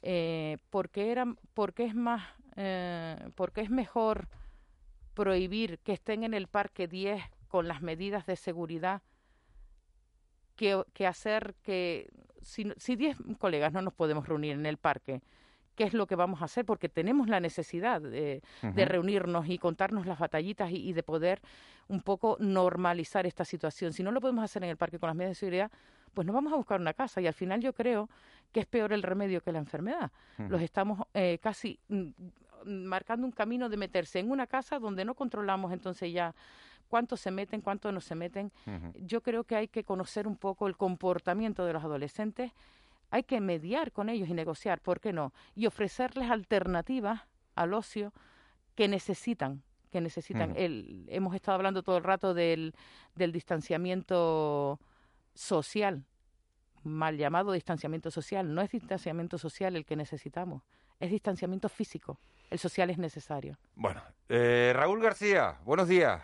Eh, 0.03 0.59
porque 0.71 1.11
era, 1.11 1.27
porque 1.55 1.85
es 1.85 1.95
más, 1.95 2.23
eh, 2.57 3.17
porque 3.35 3.61
es 3.61 3.71
mejor 3.71 4.29
prohibir 5.15 5.79
que 5.81 5.93
estén 5.93 6.25
en 6.25 6.35
el 6.35 6.47
parque 6.47 6.89
10 6.89 7.23
con 7.49 7.69
las 7.69 7.83
medidas 7.83 8.27
de 8.27 8.37
seguridad 8.37 9.03
que, 10.57 10.83
que 10.95 11.07
hacer 11.07 11.55
que 11.63 12.09
si, 12.43 12.73
si 12.77 12.97
10 12.97 13.17
colegas 13.39 13.73
no 13.73 13.83
nos 13.83 13.93
podemos 13.93 14.27
reunir 14.27 14.53
en 14.53 14.67
el 14.67 14.79
parque, 14.79 15.21
qué 15.75 15.85
es 15.85 15.95
lo 15.95 16.07
que 16.07 16.15
vamos 16.15 16.43
a 16.43 16.45
hacer, 16.45 16.65
porque 16.65 16.89
tenemos 16.89 17.29
la 17.29 17.41
necesidad 17.41 18.01
de, 18.01 18.43
uh 18.63 18.67
-huh. 18.67 18.75
de 18.75 18.85
reunirnos 18.85 19.49
y 19.49 19.59
contarnos 19.59 20.07
las 20.07 20.19
batallitas 20.19 20.71
y, 20.71 20.77
y, 20.77 20.93
de 20.93 21.03
poder 21.03 21.41
un 21.89 22.03
poco 22.03 22.37
normalizar 22.39 23.27
esta 23.27 23.45
situación. 23.45 23.93
Si 23.93 24.03
no 24.03 24.11
lo 24.11 24.21
podemos 24.21 24.45
hacer 24.45 24.63
en 24.63 24.71
el 24.71 24.77
parque 24.77 24.99
con 24.99 25.07
las 25.09 25.17
medidas 25.17 25.31
de 25.33 25.41
seguridad, 25.41 25.71
pues 26.15 26.27
nos 26.27 26.35
vamos 26.35 26.53
a 26.53 26.57
buscar 26.57 26.81
una 26.81 26.93
casa 26.95 27.21
y 27.21 27.27
al 27.27 27.35
final 27.35 27.61
yo 27.61 27.73
creo 27.73 28.09
que 28.53 28.61
es 28.61 28.67
peor 28.67 28.93
el 28.93 29.03
remedio 29.03 29.41
que 29.41 29.53
la 29.53 29.59
enfermedad. 29.59 30.11
Uh 30.39 30.43
-huh. 30.43 30.49
Los 30.49 30.63
estamos 30.63 31.01
eh, 31.15 31.39
casi 31.41 31.79
marcando 32.65 33.27
un 33.27 33.33
camino 33.33 33.69
de 33.69 33.77
meterse 33.77 34.19
en 34.19 34.31
una 34.31 34.47
casa 34.47 34.79
donde 34.79 35.05
no 35.05 35.15
controlamos 35.15 35.73
entonces 35.73 36.13
ya 36.13 36.35
cuántos 36.89 37.21
se 37.21 37.31
meten, 37.31 37.61
cuántos 37.61 37.93
no 37.93 38.01
se 38.01 38.15
meten. 38.15 38.53
Uh 38.67 38.71
-huh. 38.71 38.93
Yo 39.07 39.23
creo 39.23 39.45
que 39.45 39.57
hay 39.57 39.69
que 39.69 39.85
conocer 39.85 40.27
un 40.27 40.37
poco 40.37 40.67
el 40.67 40.77
comportamiento 40.77 41.65
de 41.65 41.73
los 41.73 41.85
adolescentes, 41.85 42.53
hay 43.11 43.23
que 43.23 43.41
mediar 43.41 43.93
con 43.93 44.09
ellos 44.09 44.29
y 44.29 44.35
negociar, 44.35 44.81
¿por 44.81 45.01
qué 45.01 45.13
no? 45.13 45.33
Y 45.55 45.67
ofrecerles 45.67 46.31
alternativas 46.31 47.23
al 47.55 47.75
ocio 47.75 48.13
que 48.75 48.89
necesitan, 48.89 49.63
que 49.91 50.01
necesitan. 50.01 50.51
Uh 50.51 50.55
-huh. 50.55 50.59
el, 50.65 51.07
hemos 51.09 51.35
estado 51.35 51.57
hablando 51.57 51.83
todo 51.83 51.97
el 51.97 52.05
rato 52.05 52.35
del, 52.35 52.75
del 53.15 53.33
distanciamiento 53.33 54.79
social, 55.41 56.05
mal 56.83 57.17
llamado 57.17 57.53
distanciamiento 57.53 58.11
social. 58.11 58.55
No 58.55 58.61
es 58.61 58.71
distanciamiento 58.71 59.39
social 59.39 59.75
el 59.75 59.87
que 59.87 59.97
necesitamos, 59.97 60.63
es 61.01 61.11
distanciamiento 61.11 61.69
físico. 61.69 62.19
El 62.51 62.59
social 62.59 62.91
es 62.91 62.99
necesario. 62.99 63.57
Bueno, 63.75 64.03
eh, 64.29 64.73
Raúl 64.75 65.01
García, 65.01 65.59
buenos 65.65 65.89
días. 65.89 66.23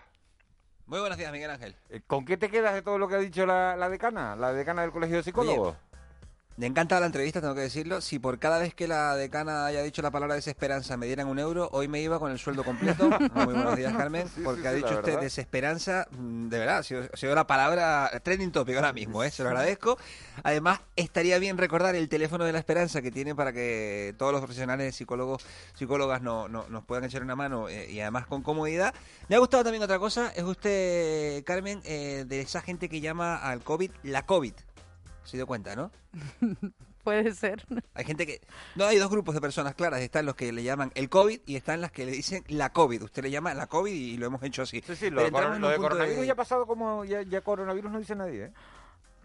Muy 0.84 1.00
buenos 1.00 1.16
días, 1.16 1.32
Miguel 1.32 1.50
Ángel. 1.50 1.76
Eh, 1.88 2.02
¿Con 2.06 2.24
qué 2.24 2.36
te 2.36 2.50
quedas 2.50 2.74
de 2.74 2.82
todo 2.82 2.98
lo 2.98 3.08
que 3.08 3.14
ha 3.14 3.18
dicho 3.18 3.46
la, 3.46 3.74
la 3.74 3.88
decana, 3.88 4.36
la 4.36 4.52
decana 4.52 4.82
del 4.82 4.92
Colegio 4.92 5.16
de 5.16 5.22
Psicólogos? 5.22 5.74
Oye, 5.74 5.85
Me 6.58 6.64
ha 6.64 6.68
encantado 6.70 7.00
la 7.00 7.06
entrevista, 7.06 7.42
tengo 7.42 7.54
que 7.54 7.60
decirlo. 7.60 8.00
Si 8.00 8.18
por 8.18 8.38
cada 8.38 8.58
vez 8.58 8.72
que 8.72 8.88
la 8.88 9.14
decana 9.14 9.66
haya 9.66 9.82
dicho 9.82 10.00
la 10.00 10.10
palabra 10.10 10.36
desesperanza 10.36 10.96
me 10.96 11.04
dieran 11.04 11.28
un 11.28 11.38
euro, 11.38 11.68
hoy 11.72 11.86
me 11.86 12.00
iba 12.00 12.18
con 12.18 12.32
el 12.32 12.38
sueldo 12.38 12.64
completo. 12.64 13.10
Muy 13.34 13.44
buenos 13.52 13.76
días, 13.76 13.92
Carmen. 13.94 14.26
Sí, 14.34 14.40
porque 14.42 14.62
sí, 14.62 14.66
ha 14.68 14.72
dicho 14.72 14.88
usted 14.88 15.02
verdad. 15.04 15.20
desesperanza. 15.20 16.06
mm, 16.12 16.48
De 16.48 16.58
verdad, 16.58 16.78
ha 16.78 16.82
sido, 16.82 17.02
ha 17.12 17.16
sido 17.16 17.34
la 17.34 17.46
palabra 17.46 18.10
trending 18.24 18.52
topic 18.52 18.74
ahora 18.76 18.94
mismo, 18.94 19.22
¿eh? 19.22 19.30
se 19.30 19.42
lo 19.42 19.50
agradezco. 19.50 19.98
Además, 20.44 20.80
estaría 20.96 21.38
bien 21.38 21.58
recordar 21.58 21.94
el 21.94 22.08
teléfono 22.08 22.44
de 22.46 22.52
la 22.54 22.58
esperanza 22.58 23.02
que 23.02 23.10
tiene 23.10 23.34
para 23.34 23.52
que 23.52 24.14
todos 24.16 24.32
los 24.32 24.40
profesionales, 24.40 24.96
psicólogos, 24.96 25.44
psicólogas 25.74 26.22
no, 26.22 26.48
no- 26.48 26.66
nos 26.70 26.84
puedan 26.86 27.04
echar 27.04 27.20
una 27.22 27.36
mano 27.36 27.68
eh, 27.68 27.90
y 27.90 28.00
además 28.00 28.26
con 28.26 28.40
comodidad. 28.42 28.94
Me 29.28 29.36
ha 29.36 29.40
gustado 29.40 29.62
también 29.62 29.82
otra 29.82 29.98
cosa, 29.98 30.32
es 30.34 30.42
usted, 30.42 31.44
Carmen, 31.44 31.82
eh, 31.84 32.24
de 32.26 32.40
esa 32.40 32.62
gente 32.62 32.88
que 32.88 33.02
llama 33.02 33.36
al 33.36 33.60
COVID 33.62 33.90
la 34.04 34.24
COVID. 34.24 34.54
Se 35.26 35.36
dio 35.36 35.46
cuenta, 35.46 35.76
¿no? 35.76 35.90
Puede 37.04 37.32
ser. 37.34 37.64
Hay 37.94 38.04
gente 38.04 38.26
que... 38.26 38.40
No, 38.74 38.84
hay 38.86 38.98
dos 38.98 39.10
grupos 39.10 39.34
de 39.34 39.40
personas 39.40 39.76
claras. 39.76 40.00
Están 40.00 40.26
los 40.26 40.34
que 40.34 40.50
le 40.52 40.64
llaman 40.64 40.90
el 40.96 41.08
COVID 41.08 41.40
y 41.46 41.54
están 41.54 41.80
las 41.80 41.92
que 41.92 42.04
le 42.04 42.10
dicen 42.10 42.42
la 42.48 42.72
COVID. 42.72 43.02
Usted 43.04 43.22
le 43.22 43.30
llama 43.30 43.54
la 43.54 43.68
COVID 43.68 43.92
y 43.92 44.16
lo 44.16 44.26
hemos 44.26 44.42
hecho 44.42 44.62
así. 44.62 44.82
Sí, 44.84 44.96
sí, 44.96 45.10
lo, 45.10 45.22
Pero 45.22 45.52
de, 45.52 45.60
lo 45.60 45.68
de 45.68 45.76
punto 45.76 45.90
coronavirus 45.90 46.26
ya 46.26 46.32
ha 46.32 46.36
pasado 46.36 46.66
como 46.66 47.04
ya, 47.04 47.22
ya 47.22 47.42
coronavirus 47.42 47.92
no 47.92 47.98
dice 48.00 48.16
nadie, 48.16 48.46
¿eh? 48.46 48.52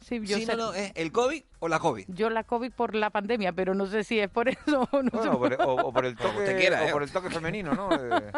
Sí, 0.02 0.20
yo 0.24 0.38
Sí, 0.38 0.46
sé- 0.46 0.56
no, 0.56 0.68
no, 0.68 0.74
es 0.74 0.92
el 0.96 1.12
COVID 1.12 1.44
o 1.60 1.68
la 1.68 1.80
COVID. 1.80 2.06
Yo 2.08 2.30
la 2.32 2.44
COVID 2.44 2.72
por 2.72 2.96
la 2.96 3.12
pandemia, 3.12 3.54
pero 3.54 3.76
no 3.76 3.86
sé 3.86 4.04
si 4.04 4.20
es 4.20 4.30
por 4.30 4.50
eso 4.50 4.88
o 4.92 5.04
no 5.04 5.22
sé 5.22 5.30
Bueno, 5.30 5.32
o 5.34 5.40
por, 5.40 5.54
o- 5.62 5.88
o 5.88 5.94
por 5.94 6.06
el 6.06 6.16
toque, 6.16 6.40
usted 6.40 6.58
quiera, 6.60 6.82
o 6.82 6.88
¿eh? 6.88 6.92
por 6.92 7.04
el 7.04 7.12
toque 7.12 7.30
femenino, 7.30 7.74
¿no? 7.74 7.90
Eh, 8.02 8.32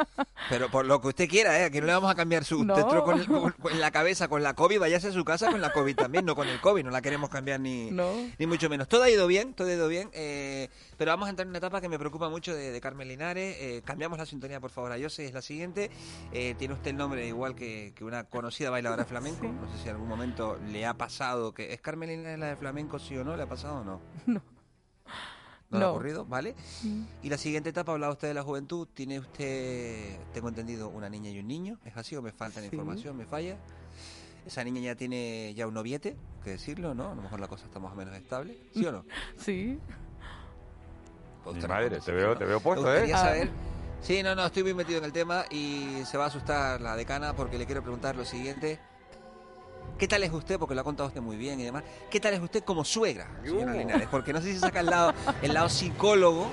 Pero 0.49 0.69
por 0.69 0.85
lo 0.85 0.99
que 0.99 1.07
usted 1.07 1.29
quiera, 1.29 1.57
¿eh? 1.61 1.63
Aquí 1.65 1.79
no 1.79 1.87
le 1.87 1.93
vamos 1.93 2.11
a 2.11 2.15
cambiar 2.15 2.43
su 2.43 2.63
No. 2.65 2.75
con, 3.03 3.23
con- 3.25 3.51
con 3.53 3.79
la 3.79 3.91
cabeza 3.91 4.27
con 4.27 4.43
la 4.43 4.53
COVID, 4.55 4.79
váyase 4.79 5.07
a 5.07 5.11
su 5.13 5.23
casa 5.23 5.49
con 5.49 5.61
la 5.61 5.71
COVID 5.71 5.95
también, 5.95 6.25
no 6.25 6.35
con 6.35 6.47
el 6.49 6.59
COVID, 6.59 6.83
no 6.83 6.91
la 6.91 7.01
queremos 7.01 7.29
cambiar 7.29 7.61
ni, 7.61 7.91
No. 7.91 8.11
ni 8.37 8.45
mucho 8.45 8.69
menos. 8.69 8.89
Todo 8.89 9.03
ha 9.03 9.09
ido 9.09 9.25
bien, 9.27 9.53
todo 9.53 9.69
ha 9.69 9.73
ido 9.73 9.87
bien, 9.87 10.09
eh, 10.13 10.67
pero 10.97 11.11
vamos 11.11 11.27
a 11.27 11.29
entrar 11.29 11.45
en 11.45 11.49
una 11.49 11.59
etapa 11.59 11.79
que 11.79 11.87
me 11.87 11.97
preocupa 11.97 12.27
mucho 12.29 12.53
de, 12.53 12.71
de 12.71 12.81
Carmen 12.81 13.07
Linares. 13.07 13.55
Eh, 13.59 13.81
cambiamos 13.85 14.17
la 14.19 14.25
sintonía, 14.25 14.59
por 14.59 14.69
favor, 14.71 14.91
a 14.91 14.97
Yose, 14.97 15.25
es 15.25 15.33
la 15.33 15.41
siguiente. 15.41 15.89
Eh, 16.33 16.55
tiene 16.59 16.73
usted 16.73 16.91
el 16.91 16.97
nombre 16.97 17.25
igual 17.25 17.55
que, 17.55 17.93
que 17.95 18.03
una 18.03 18.25
conocida 18.25 18.69
bailadora 18.69 19.05
flamenco. 19.05 19.47
No 19.47 19.71
sé 19.71 19.77
si 19.77 19.83
en 19.85 19.91
algún 19.95 20.09
momento 20.09 20.59
le 20.67 20.85
ha 20.85 20.93
pasado 20.95 21.52
¿Es 21.57 21.81
Carmen 21.81 22.09
Linares 22.09 22.39
la 22.39 22.47
de 22.47 22.55
flamenco, 22.55 22.99
sí 22.99 23.17
o 23.17 23.23
no? 23.23 23.35
¿Le 23.37 23.43
ha 23.43 23.47
pasado 23.47 23.81
o 23.81 23.83
no? 23.83 23.99
No. 24.27 24.41
¿No, 25.69 25.79
le 25.79 25.85
ha 25.85 25.87
No. 25.87 25.93
ocurrido? 25.93 26.25
¿Vale? 26.25 26.55
Y 27.23 27.29
la 27.29 27.37
siguiente 27.37 27.69
etapa, 27.71 27.93
hablaba 27.93 28.13
usted 28.13 28.27
de 28.27 28.35
la 28.35 28.43
juventud. 28.43 28.87
Tiene 28.93 29.19
usted, 29.19 30.17
tengo 30.31 30.49
entendido, 30.49 30.89
una 30.89 31.09
niña 31.09 31.31
y 31.31 31.39
un 31.39 31.47
niño. 31.47 31.79
¿Es 31.83 31.97
así 31.97 32.15
o 32.15 32.21
me 32.21 32.31
falta 32.31 32.59
la 32.61 32.67
Sí. 32.69 32.75
información? 32.75 33.17
¿Me 33.17 33.25
falla? 33.25 33.57
Esa 34.45 34.63
niña 34.63 34.81
ya 34.81 34.95
tiene 34.95 35.51
ya 35.55 35.65
un 35.65 35.73
noviete, 35.73 36.15
que 36.43 36.51
decirlo, 36.51 36.93
¿no? 36.93 37.11
A 37.11 37.15
lo 37.15 37.21
mejor 37.23 37.39
la 37.39 37.47
cosa 37.47 37.65
está 37.65 37.79
más 37.79 37.91
o 37.91 37.95
menos 37.95 38.13
estable. 38.15 38.55
¿Sí 38.73 38.85
o 38.85 38.91
no? 38.91 39.05
Sí. 39.37 39.79
Pues 41.43 41.55
Mi 41.57 41.61
madre, 41.63 41.99
te 41.99 42.11
veo- 42.11 42.33
¿no? 42.33 42.37
te 42.37 42.45
veo 42.45 42.59
puesto, 42.59 42.93
¿eh? 42.95 43.09
saber... 43.09 43.49
Sí, 44.01 44.21
no, 44.21 44.35
no, 44.35 44.45
estoy 44.45 44.63
muy 44.63 44.73
metido 44.73 44.99
en 44.99 45.05
el 45.05 45.13
tema 45.13 45.45
y 45.49 46.03
se 46.05 46.17
va 46.17 46.25
a 46.25 46.27
asustar 46.27 46.81
la 46.81 46.95
decana 46.95 47.33
porque 47.35 47.57
le 47.57 47.65
quiero 47.65 47.81
preguntar 47.81 48.15
lo 48.15 48.25
siguiente. 48.25 48.79
¿Qué 49.97 50.07
tal 50.07 50.23
es 50.23 50.31
usted? 50.33 50.59
Porque 50.59 50.75
lo 50.75 50.81
ha 50.81 50.83
contado 50.83 51.07
usted 51.07 51.21
muy 51.21 51.37
bien 51.37 51.59
y 51.59 51.63
demás. 51.63 51.83
¿Qué 52.09 52.19
tal 52.19 52.33
es 52.33 52.41
usted 52.41 52.63
como 52.63 52.83
suegra, 52.83 53.27
señora 53.43 53.73
Yo. 53.73 53.79
Linares? 53.79 54.07
Porque 54.09 54.33
no 54.33 54.41
sé 54.41 54.51
si 54.53 54.59
saca 54.59 54.79
el 54.81 54.87
lado, 54.87 55.13
el 55.41 55.53
lado 55.53 55.69
psicólogo 55.69 56.47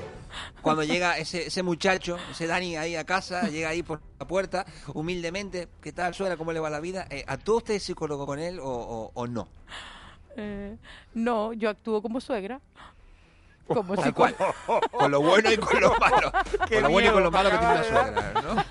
cuando 0.62 0.84
llega 0.84 1.18
ese, 1.18 1.49
ese 1.49 1.62
muchacho, 1.64 2.16
ese 2.30 2.47
Dani 2.47 2.76
ahí 2.76 2.95
a 2.95 3.05
casa, 3.05 3.49
llega 3.49 3.70
ahí 3.70 3.82
por 3.82 4.01
la 4.20 4.26
puerta, 4.26 4.64
humildemente. 4.95 5.68
¿Qué 5.82 5.91
tal, 5.93 6.14
suegra? 6.14 6.36
¿Cómo 6.36 6.53
le 6.53 6.61
va 6.61 6.70
la 6.70 6.78
vida? 6.80 7.07
Eh, 7.11 7.24
¿Actúa 7.26 7.57
usted 7.57 7.74
de 7.74 7.80
psicólogo 7.80 8.26
con 8.26 8.38
él 8.38 8.61
o, 8.61 8.64
o- 8.68 9.11
o 9.14 9.26
no? 9.26 9.49
Eh, 10.36 10.76
no, 11.14 11.53
yo 11.53 11.68
actúo 11.70 12.01
como 12.03 12.20
suegra. 12.20 12.61
Como 13.75 13.95
cual. 14.14 14.35
Con 14.91 15.11
lo 15.11 15.21
bueno 15.21 15.51
y 15.53 15.57
con 15.57 15.81
lo 15.81 15.97
malo. 15.99 16.33
Qué 16.68 16.75
con 16.75 16.83
lo 16.85 16.91
bueno 16.91 17.09
y 17.09 17.12
con 17.12 17.23
lo 17.23 17.31
malo 17.31 17.51
que 17.51 17.59
tiene 17.59 17.73
una 17.75 17.85
suegra, 17.85 18.33
¿no? 18.43 18.64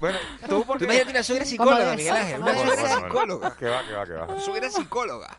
Bueno, 0.00 0.18
tú 0.40 0.46
Tú 0.48 0.64
porque... 0.66 0.84
imagínate 0.84 1.10
una 1.10 1.22
suegra 1.22 1.44
psicóloga, 1.44 1.94
Miguel 1.96 2.16
Ángel. 2.16 2.40
Una 2.42 2.54
suegra 2.54 2.88
psicóloga. 2.96 3.56
Que 3.56 3.66
va, 3.68 3.82
que 3.86 3.92
va, 3.92 4.06
que 4.06 4.12
va. 4.12 4.40
Suegra 4.40 4.70
psicóloga. 4.70 5.38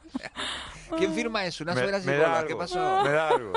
¿Quién 0.98 1.14
firma 1.14 1.46
eso? 1.46 1.64
Una 1.64 1.74
suegra 1.74 2.00
psicóloga. 2.00 2.46
¿Qué 2.46 2.56
pasó? 2.56 3.04
Me 3.04 3.10
da 3.12 3.30
algo. 3.30 3.54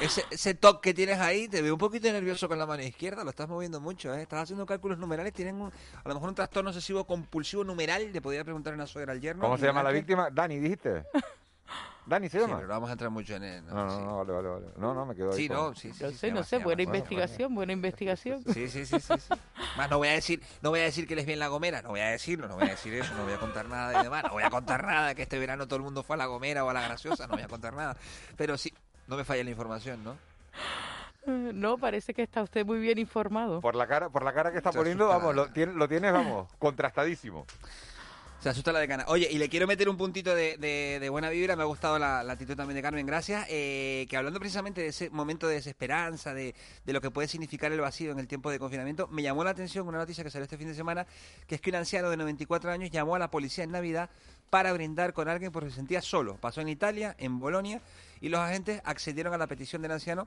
Ese, 0.00 0.24
ese 0.30 0.54
toque 0.54 0.90
que 0.90 0.94
tienes 0.94 1.20
ahí, 1.20 1.46
te 1.46 1.62
veo 1.62 1.74
un 1.74 1.78
poquito 1.78 2.10
nervioso 2.10 2.48
con 2.48 2.58
la 2.58 2.66
mano 2.66 2.82
izquierda, 2.82 3.22
lo 3.22 3.30
estás 3.30 3.48
moviendo 3.48 3.80
mucho, 3.80 4.12
¿eh? 4.14 4.22
Estás 4.22 4.42
haciendo 4.42 4.66
cálculos 4.66 4.98
numerales, 4.98 5.32
tienen 5.32 5.60
un- 5.60 5.70
a 5.70 6.08
lo 6.08 6.14
mejor 6.14 6.30
un 6.30 6.34
trastorno 6.34 6.70
obsesivo 6.70 7.06
compulsivo 7.06 7.62
numeral, 7.62 8.12
le 8.12 8.20
podría 8.20 8.42
preguntar 8.42 8.72
a 8.72 8.76
una 8.76 8.86
suegra 8.88 9.12
al 9.12 9.20
yerno. 9.20 9.42
¿Cómo 9.42 9.56
se 9.58 9.66
llama 9.66 9.82
la 9.84 9.90
víctima? 9.92 10.28
Dani, 10.32 10.58
dijiste. 10.58 11.04
¿Dani 12.04 12.28
se 12.28 12.38
Sí, 12.40 12.44
pero 12.46 12.62
no 12.62 12.68
vamos 12.68 12.88
a 12.88 12.92
entrar 12.92 13.10
mucho 13.10 13.36
en 13.36 13.44
él. 13.44 13.64
No, 13.66 13.74
no, 13.86 13.90
sí. 13.96 14.02
no, 14.04 14.16
vale, 14.18 14.32
vale, 14.32 14.48
vale. 14.48 14.66
No, 14.76 14.92
no, 14.92 15.06
me 15.06 15.14
quedo 15.14 15.30
ahí. 15.32 15.36
Sí, 15.38 15.48
con- 15.48 15.56
no, 15.56 15.74
sí, 15.74 15.92
sí, 15.92 16.12
sé, 16.14 16.32
no 16.32 16.42
sé, 16.42 16.58
buena 16.58 16.82
investigación, 16.82 17.54
buena 17.54 17.72
investigación. 17.72 18.42
Sí, 18.52 18.68
sí, 18.68 18.84
sí, 18.86 18.98
sí, 19.00 19.14
sí. 19.18 19.34
Más 19.76 19.88
no 19.88 19.98
voy 19.98 20.08
a 20.08 20.12
decir, 20.12 20.42
no 20.62 20.70
voy 20.70 20.80
a 20.80 20.84
decir 20.84 21.06
que 21.06 21.14
les 21.14 21.24
bien 21.26 21.38
la 21.38 21.46
Gomera, 21.48 21.80
no 21.80 21.90
voy 21.90 22.00
a 22.00 22.06
decirlo, 22.08 22.48
no 22.48 22.54
voy 22.56 22.66
a 22.66 22.70
decir 22.70 22.92
eso, 22.94 23.14
no 23.14 23.22
voy 23.24 23.32
a 23.34 23.38
contar 23.38 23.68
nada 23.68 23.90
de 23.90 24.02
demás, 24.02 24.24
no 24.24 24.32
voy 24.32 24.42
a 24.42 24.50
contar 24.50 24.84
nada 24.84 25.14
que 25.14 25.22
este 25.22 25.38
verano 25.38 25.66
todo 25.66 25.76
el 25.76 25.82
mundo 25.82 26.02
fue 26.02 26.14
a 26.14 26.18
la 26.18 26.26
Gomera 26.26 26.64
o 26.64 26.68
a 26.70 26.72
la 26.72 26.82
Graciosa, 26.82 27.26
no 27.28 27.34
voy 27.34 27.42
a 27.44 27.48
contar 27.48 27.72
nada. 27.72 27.96
Pero 28.36 28.58
sí, 28.58 28.72
no 29.06 29.16
me 29.16 29.24
falla 29.24 29.44
la 29.44 29.50
información, 29.50 30.02
¿no? 30.02 30.16
No, 31.24 31.78
parece 31.78 32.12
que 32.14 32.22
está 32.22 32.42
usted 32.42 32.66
muy 32.66 32.80
bien 32.80 32.98
informado. 32.98 33.60
Por 33.60 33.76
la 33.76 33.86
cara, 33.86 34.08
por 34.08 34.24
la 34.24 34.32
cara 34.34 34.50
que 34.50 34.58
está 34.58 34.72
poniendo, 34.72 35.06
vamos, 35.06 35.36
lo, 35.36 35.46
tiene- 35.52 35.72
lo 35.74 35.86
tienes, 35.88 36.12
vamos, 36.12 36.52
contrastadísimo. 36.58 37.46
Se 38.42 38.48
asusta 38.48 38.72
la 38.72 38.80
decana. 38.80 39.04
Oye, 39.06 39.28
y 39.30 39.38
le 39.38 39.48
quiero 39.48 39.68
meter 39.68 39.88
un 39.88 39.96
puntito 39.96 40.34
de, 40.34 40.56
de- 40.56 40.98
de 41.00 41.08
buena 41.10 41.30
vibra. 41.30 41.54
Me 41.54 41.62
ha 41.62 41.66
gustado 41.66 41.96
la, 41.96 42.24
la 42.24 42.32
actitud 42.32 42.56
también 42.56 42.74
de 42.74 42.82
Carmen, 42.82 43.06
gracias. 43.06 43.46
Eh, 43.48 44.04
que 44.10 44.16
hablando 44.16 44.40
precisamente 44.40 44.80
de 44.80 44.88
ese 44.88 45.10
momento 45.10 45.46
de 45.46 45.54
desesperanza, 45.54 46.34
de, 46.34 46.52
de 46.84 46.92
lo 46.92 47.00
que 47.00 47.12
puede 47.12 47.28
significar 47.28 47.70
el 47.70 47.80
vacío 47.80 48.10
en 48.10 48.18
el 48.18 48.26
tiempo 48.26 48.50
de 48.50 48.58
confinamiento, 48.58 49.06
me 49.06 49.22
llamó 49.22 49.44
la 49.44 49.50
atención 49.50 49.86
una 49.86 49.98
noticia 49.98 50.24
que 50.24 50.30
salió 50.30 50.42
este 50.42 50.58
fin 50.58 50.66
de 50.66 50.74
semana, 50.74 51.06
que 51.46 51.54
es 51.54 51.60
que 51.60 51.70
un 51.70 51.76
anciano 51.76 52.10
de 52.10 52.16
94 52.16 52.72
años 52.72 52.90
llamó 52.90 53.14
a 53.14 53.20
la 53.20 53.30
policía 53.30 53.62
en 53.62 53.70
Navidad 53.70 54.10
para 54.50 54.72
brindar 54.72 55.12
con 55.12 55.28
alguien 55.28 55.52
porque 55.52 55.70
se 55.70 55.76
sentía 55.76 56.02
solo. 56.02 56.36
Pasó 56.36 56.60
en 56.62 56.68
Italia, 56.68 57.14
en 57.18 57.38
Bolonia, 57.38 57.80
y 58.20 58.28
los 58.28 58.40
agentes 58.40 58.82
accedieron 58.84 59.32
a 59.34 59.38
la 59.38 59.46
petición 59.46 59.82
del 59.82 59.92
anciano 59.92 60.26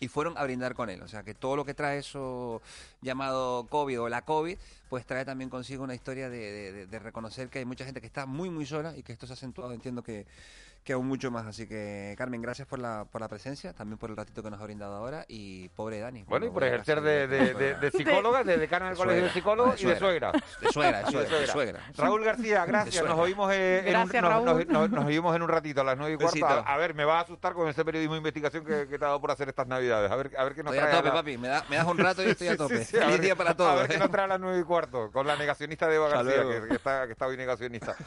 y 0.00 0.08
fueron 0.08 0.36
a 0.36 0.42
brindar 0.42 0.74
con 0.74 0.90
él. 0.90 1.00
O 1.02 1.08
sea 1.08 1.22
que 1.22 1.32
todo 1.34 1.54
lo 1.56 1.64
que 1.64 1.74
trae 1.74 1.98
eso 1.98 2.60
llamado 3.00 3.66
COVID 3.68 4.00
o 4.02 4.08
la 4.08 4.22
COVID, 4.22 4.56
pues 4.88 5.06
trae 5.06 5.24
también 5.24 5.48
consigo 5.48 5.84
una 5.84 5.94
historia 5.94 6.28
de, 6.28 6.72
de- 6.72 6.86
de- 6.86 6.98
reconocer 6.98 7.48
que 7.48 7.60
hay 7.60 7.64
mucha 7.64 7.84
gente 7.84 8.00
que 8.00 8.06
está 8.08 8.26
muy, 8.26 8.50
muy 8.50 8.66
sola 8.66 8.96
y 8.96 9.02
que 9.02 9.12
esto 9.12 9.26
se 9.26 9.32
ha 9.32 9.34
acentuado, 9.34 9.72
entiendo 9.72 10.02
que, 10.02 10.26
que 10.84 10.94
aún 10.94 11.06
mucho 11.06 11.30
más. 11.30 11.46
Así 11.46 11.66
que, 11.68 12.14
Carmen, 12.18 12.42
gracias 12.42 12.66
por 12.66 12.78
la, 12.80 13.04
por 13.10 13.20
la 13.20 13.28
presencia, 13.28 13.72
también 13.72 13.98
por 13.98 14.10
el 14.10 14.16
ratito 14.16 14.42
que 14.42 14.50
nos 14.50 14.60
ha 14.60 14.64
brindado 14.64 14.96
ahora 14.96 15.24
y 15.28 15.68
pobre 15.70 16.00
Dani. 16.00 16.24
Bueno, 16.24 16.46
y 16.46 16.50
por 16.50 16.64
a 16.64 16.66
ejercer 16.66 17.00
de, 17.00 17.28
de, 17.28 17.38
suegra. 17.52 17.58
de- 17.58 17.74
de 17.76 17.90
psicóloga, 17.92 18.42
de 18.44 18.56
decana 18.56 18.86
del 18.86 18.94
De 18.94 18.98
colegio 19.02 19.22
de 19.24 19.30
psicólogos 19.30 19.80
y 19.82 19.86
de 19.86 19.96
suegra. 19.98 20.32
De 20.32 20.72
suegra, 20.72 21.02
de 21.02 21.10
suegra, 21.12 21.38
de 21.38 21.46
suegra. 21.46 21.80
Raúl 21.96 22.24
García, 22.24 22.64
gracias. 22.66 23.04
Nos 23.04 23.18
oímos, 23.18 23.52
eh, 23.52 23.78
en 23.80 23.86
un, 23.86 23.92
Gracias, 23.92 24.22
nos, 24.22 24.32
Raúl. 24.32 24.44
nos- 24.44 24.66
nos- 24.66 24.90
nos 24.90 25.04
oímos 25.04 25.36
en 25.36 25.42
un 25.42 25.48
ratito, 25.48 25.80
a 25.82 25.84
las 25.84 25.96
nueve 25.98 26.14
y 26.14 26.16
cuarto. 26.16 26.46
A, 26.46 26.74
a 26.74 26.76
ver, 26.78 26.94
me 26.94 27.04
va 27.04 27.18
a 27.18 27.22
asustar 27.22 27.52
con 27.52 27.68
ese 27.68 27.84
periodismo 27.84 28.14
de 28.14 28.18
investigación 28.18 28.64
que, 28.64 28.88
que 28.88 28.98
te 28.98 29.04
ha 29.04 29.08
dado 29.08 29.20
por 29.20 29.30
hacer 29.30 29.48
estas 29.48 29.68
navidades. 29.68 30.10
A 30.10 30.16
ver, 30.16 30.32
a 30.36 30.42
ver 30.44 30.54
qué 30.54 30.62
nos 30.64 30.74
Estoy 30.74 30.88
a 30.88 30.90
trae. 30.90 31.00
tope, 31.00 31.08
la- 31.10 31.14
papi. 31.14 31.38
Me, 31.38 31.48
da- 31.48 31.64
me 31.70 31.76
das 31.76 31.86
un 31.86 31.98
rato 31.98 32.22
y 32.24 32.26
estoy 32.30 32.48
a 32.48 32.56
tope. 32.56 32.78
sí, 32.78 32.84
sí, 32.84 32.96
a 32.96 33.00
Feliz 33.02 33.12
ver- 33.12 33.20
día 33.20 33.36
para 33.36 33.50
A 33.50 33.56
todos. 33.56 33.76
ver 33.80 33.88
qué 33.88 33.94
¿eh? 33.94 33.98
nos 34.00 34.10
trae 34.10 34.24
a 34.24 34.28
las 34.28 34.40
nueve 34.40 34.58
y 34.60 34.64
cuarto, 34.64 35.10
con 35.12 35.26
la 35.28 35.36
negacionista 35.36 35.86
de 35.86 35.94
Eva 35.94 36.08
García, 36.08 36.42
luego. 36.42 36.62
que, 36.62 36.68
que 36.70 36.74
está, 36.74 37.06
que 37.06 37.12
está 37.12 37.26
hoy 37.28 37.36
negacionista. 37.36 37.94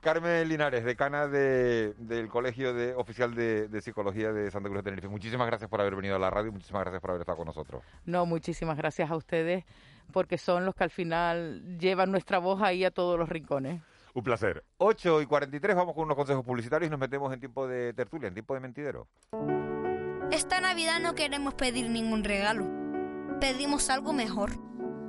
Carmen 0.00 0.48
Linares, 0.48 0.84
decana 0.84 1.26
de, 1.26 1.94
del 1.98 2.28
Colegio 2.28 2.74
de, 2.74 2.94
Oficial 2.94 3.34
de, 3.34 3.68
de 3.68 3.80
Psicología 3.80 4.32
de 4.32 4.50
Santa 4.50 4.68
Cruz 4.68 4.78
de 4.78 4.90
Tenerife. 4.90 5.08
Muchísimas 5.08 5.46
gracias 5.46 5.68
por 5.68 5.80
haber 5.80 5.96
venido 5.96 6.16
a 6.16 6.18
la 6.18 6.30
radio 6.30 6.48
y 6.48 6.52
muchísimas 6.52 6.82
gracias 6.82 7.00
por 7.00 7.10
haber 7.10 7.22
estado 7.22 7.38
con 7.38 7.46
nosotros. 7.46 7.82
No, 8.04 8.26
muchísimas 8.26 8.76
gracias 8.76 9.10
a 9.10 9.16
ustedes 9.16 9.64
porque 10.12 10.38
son 10.38 10.64
los 10.64 10.74
que 10.74 10.84
al 10.84 10.90
final 10.90 11.78
llevan 11.78 12.10
nuestra 12.10 12.38
voz 12.38 12.62
ahí 12.62 12.84
a 12.84 12.90
todos 12.90 13.18
los 13.18 13.28
rincones. 13.28 13.82
Un 14.14 14.22
placer. 14.22 14.64
8 14.78 15.20
y 15.20 15.26
43, 15.26 15.76
vamos 15.76 15.94
con 15.94 16.04
unos 16.04 16.16
consejos 16.16 16.44
publicitarios 16.44 16.88
y 16.88 16.90
nos 16.90 16.98
metemos 16.98 17.32
en 17.32 17.40
tiempo 17.40 17.66
de 17.66 17.92
tertulia, 17.92 18.28
en 18.28 18.34
tiempo 18.34 18.54
de 18.54 18.60
mentidero. 18.60 19.08
Esta 20.30 20.60
Navidad 20.60 21.00
no 21.00 21.14
queremos 21.14 21.54
pedir 21.54 21.90
ningún 21.90 22.24
regalo. 22.24 22.66
Pedimos 23.40 23.90
algo 23.90 24.12
mejor. 24.12 24.52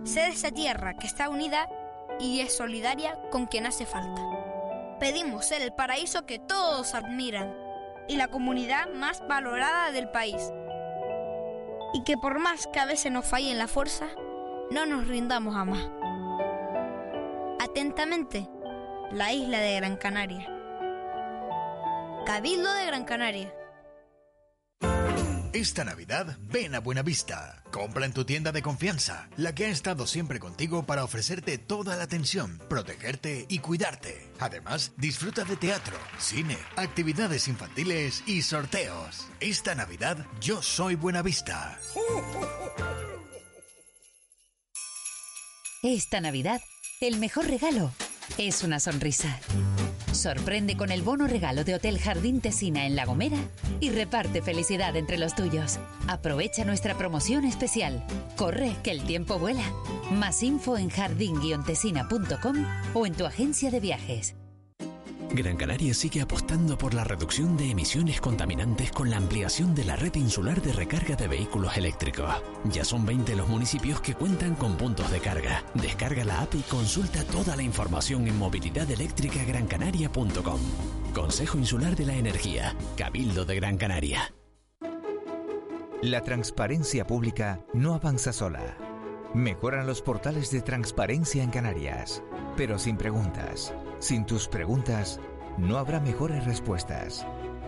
Ser 0.04 0.32
esa 0.32 0.52
tierra 0.52 0.98
que 0.98 1.08
está 1.08 1.30
unida 1.30 1.70
y 2.20 2.42
es 2.42 2.56
solidaria 2.56 3.18
con 3.32 3.46
quien 3.46 3.66
hace 3.66 3.86
falta. 3.86 4.47
Pedimos 5.00 5.46
ser 5.46 5.62
el 5.62 5.74
paraíso 5.74 6.26
que 6.26 6.40
todos 6.40 6.96
admiran 6.96 7.56
y 8.08 8.16
la 8.16 8.28
comunidad 8.30 8.90
más 8.90 9.26
valorada 9.28 9.92
del 9.92 10.10
país. 10.10 10.52
Y 11.94 12.04
que 12.04 12.18
por 12.18 12.40
más 12.40 12.68
que 12.68 12.80
a 12.80 12.86
veces 12.86 13.12
nos 13.12 13.26
falle 13.26 13.52
en 13.52 13.60
la 13.60 13.68
fuerza, 13.68 14.08
no 14.72 14.86
nos 14.86 15.08
rindamos 15.08 15.54
jamás. 15.54 15.88
Atentamente, 17.60 18.50
la 19.12 19.32
isla 19.34 19.60
de 19.60 19.76
Gran 19.76 19.98
Canaria. 19.98 20.48
Cabildo 22.26 22.74
de 22.74 22.86
Gran 22.86 23.06
Canaria. 23.06 23.54
Esta 25.54 25.86
Navidad 25.86 26.38
ven 26.42 26.76
a 26.76 26.80
Buenavista. 26.80 27.64
Compra 27.72 28.06
en 28.06 28.14
tu 28.14 28.26
tienda 28.26 28.52
de 28.52 28.62
confianza, 28.62 29.30
la 29.38 29.56
que 29.56 29.66
ha 29.66 29.70
estado 29.70 30.06
siempre 30.06 30.40
contigo 30.40 30.84
para 30.86 31.04
ofrecerte 31.04 31.58
toda 31.58 31.96
la 31.96 32.04
atención, 32.04 32.60
protegerte 32.70 33.46
y 33.50 33.60
cuidarte. 33.60 34.30
Además, 34.40 34.92
disfruta 34.98 35.46
de 35.46 35.56
teatro, 35.56 35.96
cine, 36.20 36.58
actividades 36.76 37.48
infantiles 37.48 38.24
y 38.28 38.42
sorteos. 38.42 39.28
Esta 39.40 39.74
Navidad 39.74 40.26
yo 40.42 40.62
soy 40.62 40.96
Buenavista. 40.96 41.80
Esta 45.82 46.20
Navidad, 46.20 46.62
el 47.00 47.18
mejor 47.18 47.48
regalo 47.48 47.94
es 48.38 48.64
una 48.64 48.80
sonrisa. 48.80 49.40
Sorprende 50.12 50.78
con 50.78 50.92
el 50.92 51.02
bono 51.02 51.28
regalo 51.28 51.64
de 51.64 51.76
Hotel 51.76 52.00
Jardín 52.00 52.42
Tesina 52.42 52.86
en 52.86 52.96
La 52.96 53.06
Gomera 53.06 53.38
y 53.80 53.90
reparte 53.90 54.42
felicidad 54.42 54.96
entre 54.96 55.18
los 55.18 55.36
tuyos. 55.36 55.80
Aprovecha 56.08 56.64
nuestra 56.64 56.98
promoción 56.98 57.46
especial. 57.46 58.06
Corre, 58.36 58.76
que 58.84 58.92
el 58.92 59.04
tiempo 59.04 59.38
vuela. 59.38 59.64
Más 60.12 60.44
info 60.44 60.78
en 60.78 60.90
jardín-tesina.com 60.90 62.66
o 62.94 63.06
en 63.06 63.14
tu 63.14 63.26
agencia 63.26 63.70
de 63.70 63.80
viajes. 63.80 64.37
Gran 65.32 65.58
Canaria 65.58 65.94
sigue 65.94 66.22
apostando 66.22 66.78
por 66.78 66.94
la 66.94 67.04
reducción 67.04 67.58
de 67.58 67.70
emisiones 67.70 68.22
contaminantes 68.22 68.92
con 68.92 69.10
la 69.10 69.18
ampliación 69.18 69.76
de 69.76 69.84
la 69.84 69.98
red 69.98 70.16
insular 70.16 70.62
de 70.62 70.72
recarga 70.72 71.18
de 71.18 71.28
vehículos 71.28 71.76
eléctricos. 71.76 72.34
Ya 72.66 72.86
son 72.86 73.06
20 73.06 73.36
los 73.36 73.50
municipios 73.50 74.00
que 74.00 74.16
cuentan 74.16 74.56
con 74.56 74.78
puntos 74.78 75.12
de 75.12 75.20
carga. 75.20 75.66
Descarga 75.74 76.24
la 76.24 76.40
app 76.42 76.56
y 76.56 76.62
consulta 76.62 77.26
toda 77.26 77.58
la 77.58 77.64
información 77.64 78.26
en 78.28 78.38
movilidadeletricagrancanaria.com. 78.38 80.60
Consejo 81.14 81.58
Insular 81.58 81.96
de 81.96 82.06
la 82.06 82.14
Energía, 82.16 82.76
Cabildo 82.96 83.44
de 83.44 83.56
Gran 83.56 83.78
Canaria. 83.78 84.34
La 86.02 86.22
transparencia 86.22 87.06
pública 87.06 87.66
no 87.74 87.96
avanza 87.96 88.32
sola. 88.32 88.78
Mejoran 89.34 89.88
los 89.88 90.02
portales 90.02 90.52
de 90.52 90.62
transparencia 90.62 91.44
en 91.44 91.50
Canarias, 91.50 92.24
pero 92.56 92.80
sin 92.80 92.96
preguntas. 92.98 93.74
Sin 94.00 94.26
tus 94.26 94.48
preguntas, 94.48 95.20
no 95.58 95.78
habrá 95.78 96.00
mejores 96.00 96.46
respuestas. 96.46 97.26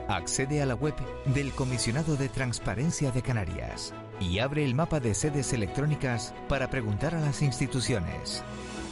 Accede 0.08 0.62
a 0.62 0.66
la 0.66 0.76
web 0.76 0.96
del 1.26 1.52
Comisionado 1.54 2.16
de 2.16 2.30
Transparencia 2.30 3.12
de 3.12 3.22
Canarias 3.22 3.94
y 4.20 4.40
abre 4.40 4.64
el 4.64 4.76
mapa 4.76 5.00
de 5.00 5.14
sedes 5.14 5.54
electrónicas 5.54 6.34
para 6.48 6.70
preguntar 6.70 7.16
a 7.16 7.20
las 7.20 7.42
instituciones. 7.42 8.44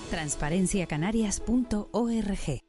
Transparenciacanarias.org 0.09 2.66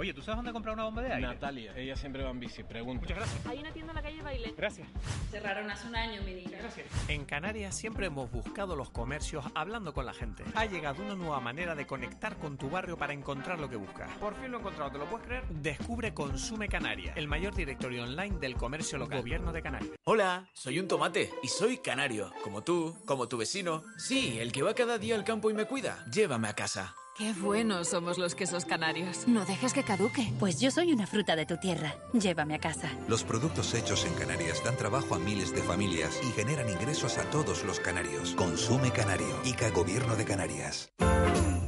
Oye, 0.00 0.14
¿tú 0.14 0.22
sabes 0.22 0.36
dónde 0.36 0.52
comprar 0.52 0.74
una 0.74 0.84
bomba 0.84 1.02
de 1.02 1.12
aire? 1.12 1.26
Natalia, 1.26 1.76
ella 1.76 1.96
siempre 1.96 2.22
va 2.22 2.30
en 2.30 2.38
bici, 2.38 2.62
pregunta. 2.62 3.00
Muchas 3.00 3.16
gracias. 3.16 3.46
Hay 3.46 3.58
una 3.58 3.72
tienda 3.72 3.90
en 3.90 3.96
la 3.96 4.02
calle 4.02 4.22
Bailén. 4.22 4.54
Gracias. 4.56 4.86
Cerraron 5.32 5.68
hace 5.68 5.88
un 5.88 5.96
año, 5.96 6.22
mi 6.22 6.34
niña. 6.34 6.56
Gracias. 6.56 6.86
En 7.08 7.24
Canarias 7.24 7.74
siempre 7.74 8.06
hemos 8.06 8.30
buscado 8.30 8.76
los 8.76 8.90
comercios 8.90 9.44
hablando 9.56 9.92
con 9.92 10.06
la 10.06 10.14
gente. 10.14 10.44
Ha 10.54 10.66
llegado 10.66 11.02
una 11.02 11.16
nueva 11.16 11.40
manera 11.40 11.74
de 11.74 11.84
conectar 11.88 12.36
con 12.36 12.56
tu 12.56 12.70
barrio 12.70 12.96
para 12.96 13.12
encontrar 13.12 13.58
lo 13.58 13.68
que 13.68 13.74
buscas. 13.74 14.08
Por 14.18 14.40
fin 14.40 14.52
lo 14.52 14.58
he 14.58 14.60
encontrado, 14.60 14.92
¿te 14.92 14.98
lo 14.98 15.06
puedes 15.06 15.26
creer? 15.26 15.44
Descubre 15.48 16.14
Consume 16.14 16.68
Canarias, 16.68 17.16
el 17.16 17.26
mayor 17.26 17.56
directorio 17.56 18.04
online 18.04 18.38
del 18.38 18.54
comercio 18.54 18.98
local. 18.98 19.18
Gobierno 19.18 19.52
de 19.52 19.62
Canarias. 19.62 19.90
Hola, 20.04 20.48
soy 20.52 20.78
un 20.78 20.86
tomate 20.86 21.28
y 21.42 21.48
soy 21.48 21.78
canario, 21.78 22.32
como 22.44 22.62
tú, 22.62 22.96
como 23.04 23.26
tu 23.26 23.36
vecino. 23.36 23.82
Sí, 23.96 24.38
el 24.38 24.52
que 24.52 24.62
va 24.62 24.74
cada 24.74 24.96
día 24.96 25.16
al 25.16 25.24
campo 25.24 25.50
y 25.50 25.54
me 25.54 25.64
cuida. 25.64 26.04
Llévame 26.08 26.46
a 26.46 26.54
casa. 26.54 26.94
Qué 27.18 27.32
buenos 27.32 27.88
somos 27.88 28.16
los 28.16 28.36
quesos 28.36 28.64
canarios. 28.64 29.26
No 29.26 29.44
dejes 29.44 29.72
que 29.72 29.82
caduque. 29.82 30.32
Pues 30.38 30.60
yo 30.60 30.70
soy 30.70 30.92
una 30.92 31.04
fruta 31.04 31.34
de 31.34 31.46
tu 31.46 31.56
tierra. 31.56 31.96
Llévame 32.12 32.54
a 32.54 32.60
casa. 32.60 32.92
Los 33.08 33.24
productos 33.24 33.74
hechos 33.74 34.04
en 34.04 34.14
Canarias 34.14 34.62
dan 34.62 34.76
trabajo 34.76 35.16
a 35.16 35.18
miles 35.18 35.52
de 35.52 35.60
familias 35.60 36.20
y 36.22 36.30
generan 36.30 36.70
ingresos 36.70 37.18
a 37.18 37.28
todos 37.28 37.64
los 37.64 37.80
canarios. 37.80 38.36
Consume 38.36 38.92
Canario. 38.92 39.36
ICA 39.44 39.70
Gobierno 39.70 40.14
de 40.14 40.24
Canarias. 40.26 40.92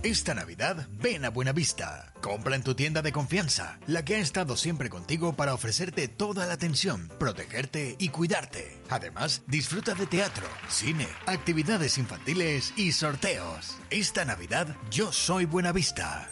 Esta 0.02 0.34
Navidad 0.34 0.88
ven 0.92 1.26
a 1.26 1.30
Buenavista. 1.30 2.14
Compra 2.22 2.56
en 2.56 2.62
tu 2.62 2.74
tienda 2.74 3.02
de 3.02 3.12
confianza, 3.12 3.78
la 3.86 4.02
que 4.02 4.16
ha 4.16 4.18
estado 4.18 4.56
siempre 4.56 4.88
contigo 4.88 5.34
para 5.34 5.52
ofrecerte 5.52 6.08
toda 6.08 6.46
la 6.46 6.54
atención, 6.54 7.10
protegerte 7.18 7.96
y 7.98 8.08
cuidarte. 8.08 8.80
Además, 8.88 9.42
disfruta 9.46 9.94
de 9.94 10.06
teatro, 10.06 10.46
cine, 10.68 11.06
actividades 11.26 11.98
infantiles 11.98 12.72
y 12.76 12.92
sorteos. 12.92 13.76
Esta 13.90 14.24
Navidad 14.24 14.74
yo 14.90 15.12
soy 15.12 15.39
Buenavista. 15.46 16.28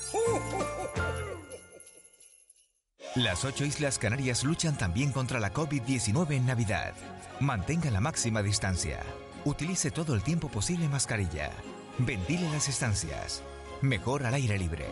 Las 3.15 3.45
ocho 3.45 3.65
Islas 3.65 3.99
Canarias 3.99 4.45
luchan 4.45 4.77
también 4.77 5.13
contra 5.13 5.41
la 5.41 5.53
COVID-19 5.53 6.33
en 6.33 6.47
Navidad. 6.47 6.95
Mantenga 7.41 7.91
la 7.91 8.01
máxima 8.01 8.43
distancia. 8.43 9.01
Utilice 9.45 9.91
todo 9.91 10.15
el 10.15 10.23
tiempo 10.23 10.49
posible 10.49 10.89
mascarilla. 10.89 11.51
Ventile 11.99 12.49
las 12.51 12.69
estancias. 12.69 13.43
Mejor 13.81 14.25
al 14.27 14.35
aire 14.35 14.59
libre. 14.59 14.87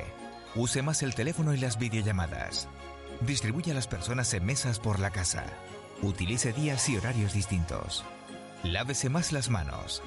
Use 0.54 0.82
más 0.82 1.02
el 1.02 1.14
teléfono 1.14 1.54
y 1.54 1.58
las 1.58 1.78
videollamadas. 1.78 2.68
Distribuya 3.20 3.72
a 3.72 3.74
las 3.76 3.86
personas 3.86 4.32
en 4.34 4.44
mesas 4.44 4.78
por 4.78 4.98
la 4.98 5.10
casa. 5.10 5.44
Utilice 6.02 6.52
días 6.52 6.88
y 6.88 6.96
horarios 6.96 7.32
distintos. 7.32 8.04
Lávese 8.62 9.08
más 9.08 9.32
las 9.32 9.50
manos. 9.50 10.02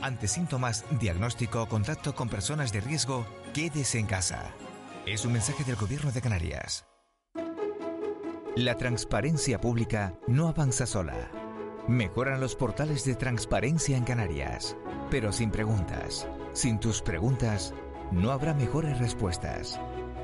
Ante 0.00 0.28
síntomas, 0.28 0.84
diagnóstico 1.00 1.62
o 1.62 1.68
contacto 1.68 2.14
con 2.14 2.28
personas 2.28 2.72
de 2.72 2.80
riesgo, 2.80 3.26
quédese 3.54 3.98
en 4.00 4.06
casa. 4.06 4.52
Es 5.06 5.24
un 5.24 5.32
mensaje 5.32 5.62
del 5.62 5.76
Gobierno 5.76 6.10
de 6.10 6.20
Canarias. 6.20 6.84
La 8.56 8.76
transparencia 8.76 9.60
pública 9.60 10.18
no 10.26 10.48
avanza 10.48 10.86
sola. 10.86 11.30
Mejoran 11.86 12.40
los 12.40 12.56
portales 12.56 13.04
de 13.04 13.14
transparencia 13.14 13.96
en 13.96 14.02
Canarias, 14.02 14.76
pero 15.08 15.32
sin 15.32 15.52
preguntas. 15.52 16.26
Sin 16.52 16.80
tus 16.80 17.00
preguntas, 17.00 17.72
no 18.10 18.32
habrá 18.32 18.54
mejores 18.54 18.98
respuestas. 18.98 19.78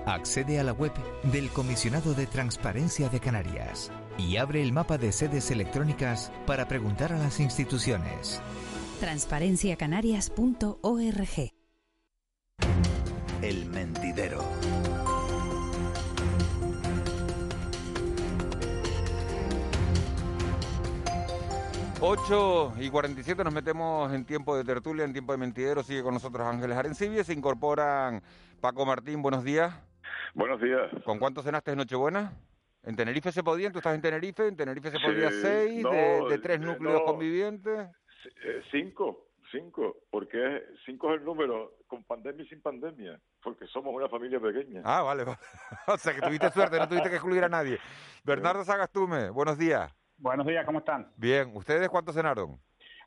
Accede 0.06 0.58
a 0.58 0.64
la 0.64 0.72
web 0.72 0.92
del 1.22 1.50
Comisionado 1.50 2.14
de 2.14 2.26
Transparencia 2.26 3.08
de 3.08 3.20
Canarias 3.20 3.92
y 4.18 4.38
abre 4.38 4.60
el 4.60 4.72
mapa 4.72 4.98
de 4.98 5.12
sedes 5.12 5.52
electrónicas 5.52 6.32
para 6.46 6.66
preguntar 6.66 7.12
a 7.12 7.18
las 7.18 7.38
instituciones. 7.38 8.42
Transparenciacanarias.org 8.98 11.59
El 13.42 13.66
mentidero. 13.70 14.40
8 22.02 22.74
y 22.80 22.88
47 22.88 23.44
nos 23.44 23.52
metemos 23.52 24.12
en 24.12 24.24
tiempo 24.24 24.56
de 24.56 24.64
tertulia, 24.64 25.04
en 25.04 25.12
tiempo 25.12 25.32
de 25.32 25.38
mentidero. 25.38 25.82
Sigue 25.82 26.02
con 26.02 26.14
nosotros 26.14 26.46
Ángeles 26.46 26.76
Arencibia. 26.76 27.22
Se 27.24 27.32
incorporan 27.34 28.22
Paco 28.60 28.86
Martín, 28.86 29.20
buenos 29.22 29.44
días. 29.44 29.74
Buenos 30.34 30.60
días. 30.62 30.88
¿Con 31.04 31.18
cuánto 31.18 31.42
cenaste 31.42 31.72
en 31.72 31.78
Nochebuena? 31.78 32.32
¿En 32.84 32.96
Tenerife 32.96 33.32
se 33.32 33.42
podía? 33.42 33.70
¿Tú 33.70 33.78
estás 33.78 33.94
en 33.94 34.00
Tenerife? 34.00 34.46
¿En 34.46 34.56
Tenerife 34.56 34.90
se 34.90 34.96
Sí, 34.96 35.04
podía 35.04 35.30
seis 35.30 35.82
no, 35.82 35.90
de, 35.90 36.28
de 36.30 36.38
tres 36.38 36.56
eh, 36.56 36.64
núcleos 36.64 37.00
no. 37.00 37.04
convivientes? 37.04 37.88
Eh, 38.44 38.62
cinco, 38.70 39.29
cinco, 39.50 39.96
porque 40.10 40.56
es- 40.56 40.62
cinco 40.86 41.12
es 41.12 41.18
el 41.20 41.24
número 41.24 41.74
con 41.86 42.04
pandemia 42.04 42.44
y 42.44 42.48
sin 42.48 42.60
pandemia, 42.62 43.20
porque 43.42 43.66
somos 43.66 43.94
una 43.94 44.08
familia 44.08 44.38
pequeña. 44.40 44.82
Ah, 44.84 45.02
vale, 45.02 45.24
vale. 45.24 45.38
O 45.88 45.96
sea, 45.98 46.14
que 46.14 46.20
tuviste 46.20 46.50
suerte, 46.50 46.78
no 46.78 46.88
tuviste 46.88 47.08
que 47.10 47.16
excluir 47.16 47.44
a 47.44 47.48
nadie. 47.48 47.78
Bernardo 48.24 48.64
Sagastume, 48.64 49.30
buenos 49.30 49.58
días. 49.58 49.92
Buenos 50.18 50.46
días, 50.46 50.64
¿cómo 50.66 50.80
están? 50.80 51.10
Bien, 51.16 51.50
¿ustedes 51.54 51.88
cuántos 51.88 52.14
cenaron? 52.14 52.60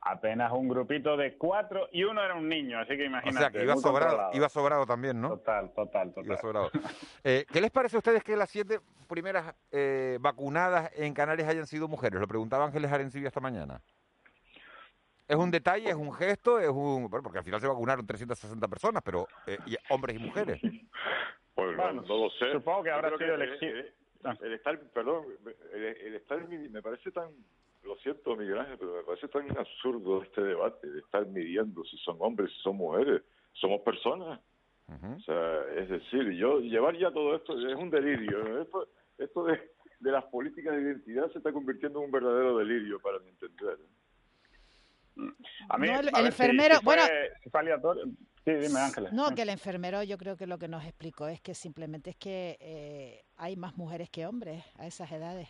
Apenas 0.06 0.52
un 0.52 0.68
grupito 0.68 1.16
de 1.16 1.38
cuatro 1.38 1.88
y 1.94 2.04
uno 2.04 2.22
era 2.22 2.36
un 2.36 2.50
niño, 2.50 2.78
así 2.80 2.98
que 2.98 3.04
O 3.04 3.06
imagínate. 3.06 3.38
sea, 3.40 3.52
que 3.52 3.64
iba 3.64 3.76
sobrado, 3.78 4.32
iba 4.34 4.50
sobrado 4.50 4.86
también, 4.86 5.22
¿no? 5.22 5.30
Total, 5.30 5.72
total, 5.74 6.10
total. 6.10 6.26
Iba 6.26 6.38
sobrado. 6.38 6.70
Eh, 7.24 7.46
¿Qué 7.50 7.62
les 7.62 7.72
parece 7.72 7.96
a 7.96 8.00
ustedes 8.00 8.22
que 8.22 8.36
las 8.36 8.50
siete 8.50 8.82
primeras 9.08 9.56
eh, 9.72 10.18
vacunadas 10.20 10.92
en 10.98 11.14
Canarias 11.14 11.48
hayan 11.48 11.68
sido 11.68 11.88
mujeres? 11.88 12.20
Lo 12.20 12.28
preguntaba 12.28 12.66
Ángeles 12.66 12.92
Arencibia 12.92 13.30
esta 13.30 13.40
mañana. 13.40 13.80
¿Es 15.28 15.36
un 15.36 15.52
detalle, 15.52 15.90
es 15.90 15.96
un 15.96 16.14
gesto, 16.14 16.60
es 16.60 16.70
un... 16.70 17.10
Bueno, 17.10 17.24
porque 17.24 17.40
al 17.40 17.46
final 17.46 17.62
se 17.62 17.68
vacunaron 17.68 18.06
360 18.06 18.68
personas, 18.68 19.02
pero 19.04 19.26
eh, 19.48 19.58
y 19.66 19.76
hombres 19.90 20.16
y 20.18 20.20
mujeres. 20.20 20.60
Pues 20.62 21.78
no- 21.78 21.84
Bueno, 21.84 22.02
no, 22.02 22.18
lo 22.26 22.30
sé. 22.32 22.52
supongo 22.52 22.84
que 22.84 22.92
habrá 22.92 23.16
sido 23.18 23.36
el- 23.36 23.42
elegido. 23.42 23.72
el- 23.78 23.94
El, 24.42 24.54
estar, 24.54 24.80
perdón, 24.92 25.26
el, 25.74 25.84
el 25.84 26.16
estar 26.16 26.48
me 26.48 26.82
parece 26.82 27.12
tan, 27.12 27.30
lo 27.84 27.96
siento 27.98 28.36
Miguel 28.38 28.58
Ángel, 28.60 28.78
pero 28.80 28.96
me 28.96 29.04
parece 29.04 29.28
tan 29.28 29.50
absurdo 29.58 30.24
este 30.24 30.42
debate 30.42 30.90
de 30.90 31.00
estar 31.00 31.26
midiendo 31.26 31.84
si 31.86 31.98
son 31.98 32.18
hombres, 32.20 32.50
si 32.54 32.60
son 32.62 32.78
mujeres. 32.78 33.22
Somos 33.54 33.82
personas. 33.82 34.40
O 34.88 35.20
sea, 35.22 35.62
es 35.76 35.90
decir, 35.90 36.30
yo 36.34 36.60
llevar 36.60 36.98
ya 36.98 37.12
todo 37.12 37.36
esto 37.36 37.58
es 37.68 37.76
un 37.76 37.90
delirio. 37.90 38.62
Esto, 38.62 38.88
esto 39.18 39.44
de, 39.46 39.72
de 40.00 40.12
las 40.12 40.24
políticas 40.26 40.76
de 40.76 40.82
identidad 40.82 41.32
se 41.32 41.38
está 41.40 41.52
convirtiendo 41.52 42.00
en 42.00 42.06
un 42.06 42.12
verdadero 42.12 42.58
delirio 42.58 43.00
para 43.00 43.20
mi 43.20 43.30
entender. 43.30 43.78
A 45.70 45.78
mí, 45.78 45.88
No, 45.88 46.00
el- 46.00 46.08
a 46.14 46.18
el 46.20 46.24
ver, 46.24 46.34
si- 46.34 46.44
enfermero- 46.44 46.76
si 46.80 46.84
fue- 46.84 46.96
bueno- 46.96 47.04
si 47.44 47.50
fue 47.50 47.60
aleatorio. 47.60 48.04
Sí, 48.46 48.52
dime, 48.52 48.80
Ángeles. 48.80 49.14
No, 49.14 49.34
que 49.34 49.44
el 49.44 49.50
enfermero 49.50 50.04
yo 50.04 50.18
creo 50.18 50.36
que 50.36 50.48
lo 50.48 50.58
que 50.60 50.68
nos 50.68 50.84
explicó 50.84 51.28
es 51.28 51.40
que 51.40 51.54
simplemente 51.56 52.10
es 52.10 52.16
que 52.18 52.58
eh, 52.60 53.24
hay 53.38 53.56
más 53.56 53.78
mujeres 53.78 54.10
que 54.10 54.26
hombres 54.26 54.64
a 54.78 54.86
esas 54.88 55.12
edades. 55.12 55.48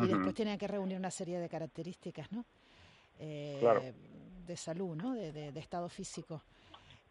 y 0.00 0.06
después 0.06 0.32
tienen 0.34 0.58
que 0.58 0.68
reunir 0.68 0.96
una 0.96 1.10
serie 1.10 1.40
de 1.40 1.48
características, 1.48 2.30
¿no? 2.30 2.44
Eh, 3.18 3.92
de 4.46 4.56
salud, 4.56 4.94
¿no? 4.96 5.14
De, 5.14 5.32
de, 5.32 5.58
estado 5.60 5.88
físico. 5.88 6.42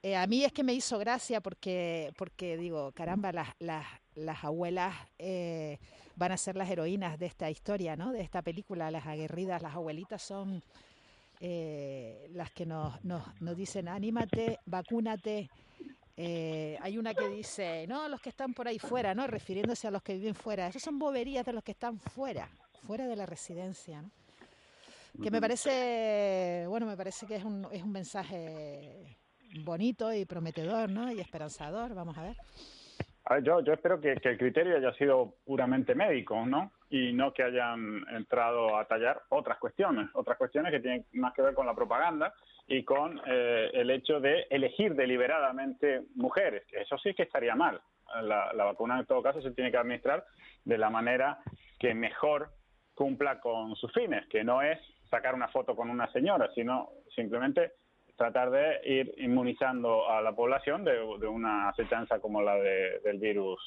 Eh, 0.04 0.16
a 0.16 0.26
mí 0.28 0.44
es 0.46 0.54
que 0.54 0.64
me 0.64 0.74
hizo 0.74 0.98
gracia 0.98 1.42
porque, 1.42 2.14
porque 2.18 2.56
digo, 2.56 2.92
caramba, 2.94 3.32
las, 3.34 3.50
las, 3.60 3.86
las 4.16 4.44
abuelas 4.44 4.96
eh, 5.18 5.80
van 6.16 6.32
a 6.32 6.38
ser 6.38 6.56
las 6.56 6.70
heroínas 6.70 7.20
de 7.20 7.26
esta 7.26 7.50
historia, 7.50 7.96
¿no? 7.98 8.14
De 8.14 8.22
esta 8.22 8.42
película, 8.42 8.90
las 8.92 9.06
aguerridas, 9.06 9.62
las 9.62 9.76
abuelitas 9.76 10.22
son 10.22 10.64
las 11.40 12.52
que 12.52 12.66
nos, 12.66 13.04
nos, 13.04 13.42
nos 13.42 13.56
dicen, 13.56 13.88
anímate, 13.88 14.60
vacúnate, 14.66 15.50
eh, 16.20 16.76
hay 16.82 16.98
una 16.98 17.14
que 17.14 17.30
dice, 17.30 17.86
no, 17.88 18.10
los 18.10 18.20
que 18.20 18.30
están 18.30 18.52
por 18.56 18.68
ahí 18.68 18.80
fuera, 18.80 19.14
¿no? 19.14 19.28
Refiriéndose 19.28 19.88
a 19.88 19.92
los 19.92 20.02
que 20.02 20.16
viven 20.16 20.34
fuera. 20.34 20.68
Esas 20.68 20.82
son 20.82 20.98
boberías 20.98 21.46
de 21.46 21.54
los 21.54 21.64
que 21.64 21.74
están 21.74 22.00
fuera, 22.00 22.50
fuera 22.88 23.06
de 23.06 23.16
la 23.16 23.28
residencia, 23.28 24.02
¿no? 24.02 24.10
Que 25.22 25.32
me 25.32 25.40
parece, 25.40 26.66
bueno, 26.68 26.86
me 26.86 26.98
parece 26.98 27.26
que 27.26 27.36
es 27.36 27.44
un, 27.44 27.68
es 27.72 27.82
un 27.82 27.92
mensaje 27.92 29.18
bonito 29.64 30.14
y 30.14 30.26
prometedor, 30.26 30.90
¿no? 30.90 31.12
Y 31.12 31.20
esperanzador, 31.20 31.96
vamos 31.96 32.18
a 32.18 32.24
ver. 32.24 32.36
yo, 33.44 33.62
yo 33.62 33.74
espero 33.74 34.00
que, 34.00 34.16
que, 34.16 34.30
el 34.30 34.38
criterio 34.38 34.78
haya 34.78 34.94
sido 34.94 35.36
puramente 35.44 35.96
médico, 35.96 36.46
¿no? 36.46 36.72
Y 36.90 37.12
no 37.14 37.34
que 37.34 37.44
hayan 37.44 38.06
entrado 38.12 38.78
a 38.78 38.86
tallar 38.86 39.22
otras 39.30 39.58
cuestiones, 39.58 40.10
otras 40.14 40.38
cuestiones 40.38 40.72
que 40.72 40.80
tienen 40.80 41.06
más 41.14 41.34
que 41.34 41.42
ver 41.42 41.54
con 41.54 41.66
la 41.66 41.76
propaganda 41.76 42.34
y 42.68 42.84
con 42.84 43.22
eh, 43.26 43.70
el 43.74 43.90
hecho 43.90 44.20
de 44.20 44.48
elegir 44.50 44.96
deliberadamente 44.96 46.04
mujeres. 46.16 46.64
Eso 46.72 46.98
sí 46.98 47.14
que 47.14 47.24
estaría 47.24 47.56
mal. 47.56 47.82
La, 48.22 48.52
vacuna 48.54 49.00
en 49.00 49.06
todo 49.06 49.22
caso 49.22 49.42
se 49.42 49.52
tiene 49.52 49.70
que 49.70 49.78
administrar 49.78 50.26
de 50.64 50.78
la 50.78 50.90
manera 50.90 51.40
que 51.78 51.94
mejor 51.94 52.50
cumpla 52.96 53.40
con 53.40 53.76
sus 53.76 53.92
fines, 53.94 54.26
que 54.28 54.44
no 54.44 54.62
es 54.62 54.80
sacar 55.10 55.36
una 55.36 55.50
foto 55.50 55.76
con 55.76 55.90
una 55.90 56.12
señora, 56.12 56.50
sino 56.56 56.90
simplemente 57.16 57.74
tratar 58.16 58.50
de 58.50 58.80
ir 58.84 59.14
inmunizando 59.18 60.10
a 60.10 60.22
la 60.22 60.34
población 60.34 60.84
de, 60.84 61.02
una 61.02 61.70
acechanza 61.70 62.20
como 62.20 62.42
la 62.42 62.56
del 62.56 63.20
virus 63.20 63.60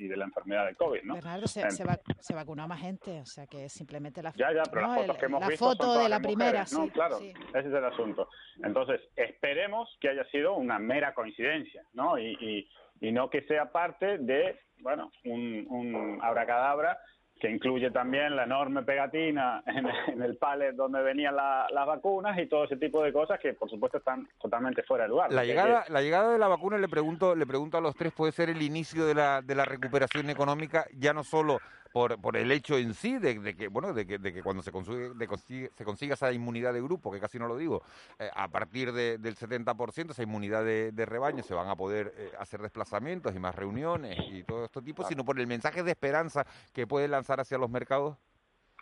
y 0.00 0.08
de 0.08 0.16
la 0.16 0.24
enfermedad 0.24 0.66
de 0.66 0.74
COVID, 0.74 1.02
¿no? 1.02 1.14
Bernardo, 1.14 1.46
se, 1.46 1.62
se, 1.70 2.34
vacunó 2.34 2.62
a 2.62 2.66
más 2.66 2.80
gente, 2.80 3.20
o 3.20 3.26
sea 3.26 3.46
que 3.46 3.68
simplemente 3.68 4.22
la, 4.22 4.32
ya, 4.32 4.52
ya, 4.52 4.62
pero 4.70 4.82
las 4.82 4.96
fotos 4.96 5.18
que 5.18 5.26
hemos 5.26 5.40
la 5.40 5.56
foto 5.56 5.98
de 5.98 6.08
la 6.08 6.20
primera, 6.20 6.66
sí, 6.66 6.90
claro, 6.90 7.18
ese 7.18 7.58
es 7.58 7.66
el 7.66 7.84
asunto. 7.84 8.28
Entonces, 8.64 9.00
esperemos 9.14 9.88
que 10.00 10.08
haya 10.08 10.24
sido 10.30 10.54
una 10.54 10.78
mera 10.78 11.14
coincidencia, 11.14 11.84
¿no? 11.92 12.18
Y, 12.18 12.32
y, 12.40 13.08
y 13.08 13.12
no 13.12 13.28
que 13.28 13.42
sea 13.42 13.70
parte 13.70 14.18
de, 14.18 14.58
bueno, 14.80 15.12
un, 15.24 15.66
un 15.68 16.18
abracadabra 16.22 16.98
que 17.40 17.50
incluye 17.50 17.90
también 17.90 18.36
la 18.36 18.44
enorme 18.44 18.82
pegatina 18.82 19.62
en, 19.66 20.22
el 20.22 20.36
palet 20.36 20.74
donde 20.76 21.02
venían 21.02 21.34
las 21.34 21.86
vacunas 21.86 22.38
y 22.38 22.46
todo 22.46 22.64
ese 22.64 22.76
tipo 22.76 23.02
de 23.02 23.12
cosas 23.12 23.40
que, 23.40 23.54
por 23.54 23.68
supuesto, 23.68 23.98
están 23.98 24.28
totalmente 24.40 24.82
fuera 24.82 25.04
de 25.04 25.10
lugar. 25.10 25.32
La 25.32 25.44
llegada, 25.44 25.84
la 25.88 26.02
llegada 26.02 26.32
de 26.32 26.38
la 26.38 26.48
vacuna, 26.48 26.76
le 26.78 26.88
pregunto, 26.88 27.34
le 27.34 27.46
pregunto 27.46 27.78
a 27.78 27.80
los 27.80 27.96
tres, 27.96 28.12
puede 28.12 28.32
ser 28.32 28.50
el 28.50 28.62
inicio 28.62 29.06
de 29.06 29.14
la, 29.14 29.40
de 29.42 29.54
la 29.54 29.64
recuperación 29.64 30.28
económica, 30.28 30.86
ya 30.98 31.12
no 31.14 31.24
solo 31.24 31.60
por, 31.92 32.20
por 32.20 32.36
el 32.36 32.50
hecho 32.52 32.76
en 32.76 32.94
sí 32.94 33.18
de, 33.18 33.56
que 33.56 33.68
bueno 33.68 33.92
de 33.92 34.06
que, 34.06 34.18
de 34.18 34.32
que 34.32 34.42
cuando 34.42 34.62
se 34.62 34.72
consigue, 34.72 35.10
de 35.10 35.70
se 35.74 35.84
consiga 35.84 36.14
esa 36.14 36.32
inmunidad 36.32 36.72
de 36.72 36.82
grupo 36.82 37.10
que 37.10 37.20
casi 37.20 37.38
no 37.38 37.46
lo 37.46 37.56
digo 37.56 37.82
eh, 38.18 38.30
a 38.34 38.48
partir 38.48 38.92
del 38.92 39.36
70% 39.36 40.10
esa 40.10 40.22
inmunidad 40.22 40.64
de, 40.64 41.06
rebaño 41.06 41.42
se 41.42 41.54
van 41.54 41.68
a 41.68 41.76
poder 41.76 42.12
eh, 42.16 42.30
hacer 42.38 42.60
desplazamientos 42.60 43.34
y 43.34 43.38
más 43.38 43.54
reuniones 43.54 44.18
y 44.30 44.44
todo 44.44 44.64
este 44.66 44.82
tipo 44.82 45.02
sino 45.04 45.24
por 45.24 45.40
el 45.40 45.46
mensaje 45.46 45.82
de 45.82 45.90
esperanza 45.90 46.44
que 46.72 46.86
puede 46.86 47.08
lanzar 47.08 47.40
hacia 47.40 47.58
los 47.58 47.70
mercados 47.70 48.16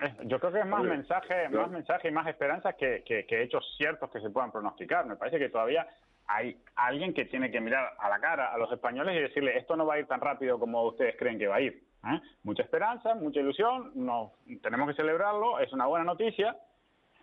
eh, 0.00 0.14
yo 0.24 0.38
creo 0.38 0.52
que 0.52 0.60
es 0.60 0.66
más 0.66 0.84
mensaje, 0.84 1.48
más 1.48 1.70
mensaje 1.70 2.08
y 2.08 2.12
más 2.12 2.26
esperanza 2.28 2.74
que, 2.74 3.02
que, 3.04 3.26
que, 3.26 3.42
hechos 3.42 3.64
ciertos 3.76 4.08
que 4.12 4.20
se 4.20 4.30
puedan 4.30 4.52
pronosticar. 4.52 5.04
Me 5.06 5.16
parece 5.16 5.40
que 5.40 5.48
todavía 5.48 5.88
hay 6.28 6.56
alguien 6.76 7.14
que 7.14 7.24
tiene 7.24 7.50
que 7.50 7.60
mirar 7.60 7.94
a 7.98 8.08
la 8.08 8.20
cara 8.20 8.52
a 8.52 8.58
los 8.58 8.70
españoles 8.70 9.16
y 9.16 9.20
decirle 9.20 9.58
esto 9.58 9.76
no 9.76 9.86
va 9.86 9.94
a 9.94 9.98
ir 9.98 10.06
tan 10.06 10.20
rápido 10.20 10.58
como 10.58 10.84
ustedes 10.84 11.16
creen 11.16 11.38
que 11.38 11.48
va 11.48 11.56
a 11.56 11.60
ir. 11.62 11.87
¿Eh? 12.04 12.20
Mucha 12.44 12.62
esperanza, 12.62 13.14
mucha 13.14 13.40
ilusión, 13.40 13.92
no, 13.94 14.32
tenemos 14.62 14.88
que 14.88 14.94
celebrarlo, 14.94 15.58
es 15.58 15.72
una 15.72 15.86
buena 15.86 16.04
noticia, 16.04 16.56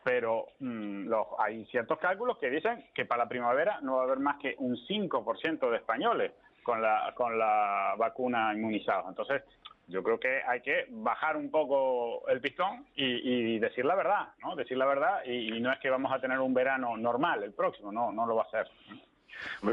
pero 0.04 0.46
mm, 0.60 1.08
los, 1.08 1.28
hay 1.40 1.66
ciertos 1.66 1.98
cálculos 2.00 2.38
que 2.38 2.50
dicen 2.50 2.86
que 2.94 3.06
para 3.06 3.24
la 3.24 3.30
primavera 3.30 3.80
no 3.82 3.96
va 3.96 4.02
a 4.02 4.06
haber 4.06 4.20
más 4.20 4.38
que 4.38 4.56
un 4.60 4.76
5% 4.76 5.70
de 5.70 5.78
españoles 5.78 6.32
con 6.64 6.82
la, 6.82 7.14
con 7.16 7.38
la 7.38 7.96
vacuna 7.98 8.54
inmunizados. 8.54 9.06
Entonces, 9.10 9.44
yo 9.88 10.04
creo 10.04 10.20
que 10.20 10.42
hay 10.48 10.62
que 10.62 10.88
bajar 10.90 11.38
un 11.38 11.50
poco 11.52 12.28
el 12.28 12.42
pistón 12.42 12.86
y, 12.96 13.60
decir 13.60 13.86
la 13.86 13.96
verdad, 13.96 14.30
¿no? 14.42 14.56
Decir 14.56 14.78
la 14.78 14.86
verdad 14.86 15.24
y, 15.26 15.60
no 15.60 15.72
es 15.72 15.80
que 15.80 15.90
vamos 15.90 16.12
a 16.12 16.20
tener 16.20 16.40
un 16.40 16.54
verano 16.54 16.98
normal 16.98 17.44
el 17.44 17.54
próximo, 17.54 17.92
no, 17.92 18.12
no 18.12 18.26
lo 18.26 18.36
va 18.36 18.44
a 18.44 18.50
ser. 18.50 18.68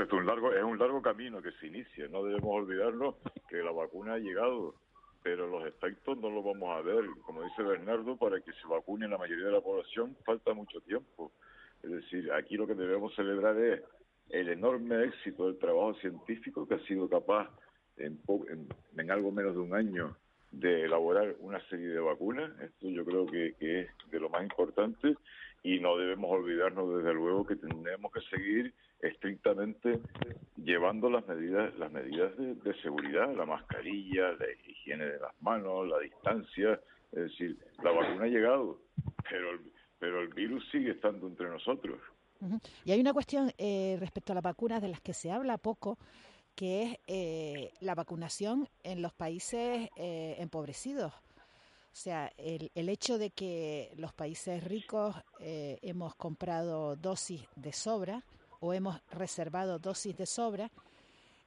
es 0.02 0.12
un 0.12 0.26
largo, 0.26 0.52
es 0.52 0.62
un 0.62 0.78
largo 0.78 1.00
camino 1.00 1.40
que 1.40 1.52
se 1.52 1.66
inicia, 1.66 2.08
no 2.08 2.24
debemos 2.24 2.50
olvidarlo 2.50 3.16
que 3.48 3.56
la 3.56 3.70
vacuna 3.70 4.14
ha 4.14 4.18
llegado 4.18 4.74
pero 5.22 5.46
los 5.46 5.66
efectos 5.66 6.18
no 6.18 6.30
los 6.30 6.44
vamos 6.44 6.76
a 6.76 6.82
ver. 6.82 7.04
Como 7.24 7.42
dice 7.42 7.62
Bernardo, 7.62 8.16
para 8.16 8.40
que 8.40 8.52
se 8.52 8.66
vacune 8.68 9.08
la 9.08 9.18
mayoría 9.18 9.46
de 9.46 9.52
la 9.52 9.60
población 9.60 10.16
falta 10.24 10.52
mucho 10.52 10.80
tiempo. 10.80 11.32
Es 11.82 11.90
decir, 11.90 12.32
aquí 12.32 12.56
lo 12.56 12.66
que 12.66 12.74
debemos 12.74 13.14
celebrar 13.14 13.56
es 13.58 13.82
el 14.30 14.48
enorme 14.48 15.04
éxito 15.04 15.46
del 15.46 15.58
trabajo 15.58 15.94
científico 15.94 16.66
que 16.66 16.74
ha 16.74 16.86
sido 16.86 17.08
capaz 17.08 17.50
en, 17.96 18.20
en, 18.96 19.10
algo 19.10 19.30
menos 19.30 19.54
de 19.54 19.60
un 19.60 19.74
año 19.74 20.16
de 20.50 20.84
elaborar 20.84 21.36
una 21.40 21.60
serie 21.68 21.88
de 21.88 22.00
vacunas. 22.00 22.50
Esto 22.60 22.88
yo 22.88 23.04
creo 23.04 23.26
que, 23.26 23.54
que 23.58 23.80
es 23.80 23.88
de 24.10 24.20
lo 24.20 24.28
más 24.28 24.42
importante 24.42 25.16
y 25.62 25.80
no 25.80 25.96
debemos 25.96 26.30
olvidarnos 26.30 26.96
desde 26.96 27.14
luego 27.14 27.46
que 27.46 27.56
tenemos 27.56 28.12
que 28.12 28.20
seguir 28.22 28.74
estrictamente 29.02 30.00
llevando 30.56 31.10
las 31.10 31.26
medidas 31.26 31.76
las 31.78 31.92
medidas 31.92 32.32
de, 32.36 32.74
seguridad 32.82 33.34
la 33.34 33.44
mascarilla 33.44 34.32
la 34.32 34.46
higiene 34.66 35.04
de 35.04 35.18
las 35.18 35.34
manos 35.42 35.88
la 35.88 35.98
distancia 35.98 36.80
es 37.12 37.18
decir 37.18 37.58
la 37.82 37.90
vacuna 37.90 38.24
ha 38.24 38.28
llegado 38.28 38.78
pero 39.28 39.50
el, 39.50 39.72
pero 39.98 40.20
el 40.20 40.28
virus 40.28 40.64
sigue 40.72 40.90
estando 40.90 41.26
entre 41.28 41.48
nosotros. 41.48 42.00
Y 42.84 42.90
hay 42.90 43.00
una 43.00 43.12
cuestión 43.12 43.52
eh, 43.56 43.96
respecto 44.00 44.32
a 44.32 44.34
las 44.34 44.42
vacunas 44.42 44.82
de 44.82 44.88
las 44.88 45.00
que 45.00 45.14
se 45.14 45.30
habla 45.30 45.58
poco 45.58 45.96
que 46.54 46.82
es 46.82 46.98
eh, 47.06 47.72
la 47.80 47.94
vacunación 47.94 48.68
en 48.82 49.00
los 49.00 49.12
países 49.12 49.88
eh, 49.96 50.36
empobrecidos. 50.38 51.12
O 51.14 51.94
sea, 51.94 52.32
el, 52.38 52.70
el 52.74 52.88
hecho 52.88 53.18
de 53.18 53.30
que 53.30 53.92
los 53.96 54.12
países 54.12 54.64
ricos 54.64 55.14
eh, 55.40 55.78
hemos 55.82 56.14
comprado 56.14 56.96
dosis 56.96 57.42
de 57.54 57.72
sobra 57.72 58.24
o 58.62 58.72
hemos 58.72 59.02
reservado 59.10 59.78
dosis 59.78 60.16
de 60.16 60.24
sobra 60.24 60.70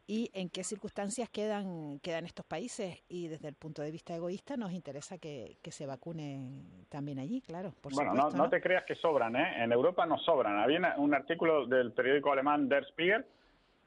y 0.06 0.30
en 0.34 0.50
qué 0.50 0.64
circunstancias 0.64 1.30
quedan, 1.30 2.00
quedan 2.00 2.26
estos 2.26 2.46
países 2.46 3.02
y 3.10 3.28
desde 3.28 3.48
el 3.48 3.56
punto 3.56 3.82
de 3.82 3.90
vista 3.90 4.14
egoísta 4.14 4.56
nos 4.56 4.72
interesa 4.72 5.18
que, 5.18 5.58
que 5.64 5.72
se 5.72 5.88
vacunen 5.88 6.86
también 6.90 7.18
allí, 7.18 7.42
claro. 7.42 7.74
Por 7.82 7.94
bueno, 7.94 8.14
no, 8.14 8.30
no, 8.30 8.50
te 8.50 8.62
creas 8.62 8.84
que 8.84 8.96
sobran, 8.96 9.36
¿eh? 9.36 9.64
En 9.64 9.72
Europa 9.72 10.06
no 10.06 10.20
sobran. 10.20 10.60
Había 10.60 10.96
un 10.98 11.16
artículo 11.16 11.66
del 11.66 11.94
periódico 11.94 12.32
alemán 12.32 12.70
Der 12.70 12.86
Spiegel 12.86 13.26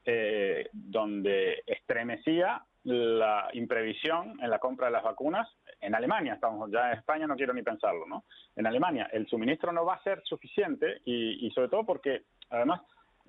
eh, 0.05 0.69
donde 0.73 1.61
estremecía 1.67 2.63
la 2.83 3.49
imprevisión 3.53 4.39
en 4.41 4.49
la 4.49 4.57
compra 4.57 4.87
de 4.87 4.93
las 4.93 5.03
vacunas 5.03 5.47
en 5.81 5.93
Alemania, 5.93 6.33
estamos 6.33 6.71
ya 6.71 6.91
en 6.91 6.97
España, 6.97 7.27
no 7.27 7.35
quiero 7.35 7.53
ni 7.53 7.61
pensarlo, 7.61 8.05
¿no? 8.07 8.23
En 8.55 8.65
Alemania 8.65 9.09
el 9.11 9.27
suministro 9.27 9.71
no 9.71 9.85
va 9.85 9.95
a 9.95 10.03
ser 10.03 10.21
suficiente 10.23 11.01
y, 11.05 11.49
sobre 11.51 11.69
todo 11.69 11.85
porque, 11.85 12.23
además, 12.49 12.81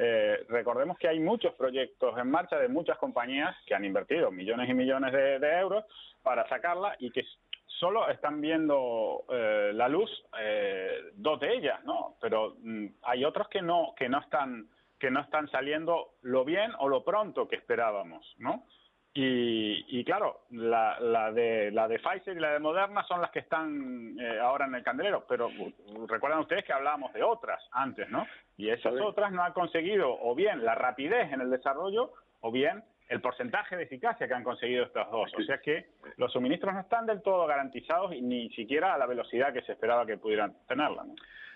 eh, 0.02 0.46
recordemos 0.48 0.98
que 0.98 1.08
hay 1.08 1.20
muchos 1.20 1.52
proyectos 1.56 2.16
en 2.16 2.30
marcha 2.30 2.56
de 2.58 2.68
muchas 2.68 2.96
compañías 2.96 3.54
que 3.66 3.74
han 3.74 3.84
invertido 3.84 4.30
millones 4.30 4.70
y 4.70 4.72
millones 4.72 5.12
de, 5.12 5.60
euros 5.60 5.84
para 6.22 6.48
sacarla 6.48 6.96
y 7.00 7.10
que 7.10 7.22
solo 7.66 8.08
están 8.08 8.40
viendo 8.40 9.24
eh, 9.28 9.72
la 9.74 9.90
luz 9.90 10.10
eh, 10.40 11.10
dos 11.16 11.38
de 11.40 11.52
ellas, 11.52 11.84
¿no? 11.84 12.16
Pero 12.18 12.56
mm, 12.62 12.86
hay 13.02 13.26
otros 13.26 13.48
que 13.48 13.60
no 13.60 13.92
que 13.94 14.08
no 14.08 14.20
están 14.20 14.70
que 14.98 15.10
no 15.10 15.20
están 15.20 15.50
saliendo 15.50 16.14
lo 16.22 16.46
bien 16.46 16.72
o 16.78 16.88
lo 16.88 17.04
pronto 17.04 17.46
que 17.46 17.56
esperábamos, 17.56 18.34
¿no? 18.38 18.64
Y, 19.12 20.04
claro, 20.04 20.42
la, 20.50 20.98
la, 21.00 21.32
de, 21.32 21.72
la 21.72 21.88
de 21.88 21.98
Pfizer 21.98 22.36
y 22.36 22.40
la 22.40 22.52
de 22.52 22.60
Moderna 22.60 23.02
son 23.04 23.20
las 23.20 23.32
que 23.32 23.40
están 23.40 24.16
eh, 24.20 24.38
ahora 24.38 24.66
en 24.66 24.74
el 24.76 24.84
candelero, 24.84 25.24
pero 25.28 25.48
uh, 25.48 26.06
recuerdan 26.06 26.40
ustedes 26.40 26.64
que 26.64 26.72
hablábamos 26.72 27.12
de 27.12 27.22
otras 27.24 27.60
antes, 27.72 28.08
¿no? 28.08 28.24
Y 28.60 28.70
esas 28.70 28.92
otras 29.00 29.32
no 29.32 29.42
han 29.42 29.52
conseguido 29.52 30.16
o 30.20 30.34
bien 30.34 30.64
la 30.64 30.74
rapidez 30.74 31.32
en 31.32 31.40
el 31.40 31.50
desarrollo 31.50 32.12
o 32.40 32.50
bien 32.50 32.84
el 33.08 33.20
porcentaje 33.20 33.76
de 33.76 33.84
eficacia 33.84 34.28
que 34.28 34.34
han 34.34 34.44
conseguido 34.44 34.84
estas 34.84 35.10
dos. 35.10 35.32
O 35.36 35.42
sea 35.42 35.58
que 35.58 35.86
los 36.16 36.32
suministros 36.32 36.74
no 36.74 36.80
están 36.80 37.06
del 37.06 37.22
todo 37.22 37.46
garantizados 37.46 38.14
y 38.14 38.22
ni 38.22 38.50
siquiera 38.50 38.94
a 38.94 38.98
la 38.98 39.06
velocidad 39.06 39.52
que 39.52 39.62
se 39.62 39.72
esperaba 39.72 40.06
que 40.06 40.18
pudieran 40.18 40.54
tenerla. 40.68 41.04
¿no? 41.04 41.14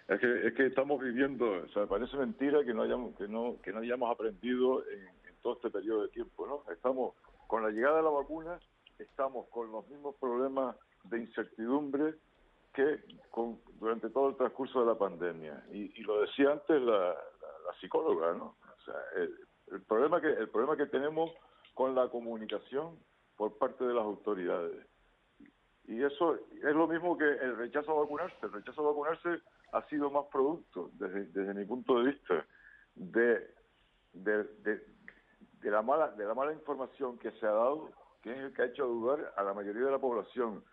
Es 0.09 0.21
que, 0.21 0.49
es 0.49 0.55
que 0.55 0.67
estamos 0.67 1.01
viviendo, 1.01 1.63
o 1.65 1.69
sea, 1.69 1.87
parece 1.87 2.17
mentira 2.17 2.65
que 2.65 2.75
no 2.75 2.83
hayamos, 2.83 3.17
que 3.17 3.29
no, 3.29 3.57
que 3.63 3.73
no 3.73 3.81
hayamos 3.81 4.11
aprendido 4.11 4.83
en, 4.89 5.01
en 5.01 5.37
todo 5.43 5.55
este 5.55 5.71
periodo 5.71 6.03
de 6.03 6.09
tiempo, 6.09 6.47
¿no? 6.47 6.73
Estamos 6.73 7.15
con 7.47 7.63
la 7.63 7.71
llegada 7.71 7.99
de 7.99 8.03
la 8.03 8.11
vacuna 8.11 8.59
estamos 8.99 9.47
con 9.49 9.71
los 9.73 9.87
mismos 9.89 10.15
problemas 10.17 10.77
de 11.05 11.21
incertidumbre 11.21 12.15
que 12.75 13.01
con, 13.31 13.61
durante 13.79 14.11
todo 14.11 14.29
el 14.29 14.37
transcurso 14.37 14.81
de 14.81 14.87
la 14.87 14.99
pandemia, 14.99 15.65
y, 15.73 16.03
lo 16.03 16.21
decía 16.21 16.51
antes 16.51 16.83
la, 16.83 17.17
psicóloga, 17.81 18.35
¿no? 18.35 18.57
O 18.61 18.85
sea, 18.85 18.95
el, 19.17 19.83
problema 19.83 20.21
que, 20.21 20.29
el 20.29 20.49
problema 20.49 20.77
que 20.77 20.87
tenemos 20.87 21.31
con 21.73 21.95
la 21.95 22.09
comunicación 22.09 22.99
por 23.37 23.57
parte 23.59 23.85
de 23.85 23.95
las 23.95 24.05
autoridades. 24.05 24.87
Y 25.87 26.03
eso 26.03 26.35
es 26.35 26.75
lo 26.75 26.87
mismo 26.87 27.17
que 27.19 27.25
el 27.25 27.57
rechazo 27.57 27.93
a 27.93 28.03
vacunarse. 28.03 28.37
El 28.43 28.53
rechazo 28.53 28.83
a 28.83 28.91
vacunarse 28.91 29.41
ha 29.73 29.83
sido 29.89 30.11
más 30.11 30.27
producto, 30.31 30.91
desde, 30.95 31.25
desde 31.27 31.55
mi 31.55 31.65
punto 31.65 31.99
de 31.99 32.13
vista, 32.13 32.47
de, 32.95 33.51
de, 34.13 34.45
de, 34.63 35.71
la 35.71 35.83
mala, 35.83 36.11
de 36.13 36.25
la 36.25 36.35
mala 36.35 36.53
información 36.53 37.19
que 37.19 37.33
se 37.33 37.47
ha 37.47 37.51
dado, 37.51 37.91
que 38.23 38.33
es 38.33 38.39
el 38.39 38.55
que 38.55 38.63
ha 38.63 38.67
hecho 38.67 38.87
dudar 38.87 39.33
a 39.37 39.43
la 39.43 39.53
mayoría 39.53 39.87
de 39.87 39.91
la 39.91 39.99
población, 39.99 40.65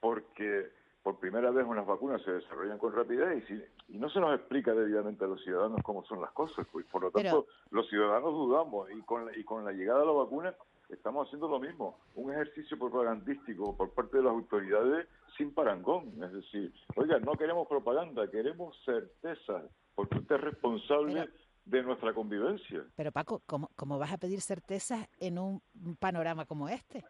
porque 0.00 0.70
por 1.02 1.18
primera 1.18 1.50
vez 1.50 1.66
unas 1.66 1.86
vacunas 1.86 2.22
se 2.22 2.32
desarrollan 2.32 2.78
con 2.78 2.92
rapidez 2.92 3.44
y, 3.50 3.94
y 3.94 3.98
no 3.98 4.08
se 4.08 4.20
nos 4.20 4.38
explica 4.38 4.72
debidamente 4.72 5.24
a 5.24 5.28
los 5.28 5.42
ciudadanos 5.42 5.80
cómo 5.82 6.04
son 6.04 6.20
las 6.20 6.30
cosas. 6.32 6.66
Pues, 6.70 6.86
por 6.86 7.02
lo 7.02 7.10
tanto, 7.10 7.46
los 7.70 7.88
ciudadanos 7.88 8.32
dudamos 8.32 8.90
y 8.90 9.00
con, 9.02 9.28
y 9.34 9.44
con 9.44 9.64
la 9.64 9.72
llegada 9.72 10.00
de 10.00 10.06
la 10.06 10.12
vacuna 10.12 10.54
estamos 10.88 11.26
haciendo 11.26 11.48
lo 11.48 11.58
mismo, 11.58 11.98
un 12.14 12.32
ejercicio 12.32 12.78
propagandístico 12.78 13.76
por 13.76 13.90
parte 13.94 14.18
de 14.18 14.24
las 14.24 14.32
autoridades 14.32 15.08
sin 15.36 15.52
parangón. 15.52 16.12
Es 16.22 16.32
decir, 16.32 16.72
oiga, 16.96 17.18
no 17.18 17.32
queremos 17.32 17.66
propaganda, 17.66 18.30
queremos 18.30 18.76
certeza, 18.84 19.62
porque 19.94 20.18
usted 20.18 20.36
es 20.36 20.40
responsable 20.40 21.28
de 21.64 21.82
nuestra 21.82 22.12
convivencia. 22.12 22.84
Pero 22.94 23.10
Paco, 23.10 23.42
¿cómo, 23.46 23.70
¿cómo 23.74 23.98
vas 23.98 24.12
a 24.12 24.18
pedir 24.18 24.40
certeza 24.40 25.08
en 25.18 25.38
un 25.38 25.62
panorama 25.98 26.44
como 26.44 26.68
este? 26.68 27.04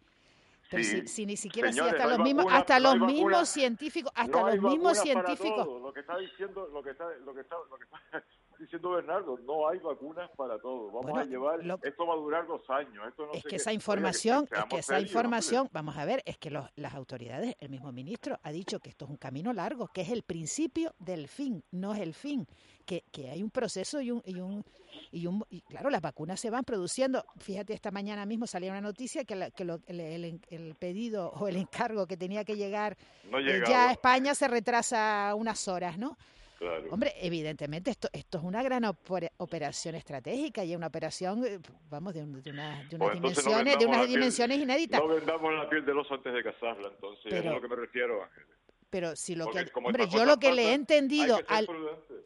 Pero 0.72 1.06
si, 1.06 1.26
ni 1.26 1.36
siquiera 1.36 1.68
hasta 1.68 2.06
los 2.06 2.18
mismos 2.20 2.46
hasta 2.50 2.80
los 2.80 2.98
mismos 2.98 3.48
científicos 3.48 4.12
hasta 4.14 4.54
los 4.54 4.62
mismos 4.62 4.98
científicos. 4.98 5.66
lo 5.66 5.92
que 5.92 6.00
está 6.00 6.16
diciendo 6.16 6.68
lo 6.72 6.82
que 6.82 6.90
está 6.90 7.04
lo 7.24 7.34
que 7.34 7.40
está, 7.42 7.56
lo 7.70 7.76
que 7.76 7.84
está 7.84 8.24
diciendo 8.58 8.90
Bernardo 8.90 9.38
no 9.44 9.68
hay 9.68 9.78
vacunas 9.80 10.30
para 10.36 10.58
todo 10.58 10.90
vamos 10.90 11.18
a 11.18 11.24
llevar 11.24 11.60
esto 11.82 12.06
va 12.06 12.14
a 12.14 12.16
durar 12.16 12.46
dos 12.46 12.68
años 12.70 13.06
esto 13.06 13.26
no 13.26 13.32
es 13.32 13.44
que 13.44 13.56
esa 13.56 13.72
información 13.72 14.48
es 14.50 14.64
que 14.64 14.76
esa 14.78 14.98
información 14.98 15.68
vamos 15.72 15.96
a 15.98 16.04
ver 16.04 16.22
es 16.24 16.38
que 16.38 16.50
los, 16.50 16.70
las 16.76 16.94
autoridades 16.94 17.54
el 17.60 17.68
mismo 17.68 17.92
ministro 17.92 18.38
ha 18.42 18.50
dicho 18.50 18.80
que 18.80 18.88
esto 18.88 19.04
es 19.04 19.10
un 19.10 19.18
camino 19.18 19.52
largo 19.52 19.88
que 19.88 20.00
es 20.00 20.10
el 20.10 20.22
principio 20.22 20.94
del 20.98 21.28
fin 21.28 21.62
no 21.70 21.92
es 21.92 22.00
el 22.00 22.14
fin 22.14 22.46
que, 22.82 23.04
que 23.10 23.30
hay 23.30 23.42
un 23.42 23.50
proceso 23.50 24.00
y 24.00 24.10
un, 24.10 24.22
y 24.24 24.40
un 24.40 24.64
y, 25.10 25.26
un, 25.26 25.44
y 25.50 25.60
claro, 25.62 25.90
las 25.90 26.00
vacunas 26.00 26.40
se 26.40 26.50
van 26.50 26.64
produciendo. 26.64 27.24
Fíjate, 27.38 27.72
esta 27.72 27.90
mañana 27.90 28.26
mismo 28.26 28.46
salía 28.46 28.70
una 28.70 28.80
noticia 28.80 29.24
que, 29.24 29.52
que 29.54 29.62
el, 29.62 30.40
el, 30.48 30.74
pedido 30.74 31.30
o 31.30 31.48
el 31.48 31.56
encargo 31.56 32.06
que 32.06 32.16
tenía 32.16 32.44
que 32.44 32.56
llegar 32.56 32.96
eh, 33.32 33.62
ya 33.66 33.88
a 33.88 33.92
España 33.92 34.34
se 34.34 34.48
retrasa 34.48 35.34
unas 35.34 35.66
horas, 35.68 35.98
¿no? 35.98 36.16
Claro. 36.58 36.84
Hombre, 36.92 37.12
evidentemente 37.20 37.90
esto, 37.90 38.08
esto 38.12 38.38
es 38.38 38.44
una 38.44 38.62
gran 38.62 38.84
operación 38.84 39.96
estratégica 39.96 40.64
y 40.64 40.76
una 40.76 40.86
operación, 40.86 41.44
eh, 41.44 41.58
vamos, 41.90 42.14
de, 42.14 42.24
de, 42.24 42.50
una, 42.50 42.84
de 42.84 42.96
unas 42.96 43.08
pues 43.08 43.14
dimensiones, 43.14 43.78
de 43.78 43.86
unas 43.86 44.06
dimensiones 44.06 44.58
inéditas. 44.58 45.00
No 45.00 45.08
vendamos 45.08 45.52
la 45.54 45.68
piel 45.68 45.84
del 45.84 45.98
oso 45.98 46.14
antes 46.14 46.32
de 46.32 46.42
cazarla, 46.44 46.88
entonces, 46.88 47.32
es 47.32 47.46
a 47.46 47.50
lo 47.50 47.60
que 47.60 47.68
me 47.68 47.76
refiero, 47.76 48.22
Ángel 48.22 48.44
pero 48.92 49.16
si 49.16 49.34
lo 49.34 49.46
que 49.46 49.64
hombre 49.82 50.06
yo 50.06 50.26
lo 50.26 50.36
que 50.38 50.52
le 50.52 50.68
he 50.68 50.74
entendido 50.74 51.40
al, 51.48 51.66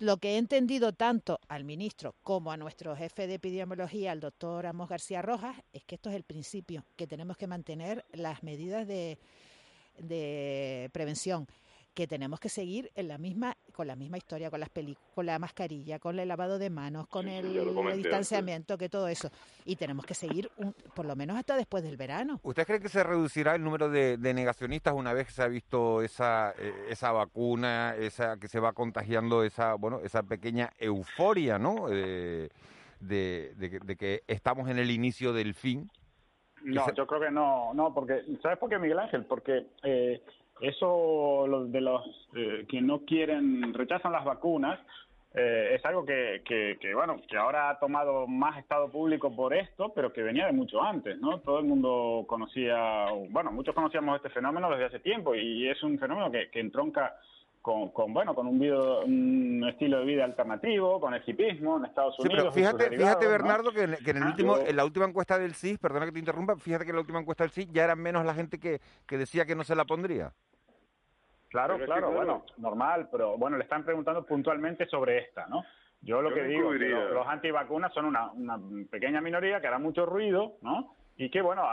lo 0.00 0.16
que 0.16 0.30
he 0.30 0.36
entendido 0.36 0.92
tanto 0.92 1.38
al 1.46 1.62
ministro 1.62 2.16
como 2.24 2.50
a 2.50 2.56
nuestro 2.56 2.96
jefe 2.96 3.28
de 3.28 3.34
epidemiología 3.34 4.10
al 4.10 4.18
doctor 4.18 4.66
Amos 4.66 4.88
García 4.88 5.22
Rojas 5.22 5.54
es 5.72 5.84
que 5.84 5.94
esto 5.94 6.10
es 6.10 6.16
el 6.16 6.24
principio 6.24 6.84
que 6.96 7.06
tenemos 7.06 7.36
que 7.36 7.46
mantener 7.46 8.04
las 8.10 8.42
medidas 8.42 8.88
de, 8.88 9.16
de 9.96 10.90
prevención 10.92 11.46
que 11.96 12.06
tenemos 12.06 12.38
que 12.38 12.50
seguir 12.50 12.92
en 12.94 13.08
la 13.08 13.16
misma 13.16 13.56
con 13.72 13.86
la 13.86 13.96
misma 13.96 14.18
historia, 14.18 14.50
con 14.50 14.60
las 14.60 14.68
con 15.14 15.24
la 15.24 15.38
mascarilla, 15.38 15.98
con 15.98 16.18
el 16.18 16.28
lavado 16.28 16.58
de 16.58 16.68
manos, 16.68 17.08
con 17.08 17.26
el, 17.26 17.54
distanciamiento, 17.96 18.76
que 18.76 18.90
todo 18.90 19.08
eso. 19.08 19.30
Y 19.64 19.76
tenemos 19.76 20.04
que 20.04 20.12
seguir 20.12 20.50
por 20.94 21.06
lo 21.06 21.16
menos 21.16 21.38
hasta 21.38 21.56
después 21.56 21.82
del 21.82 21.96
verano. 21.96 22.38
¿Usted 22.42 22.66
cree 22.66 22.80
que 22.80 22.90
se 22.90 23.02
reducirá 23.02 23.54
el 23.54 23.64
número 23.64 23.88
de, 23.88 24.18
negacionistas 24.18 24.92
una 24.92 25.14
vez 25.14 25.28
que 25.28 25.32
se 25.32 25.42
ha 25.42 25.48
visto 25.48 26.02
esa, 26.02 26.52
eh, 26.58 26.88
esa 26.90 27.12
vacuna, 27.12 27.94
esa 27.96 28.36
que 28.36 28.48
se 28.48 28.60
va 28.60 28.74
contagiando 28.74 29.42
esa, 29.42 29.74
bueno, 29.74 30.00
esa 30.04 30.22
pequeña 30.22 30.70
euforia, 30.78 31.58
¿no? 31.58 31.88
de, 31.88 32.50
de, 33.00 33.96
que 33.96 34.22
estamos 34.26 34.68
en 34.68 34.78
el 34.78 34.90
inicio 34.90 35.32
del 35.32 35.54
fin. 35.54 35.90
No, 36.62 36.92
yo 36.92 37.06
creo 37.06 37.20
que 37.20 37.30
no, 37.30 37.72
no, 37.72 37.94
porque, 37.94 38.22
¿sabes 38.42 38.58
por 38.58 38.68
qué, 38.68 38.78
Miguel 38.78 38.98
Ángel? 38.98 39.24
Porque 39.24 39.66
eh, 39.82 40.20
eso 40.60 41.46
de 41.68 41.80
los 41.80 42.28
eh, 42.34 42.64
que 42.68 42.80
no 42.80 43.00
quieren, 43.00 43.74
rechazan 43.74 44.12
las 44.12 44.24
vacunas, 44.24 44.80
eh, 45.34 45.74
es 45.74 45.84
algo 45.84 46.06
que, 46.06 46.42
que, 46.44 46.94
bueno, 46.94 47.20
que 47.28 47.36
ahora 47.36 47.68
ha 47.68 47.78
tomado 47.78 48.26
más 48.26 48.58
estado 48.58 48.90
público 48.90 49.34
por 49.36 49.52
esto, 49.52 49.92
pero 49.94 50.10
que 50.10 50.22
venía 50.22 50.46
de 50.46 50.52
mucho 50.52 50.82
antes, 50.82 51.18
¿no? 51.20 51.40
Todo 51.40 51.58
el 51.58 51.66
mundo 51.66 52.24
conocía, 52.26 53.06
bueno, 53.28 53.52
muchos 53.52 53.74
conocíamos 53.74 54.16
este 54.16 54.30
fenómeno 54.30 54.70
desde 54.70 54.86
hace 54.86 55.00
tiempo 55.00 55.34
y 55.34 55.68
es 55.68 55.82
un 55.82 55.98
fenómeno 55.98 56.30
que, 56.30 56.48
que 56.50 56.60
entronca 56.60 57.16
con, 57.66 57.88
con, 57.88 58.14
bueno, 58.14 58.32
con 58.32 58.46
un, 58.46 58.62
un 58.62 59.68
estilo 59.68 59.98
de 59.98 60.04
vida 60.04 60.24
alternativo, 60.24 61.00
con 61.00 61.14
el 61.14 61.22
hipismo 61.26 61.78
en 61.78 61.86
Estados 61.86 62.16
Unidos. 62.20 62.32
Sí, 62.32 62.38
pero 62.38 62.52
fíjate, 62.52 62.96
fíjate 62.96 63.26
Bernardo, 63.26 63.72
que, 63.72 63.82
en, 63.82 63.94
el 63.94 64.22
ah, 64.22 64.26
último, 64.28 64.56
en 64.58 64.76
la 64.76 64.84
última 64.84 65.06
encuesta 65.06 65.36
del 65.36 65.52
CIS, 65.52 65.76
perdona 65.80 66.06
que 66.06 66.12
te 66.12 66.20
interrumpa, 66.20 66.54
fíjate 66.54 66.84
que 66.84 66.90
en 66.90 66.94
la 66.94 67.00
última 67.00 67.18
encuesta 67.18 67.42
del 67.42 67.50
CIS 67.50 67.72
ya 67.72 67.82
eran 67.82 67.98
menos 67.98 68.24
la 68.24 68.34
gente 68.34 68.60
que, 68.60 68.80
que 69.04 69.18
decía 69.18 69.46
que 69.46 69.56
no 69.56 69.64
se 69.64 69.74
la 69.74 69.84
pondría. 69.84 70.30
Claro, 71.48 71.76
claro, 71.84 72.12
bueno, 72.12 72.44
normal, 72.58 73.08
pero 73.10 73.36
bueno, 73.36 73.56
le 73.56 73.64
están 73.64 73.84
preguntando 73.84 74.24
puntualmente 74.24 74.86
sobre 74.86 75.18
esta, 75.18 75.48
¿no? 75.48 75.64
Yo 76.02 76.22
lo 76.22 76.32
que 76.32 76.44
digo 76.44 76.72
es 76.72 76.78
que 76.78 76.88
los, 76.88 77.26
antivacunas 77.26 77.92
son 77.92 78.04
una, 78.04 78.30
una 78.30 78.60
pequeña 78.88 79.20
minoría 79.20 79.60
que 79.60 79.66
hará 79.66 79.80
mucho 79.80 80.06
ruido, 80.06 80.52
¿no? 80.62 80.94
Y 81.18 81.30
que 81.30 81.40
bueno, 81.40 81.66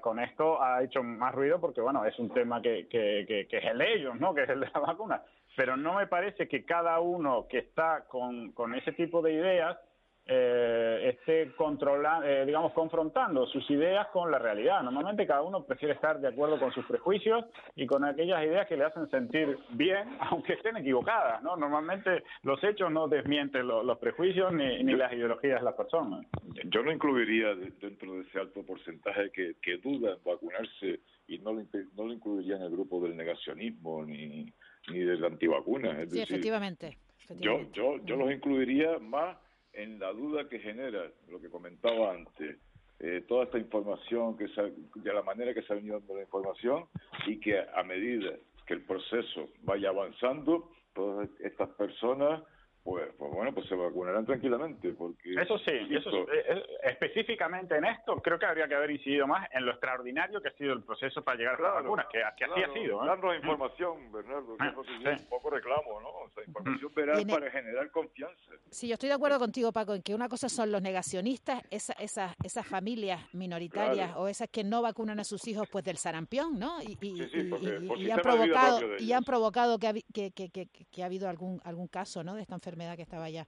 con 0.00 0.18
esto 0.20 0.62
ha 0.62 0.82
hecho 0.82 1.02
más 1.02 1.34
ruido 1.34 1.60
porque 1.60 1.80
bueno, 1.80 2.04
es 2.04 2.18
un 2.18 2.32
tema 2.32 2.62
que, 2.62 2.88
que, 2.88 3.24
que, 3.28 3.46
que, 3.46 3.58
es 3.58 3.64
el 3.64 3.78
de 3.78 3.94
ellos, 3.94 4.18
¿no? 4.18 4.34
Que 4.34 4.44
es 4.44 4.48
el 4.48 4.60
de 4.60 4.70
la 4.72 4.80
vacuna. 4.80 5.22
Pero 5.56 5.76
no 5.76 5.94
me 5.94 6.06
parece 6.06 6.48
que 6.48 6.64
cada 6.64 6.98
uno 7.00 7.46
que 7.48 7.58
está 7.58 8.04
con, 8.08 8.52
con 8.52 8.74
ese 8.74 8.92
tipo 8.92 9.22
de 9.22 9.34
ideas 9.34 9.78
eh, 10.26 11.10
esté 11.10 11.52
controlando, 11.54 12.26
eh, 12.26 12.46
digamos, 12.46 12.72
confrontando 12.72 13.46
sus 13.46 13.68
ideas 13.70 14.06
con 14.08 14.30
la 14.30 14.38
realidad. 14.38 14.82
Normalmente 14.82 15.26
cada 15.26 15.42
uno 15.42 15.64
prefiere 15.64 15.94
estar 15.94 16.18
de 16.18 16.28
acuerdo 16.28 16.58
con 16.58 16.72
sus 16.72 16.86
prejuicios 16.86 17.44
y 17.76 17.86
con 17.86 18.04
aquellas 18.04 18.42
ideas 18.42 18.66
que 18.66 18.76
le 18.76 18.84
hacen 18.84 19.10
sentir 19.10 19.58
bien, 19.70 20.08
aunque 20.20 20.54
estén 20.54 20.78
equivocadas, 20.78 21.42
¿no? 21.42 21.56
Normalmente 21.56 22.22
los 22.42 22.62
hechos 22.64 22.90
no 22.90 23.06
desmienten 23.06 23.66
los 23.66 23.98
prejuicios 23.98 24.50
ni, 24.52 24.82
ni, 24.82 24.94
las 24.94 25.12
ideologías 25.12 25.60
de 25.60 25.64
las 25.64 25.74
personas. 25.74 26.26
Yo 26.64 26.82
no 26.82 26.90
incluiría 26.90 27.54
dentro 27.54 28.14
de 28.14 28.22
ese 28.22 28.38
alto 28.40 28.62
porcentaje 28.62 29.30
que, 29.30 29.56
que 29.60 29.76
duda 29.76 30.14
en 30.14 30.24
vacunarse 30.24 31.00
y 31.28 31.38
no 31.38 31.52
lo, 31.52 31.62
no 31.96 32.06
lo 32.06 32.12
incluiría 32.12 32.56
en 32.56 32.62
el 32.62 32.70
grupo 32.70 33.00
del 33.00 33.14
negacionismo 33.14 34.04
ni, 34.04 34.46
ni 34.88 34.98
de 35.00 35.18
la 35.18 35.26
antivacuna. 35.26 36.06
sí, 36.08 36.20
efectivamente. 36.20 36.96
Yo, 37.40 37.62
yo, 37.72 37.96
yo 38.04 38.16
los 38.16 38.30
incluiría 38.30 38.98
más 38.98 39.36
en 39.74 39.98
la 39.98 40.12
duda 40.12 40.48
que 40.48 40.58
genera, 40.58 41.10
lo 41.28 41.40
que 41.40 41.50
comentaba 41.50 42.12
antes, 42.12 42.58
eh, 43.00 43.24
toda 43.26 43.44
esta 43.44 43.58
información, 43.58 44.36
que 44.36 44.46
de 44.46 45.12
la 45.12 45.22
manera 45.22 45.52
que 45.52 45.62
se 45.62 45.72
ha 45.72 45.76
venido 45.76 45.98
dando 45.98 46.16
la 46.16 46.22
información 46.22 46.86
y 47.26 47.38
que 47.40 47.58
a 47.58 47.82
medida 47.82 48.32
que 48.66 48.74
el 48.74 48.82
proceso 48.82 49.48
vaya 49.62 49.90
avanzando, 49.90 50.70
todas 50.94 51.28
estas 51.40 51.68
personas 51.70 52.42
pues, 52.84 53.08
pues, 53.16 53.32
bueno, 53.32 53.50
pues 53.54 53.66
se 53.66 53.74
vacunarán 53.74 54.26
tranquilamente. 54.26 54.92
porque 54.92 55.32
Eso 55.40 55.58
sí, 55.60 55.72
eso, 55.90 56.10
eh, 56.10 56.44
eh, 56.48 56.62
específicamente 56.82 57.78
en 57.78 57.86
esto, 57.86 58.14
creo 58.16 58.38
que 58.38 58.44
habría 58.44 58.68
que 58.68 58.74
haber 58.74 58.90
incidido 58.90 59.26
más 59.26 59.48
en 59.54 59.64
lo 59.64 59.70
extraordinario 59.72 60.42
que 60.42 60.48
ha 60.48 60.52
sido 60.52 60.74
el 60.74 60.82
proceso 60.82 61.24
para 61.24 61.38
llegar 61.38 61.58
a 61.60 61.62
la 61.62 61.70
vacuna, 61.80 62.06
que, 62.12 62.22
así 62.22 62.44
ha 62.44 62.72
sido. 62.74 63.02
¿eh? 63.02 63.06
Dando 63.06 63.34
información, 63.34 64.12
Bernardo, 64.12 64.58
que 64.58 65.12
es 65.12 65.22
un 65.22 65.28
poco 65.30 65.48
reclamo, 65.48 65.98
¿no? 66.02 66.08
O 66.10 66.30
sea, 66.34 66.44
información 66.46 66.92
veraz 66.94 67.24
para 67.24 67.50
generar 67.50 67.90
confianza. 67.90 68.52
Sí, 68.68 68.86
yo 68.86 68.94
estoy 68.94 69.08
de 69.08 69.14
acuerdo 69.14 69.38
contigo, 69.38 69.72
Paco, 69.72 69.94
en 69.94 70.02
que 70.02 70.14
una 70.14 70.28
cosa 70.28 70.50
son 70.50 70.70
los 70.70 70.82
negacionistas, 70.82 71.62
esa, 71.70 71.94
esas, 71.94 72.34
esas 72.44 72.66
familias 72.66 73.22
minoritarias 73.32 74.14
o 74.16 74.28
esas 74.28 74.50
que 74.50 74.62
no 74.62 74.82
vacunan 74.82 75.18
a 75.20 75.24
sus 75.24 75.48
hijos 75.48 75.66
pues 75.72 75.84
del 75.84 75.96
sarampión, 75.96 76.58
¿no? 76.58 76.82
Y, 76.82 76.98
y, 77.00 78.10
han 78.10 78.20
provocado, 78.20 78.98
y 78.98 79.12
han 79.12 79.24
provocado 79.24 79.78
que 79.78 79.88
ha, 79.88 79.94
que, 80.12 80.32
que, 80.32 80.50
que, 80.50 81.02
ha 81.02 81.06
habido 81.06 81.30
algún, 81.30 81.62
algún 81.64 81.88
caso 81.88 82.22
¿no? 82.22 82.34
de 82.34 82.42
esta 82.42 82.54
enfermedad 82.54 82.73
enfermedad 82.74 82.96
que 82.96 83.02
estaba 83.02 83.30
ya 83.30 83.46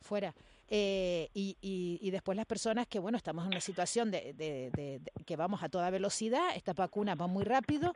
fuera. 0.00 0.34
Eh, 0.68 1.28
y, 1.34 1.56
y, 2.00 2.10
después 2.10 2.34
las 2.34 2.46
personas 2.46 2.86
que, 2.86 2.98
bueno, 2.98 3.18
estamos 3.18 3.44
en 3.44 3.50
una 3.50 3.60
situación 3.60 4.10
de, 4.10 4.32
de, 4.32 5.00
que 5.26 5.36
vamos 5.36 5.62
a 5.62 5.68
toda 5.68 5.90
velocidad, 5.90 6.56
esta 6.56 6.72
vacuna 6.72 7.14
va 7.14 7.26
muy 7.26 7.44
rápido 7.44 7.92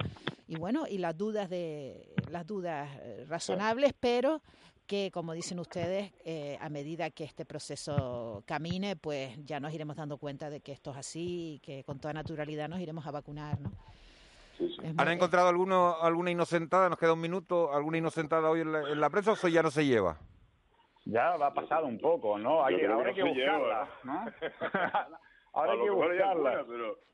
y 0.47 0.57
bueno, 0.57 0.87
y 0.87 0.99
las 0.99 1.17
dudas 1.17 1.49
de 1.49 2.15
las 2.31 2.47
dudas 2.47 2.91
eh, 3.01 3.25
razonables, 3.29 3.95
pero 3.99 4.43
que, 4.87 5.11
como 5.11 5.33
dicen 5.33 5.59
ustedes, 5.59 6.13
eh, 6.25 6.59
a 6.61 6.69
medida 6.69 7.09
que 7.11 7.25
este 7.25 7.47
proceso 7.47 8.43
camine, 8.47 8.95
pues 8.95 9.35
ya 9.47 9.59
nos 9.59 9.73
iremos 9.73 9.97
dando 9.97 10.19
cuenta 10.19 10.51
de 10.51 10.61
que 10.61 10.73
esto 10.73 10.91
es 10.91 10.99
así 10.99 11.55
y 11.55 11.59
que 11.61 11.83
con 11.83 11.99
toda 11.99 12.13
naturalidad 12.13 12.69
nos 12.69 12.81
iremos 12.81 13.07
a 13.07 13.11
vacunar, 13.11 13.59
¿no? 13.59 13.73
¿Han 14.99 15.09
encontrado 15.09 15.49
alguno, 15.49 15.97
alguna 16.01 16.31
inocentada? 16.31 16.89
Nos 16.89 16.99
queda 16.99 17.13
un 17.13 17.21
minuto. 17.21 17.75
¿Alguna 17.75 17.99
inocentada 17.99 18.49
hoy 18.49 18.61
en 18.61 18.73
la, 18.73 18.91
en 18.91 19.01
la 19.01 19.11
prensa 19.11 19.33
o 19.33 19.35
eso 19.35 19.49
ya 19.49 19.63
no 19.63 19.71
se 19.71 19.85
lleva? 19.85 20.19
Ya 21.07 21.37
va 21.37 21.55
pasado 21.55 21.87
un 21.87 21.99
poco, 21.99 22.37
¿no? 22.39 22.65
Hay, 22.65 22.77
creo 22.77 22.93
ahora 22.95 23.09
hay 23.11 23.15
que 23.15 23.23
que 23.25 23.29
no 23.47 23.55
buscarla, 23.55 23.89
¿no? 24.05 24.25
ahora 25.55 25.73
hay 25.73 25.79
que 25.81 25.91
buscarla. 25.91 26.51
alguna, 26.51 26.65
pero-. 26.69 27.07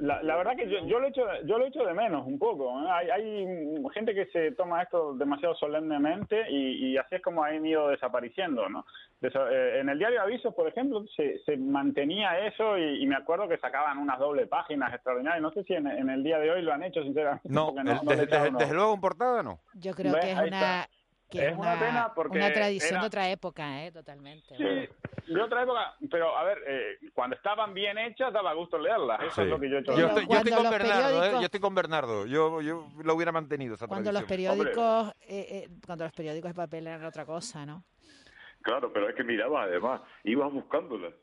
La, 0.00 0.22
la 0.22 0.36
verdad 0.36 0.54
que 0.54 0.68
yo, 0.68 0.84
yo 0.86 1.00
lo 1.00 1.08
echo 1.08 1.22
yo 1.46 1.58
lo 1.58 1.66
echo 1.66 1.82
de 1.84 1.94
menos 1.94 2.26
un 2.26 2.38
poco 2.38 2.78
¿no? 2.78 2.92
hay, 2.92 3.08
hay 3.10 3.46
gente 3.94 4.14
que 4.14 4.26
se 4.26 4.52
toma 4.52 4.82
esto 4.82 5.14
demasiado 5.14 5.54
solemnemente 5.54 6.44
y, 6.50 6.90
y 6.92 6.96
así 6.98 7.14
es 7.16 7.22
como 7.22 7.42
han 7.42 7.64
ido 7.64 7.88
desapareciendo 7.88 8.68
no 8.68 8.84
Desa- 9.20 9.48
eh, 9.50 9.80
en 9.80 9.88
el 9.88 9.98
diario 9.98 10.20
Avisos 10.20 10.54
por 10.54 10.68
ejemplo 10.68 11.04
se, 11.16 11.38
se 11.44 11.56
mantenía 11.56 12.38
eso 12.46 12.76
y, 12.76 13.02
y 13.02 13.06
me 13.06 13.16
acuerdo 13.16 13.48
que 13.48 13.56
sacaban 13.58 13.96
unas 13.96 14.18
doble 14.18 14.46
páginas 14.46 14.92
extraordinarias 14.92 15.42
no 15.42 15.50
sé 15.52 15.64
si 15.64 15.72
en, 15.72 15.86
en 15.86 16.10
el 16.10 16.22
día 16.22 16.38
de 16.38 16.50
hoy 16.50 16.60
lo 16.62 16.74
han 16.74 16.82
hecho 16.84 17.02
sinceramente 17.02 17.48
No, 17.48 17.70
el- 17.76 17.84
no 17.86 17.92
le 18.04 18.16
desde, 18.18 18.26
desde- 18.26 18.58
desde 18.58 18.74
luego 18.74 18.94
en 18.94 19.00
portada 19.00 19.42
no. 19.42 19.58
Yo 19.74 19.94
creo 19.94 20.12
Ve, 20.12 20.20
que 20.20 20.32
es 20.32 20.38
ahí 20.38 20.48
una, 20.48 20.82
está. 20.82 20.90
Que 21.30 21.48
Es 21.48 21.56
una 21.56 21.78
pena 21.78 22.12
porque 22.14 22.38
una 22.38 22.52
tradición 22.52 22.90
era- 22.92 23.00
de 23.02 23.06
otra 23.06 23.30
época, 23.30 23.84
¿eh? 23.84 23.92
Totalmente. 23.92 24.56
Sí, 24.56 25.32
de 25.32 25.40
otra 25.40 25.62
época, 25.62 25.94
pero 26.10 26.36
a 26.36 26.42
ver, 26.44 26.58
eh, 26.66 26.98
cuando 27.14 27.36
estaban 27.36 27.72
bien 27.72 27.96
hechas 27.98 28.32
daba 28.32 28.52
gusto 28.54 28.78
leerlas, 28.78 29.20
eso 29.22 29.34
Sí. 29.36 29.42
es 29.42 29.46
lo 29.48 29.60
que 29.60 29.70
yo 29.70 29.76
he 29.76 29.80
hecho. 29.80 29.96
Yo 29.96 30.06
estoy, 30.08 30.26
yo 30.26 30.36
estoy 30.36 30.52
Cuando 30.52 30.54
con 30.56 30.62
los 30.64 30.72
Bernardo, 30.72 31.08
¿eh? 31.08 31.12
periódicos- 31.20 31.40
Yo 31.40 31.44
estoy 31.46 31.60
con 31.60 31.74
Bernardo. 31.74 32.26
Yo, 32.26 32.60
yo 32.60 32.88
lo 33.02 33.14
hubiera 33.14 33.30
mantenido 33.32 33.74
esa 33.76 33.86
Cuando 33.86 34.10
los 34.12 34.24
tradición. 34.26 34.56
periódicos, 34.58 35.14
eh, 35.20 35.46
eh, 35.50 35.68
cuando 35.86 36.04
los 36.04 36.12
periódicos 36.12 36.50
de 36.50 36.54
papel 36.54 36.86
eran 36.88 37.04
otra 37.04 37.24
cosa, 37.24 37.64
¿no? 37.64 37.84
Claro, 38.62 38.92
pero 38.92 39.08
es 39.08 39.14
que 39.14 39.24
mirabas 39.24 39.68
además, 39.68 40.02
ibas 40.24 40.52
buscándolas. 40.52 41.14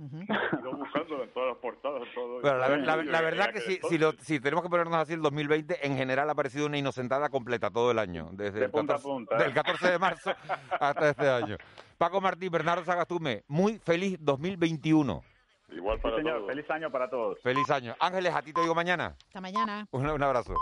Ibas 0.00 0.78
buscándolas 0.78 1.28
en 1.28 1.32
todas 1.34 1.48
las 1.50 1.58
portadas, 1.58 2.02
en 2.02 2.14
todo. 2.14 2.40
Bueno, 2.40 2.56
la, 2.58 3.20
verdad 3.20 3.52
que 3.52 3.60
si, 3.60 3.98
lo- 3.98 4.12
si 4.20 4.40
tenemos 4.40 4.62
que 4.64 4.70
ponernos 4.70 4.94
así 4.96 5.12
el 5.12 5.20
2020, 5.22 5.86
en 5.86 5.96
general 5.96 6.28
ha 6.28 6.32
aparecido 6.32 6.66
una 6.66 6.78
inocentada 6.78 7.28
completa 7.28 7.70
todo 7.70 7.90
el 7.90 7.98
año. 7.98 8.28
Desde 8.32 8.60
De 8.60 8.64
el 8.66 8.70
punta 8.70 8.94
a 8.94 8.96
14, 8.96 9.08
punta, 9.14 9.36
¿eh? 9.36 9.42
Del 9.44 9.52
14 9.54 9.90
de 9.90 9.98
marzo 9.98 10.30
hasta 10.80 11.10
este 11.10 11.28
año. 11.28 11.56
Paco 11.98 12.20
Martín, 12.20 12.50
Bernardo 12.50 12.84
Sagastume, 12.84 13.44
muy 13.48 13.78
feliz 13.78 14.16
2021. 14.20 15.22
Igual 15.72 16.00
Sí, 16.02 16.08
señor, 16.16 16.46
feliz 16.46 16.68
año 16.70 16.90
para 16.90 17.08
todos. 17.08 17.38
Feliz 17.42 17.70
año. 17.70 17.94
Ángeles, 18.00 18.34
a 18.34 18.42
ti 18.42 18.52
te 18.52 18.60
digo 18.62 18.74
mañana. 18.74 19.14
Hasta 19.26 19.40
mañana. 19.40 19.86
Un, 19.92 20.08
un 20.08 20.22
abrazo. 20.22 20.54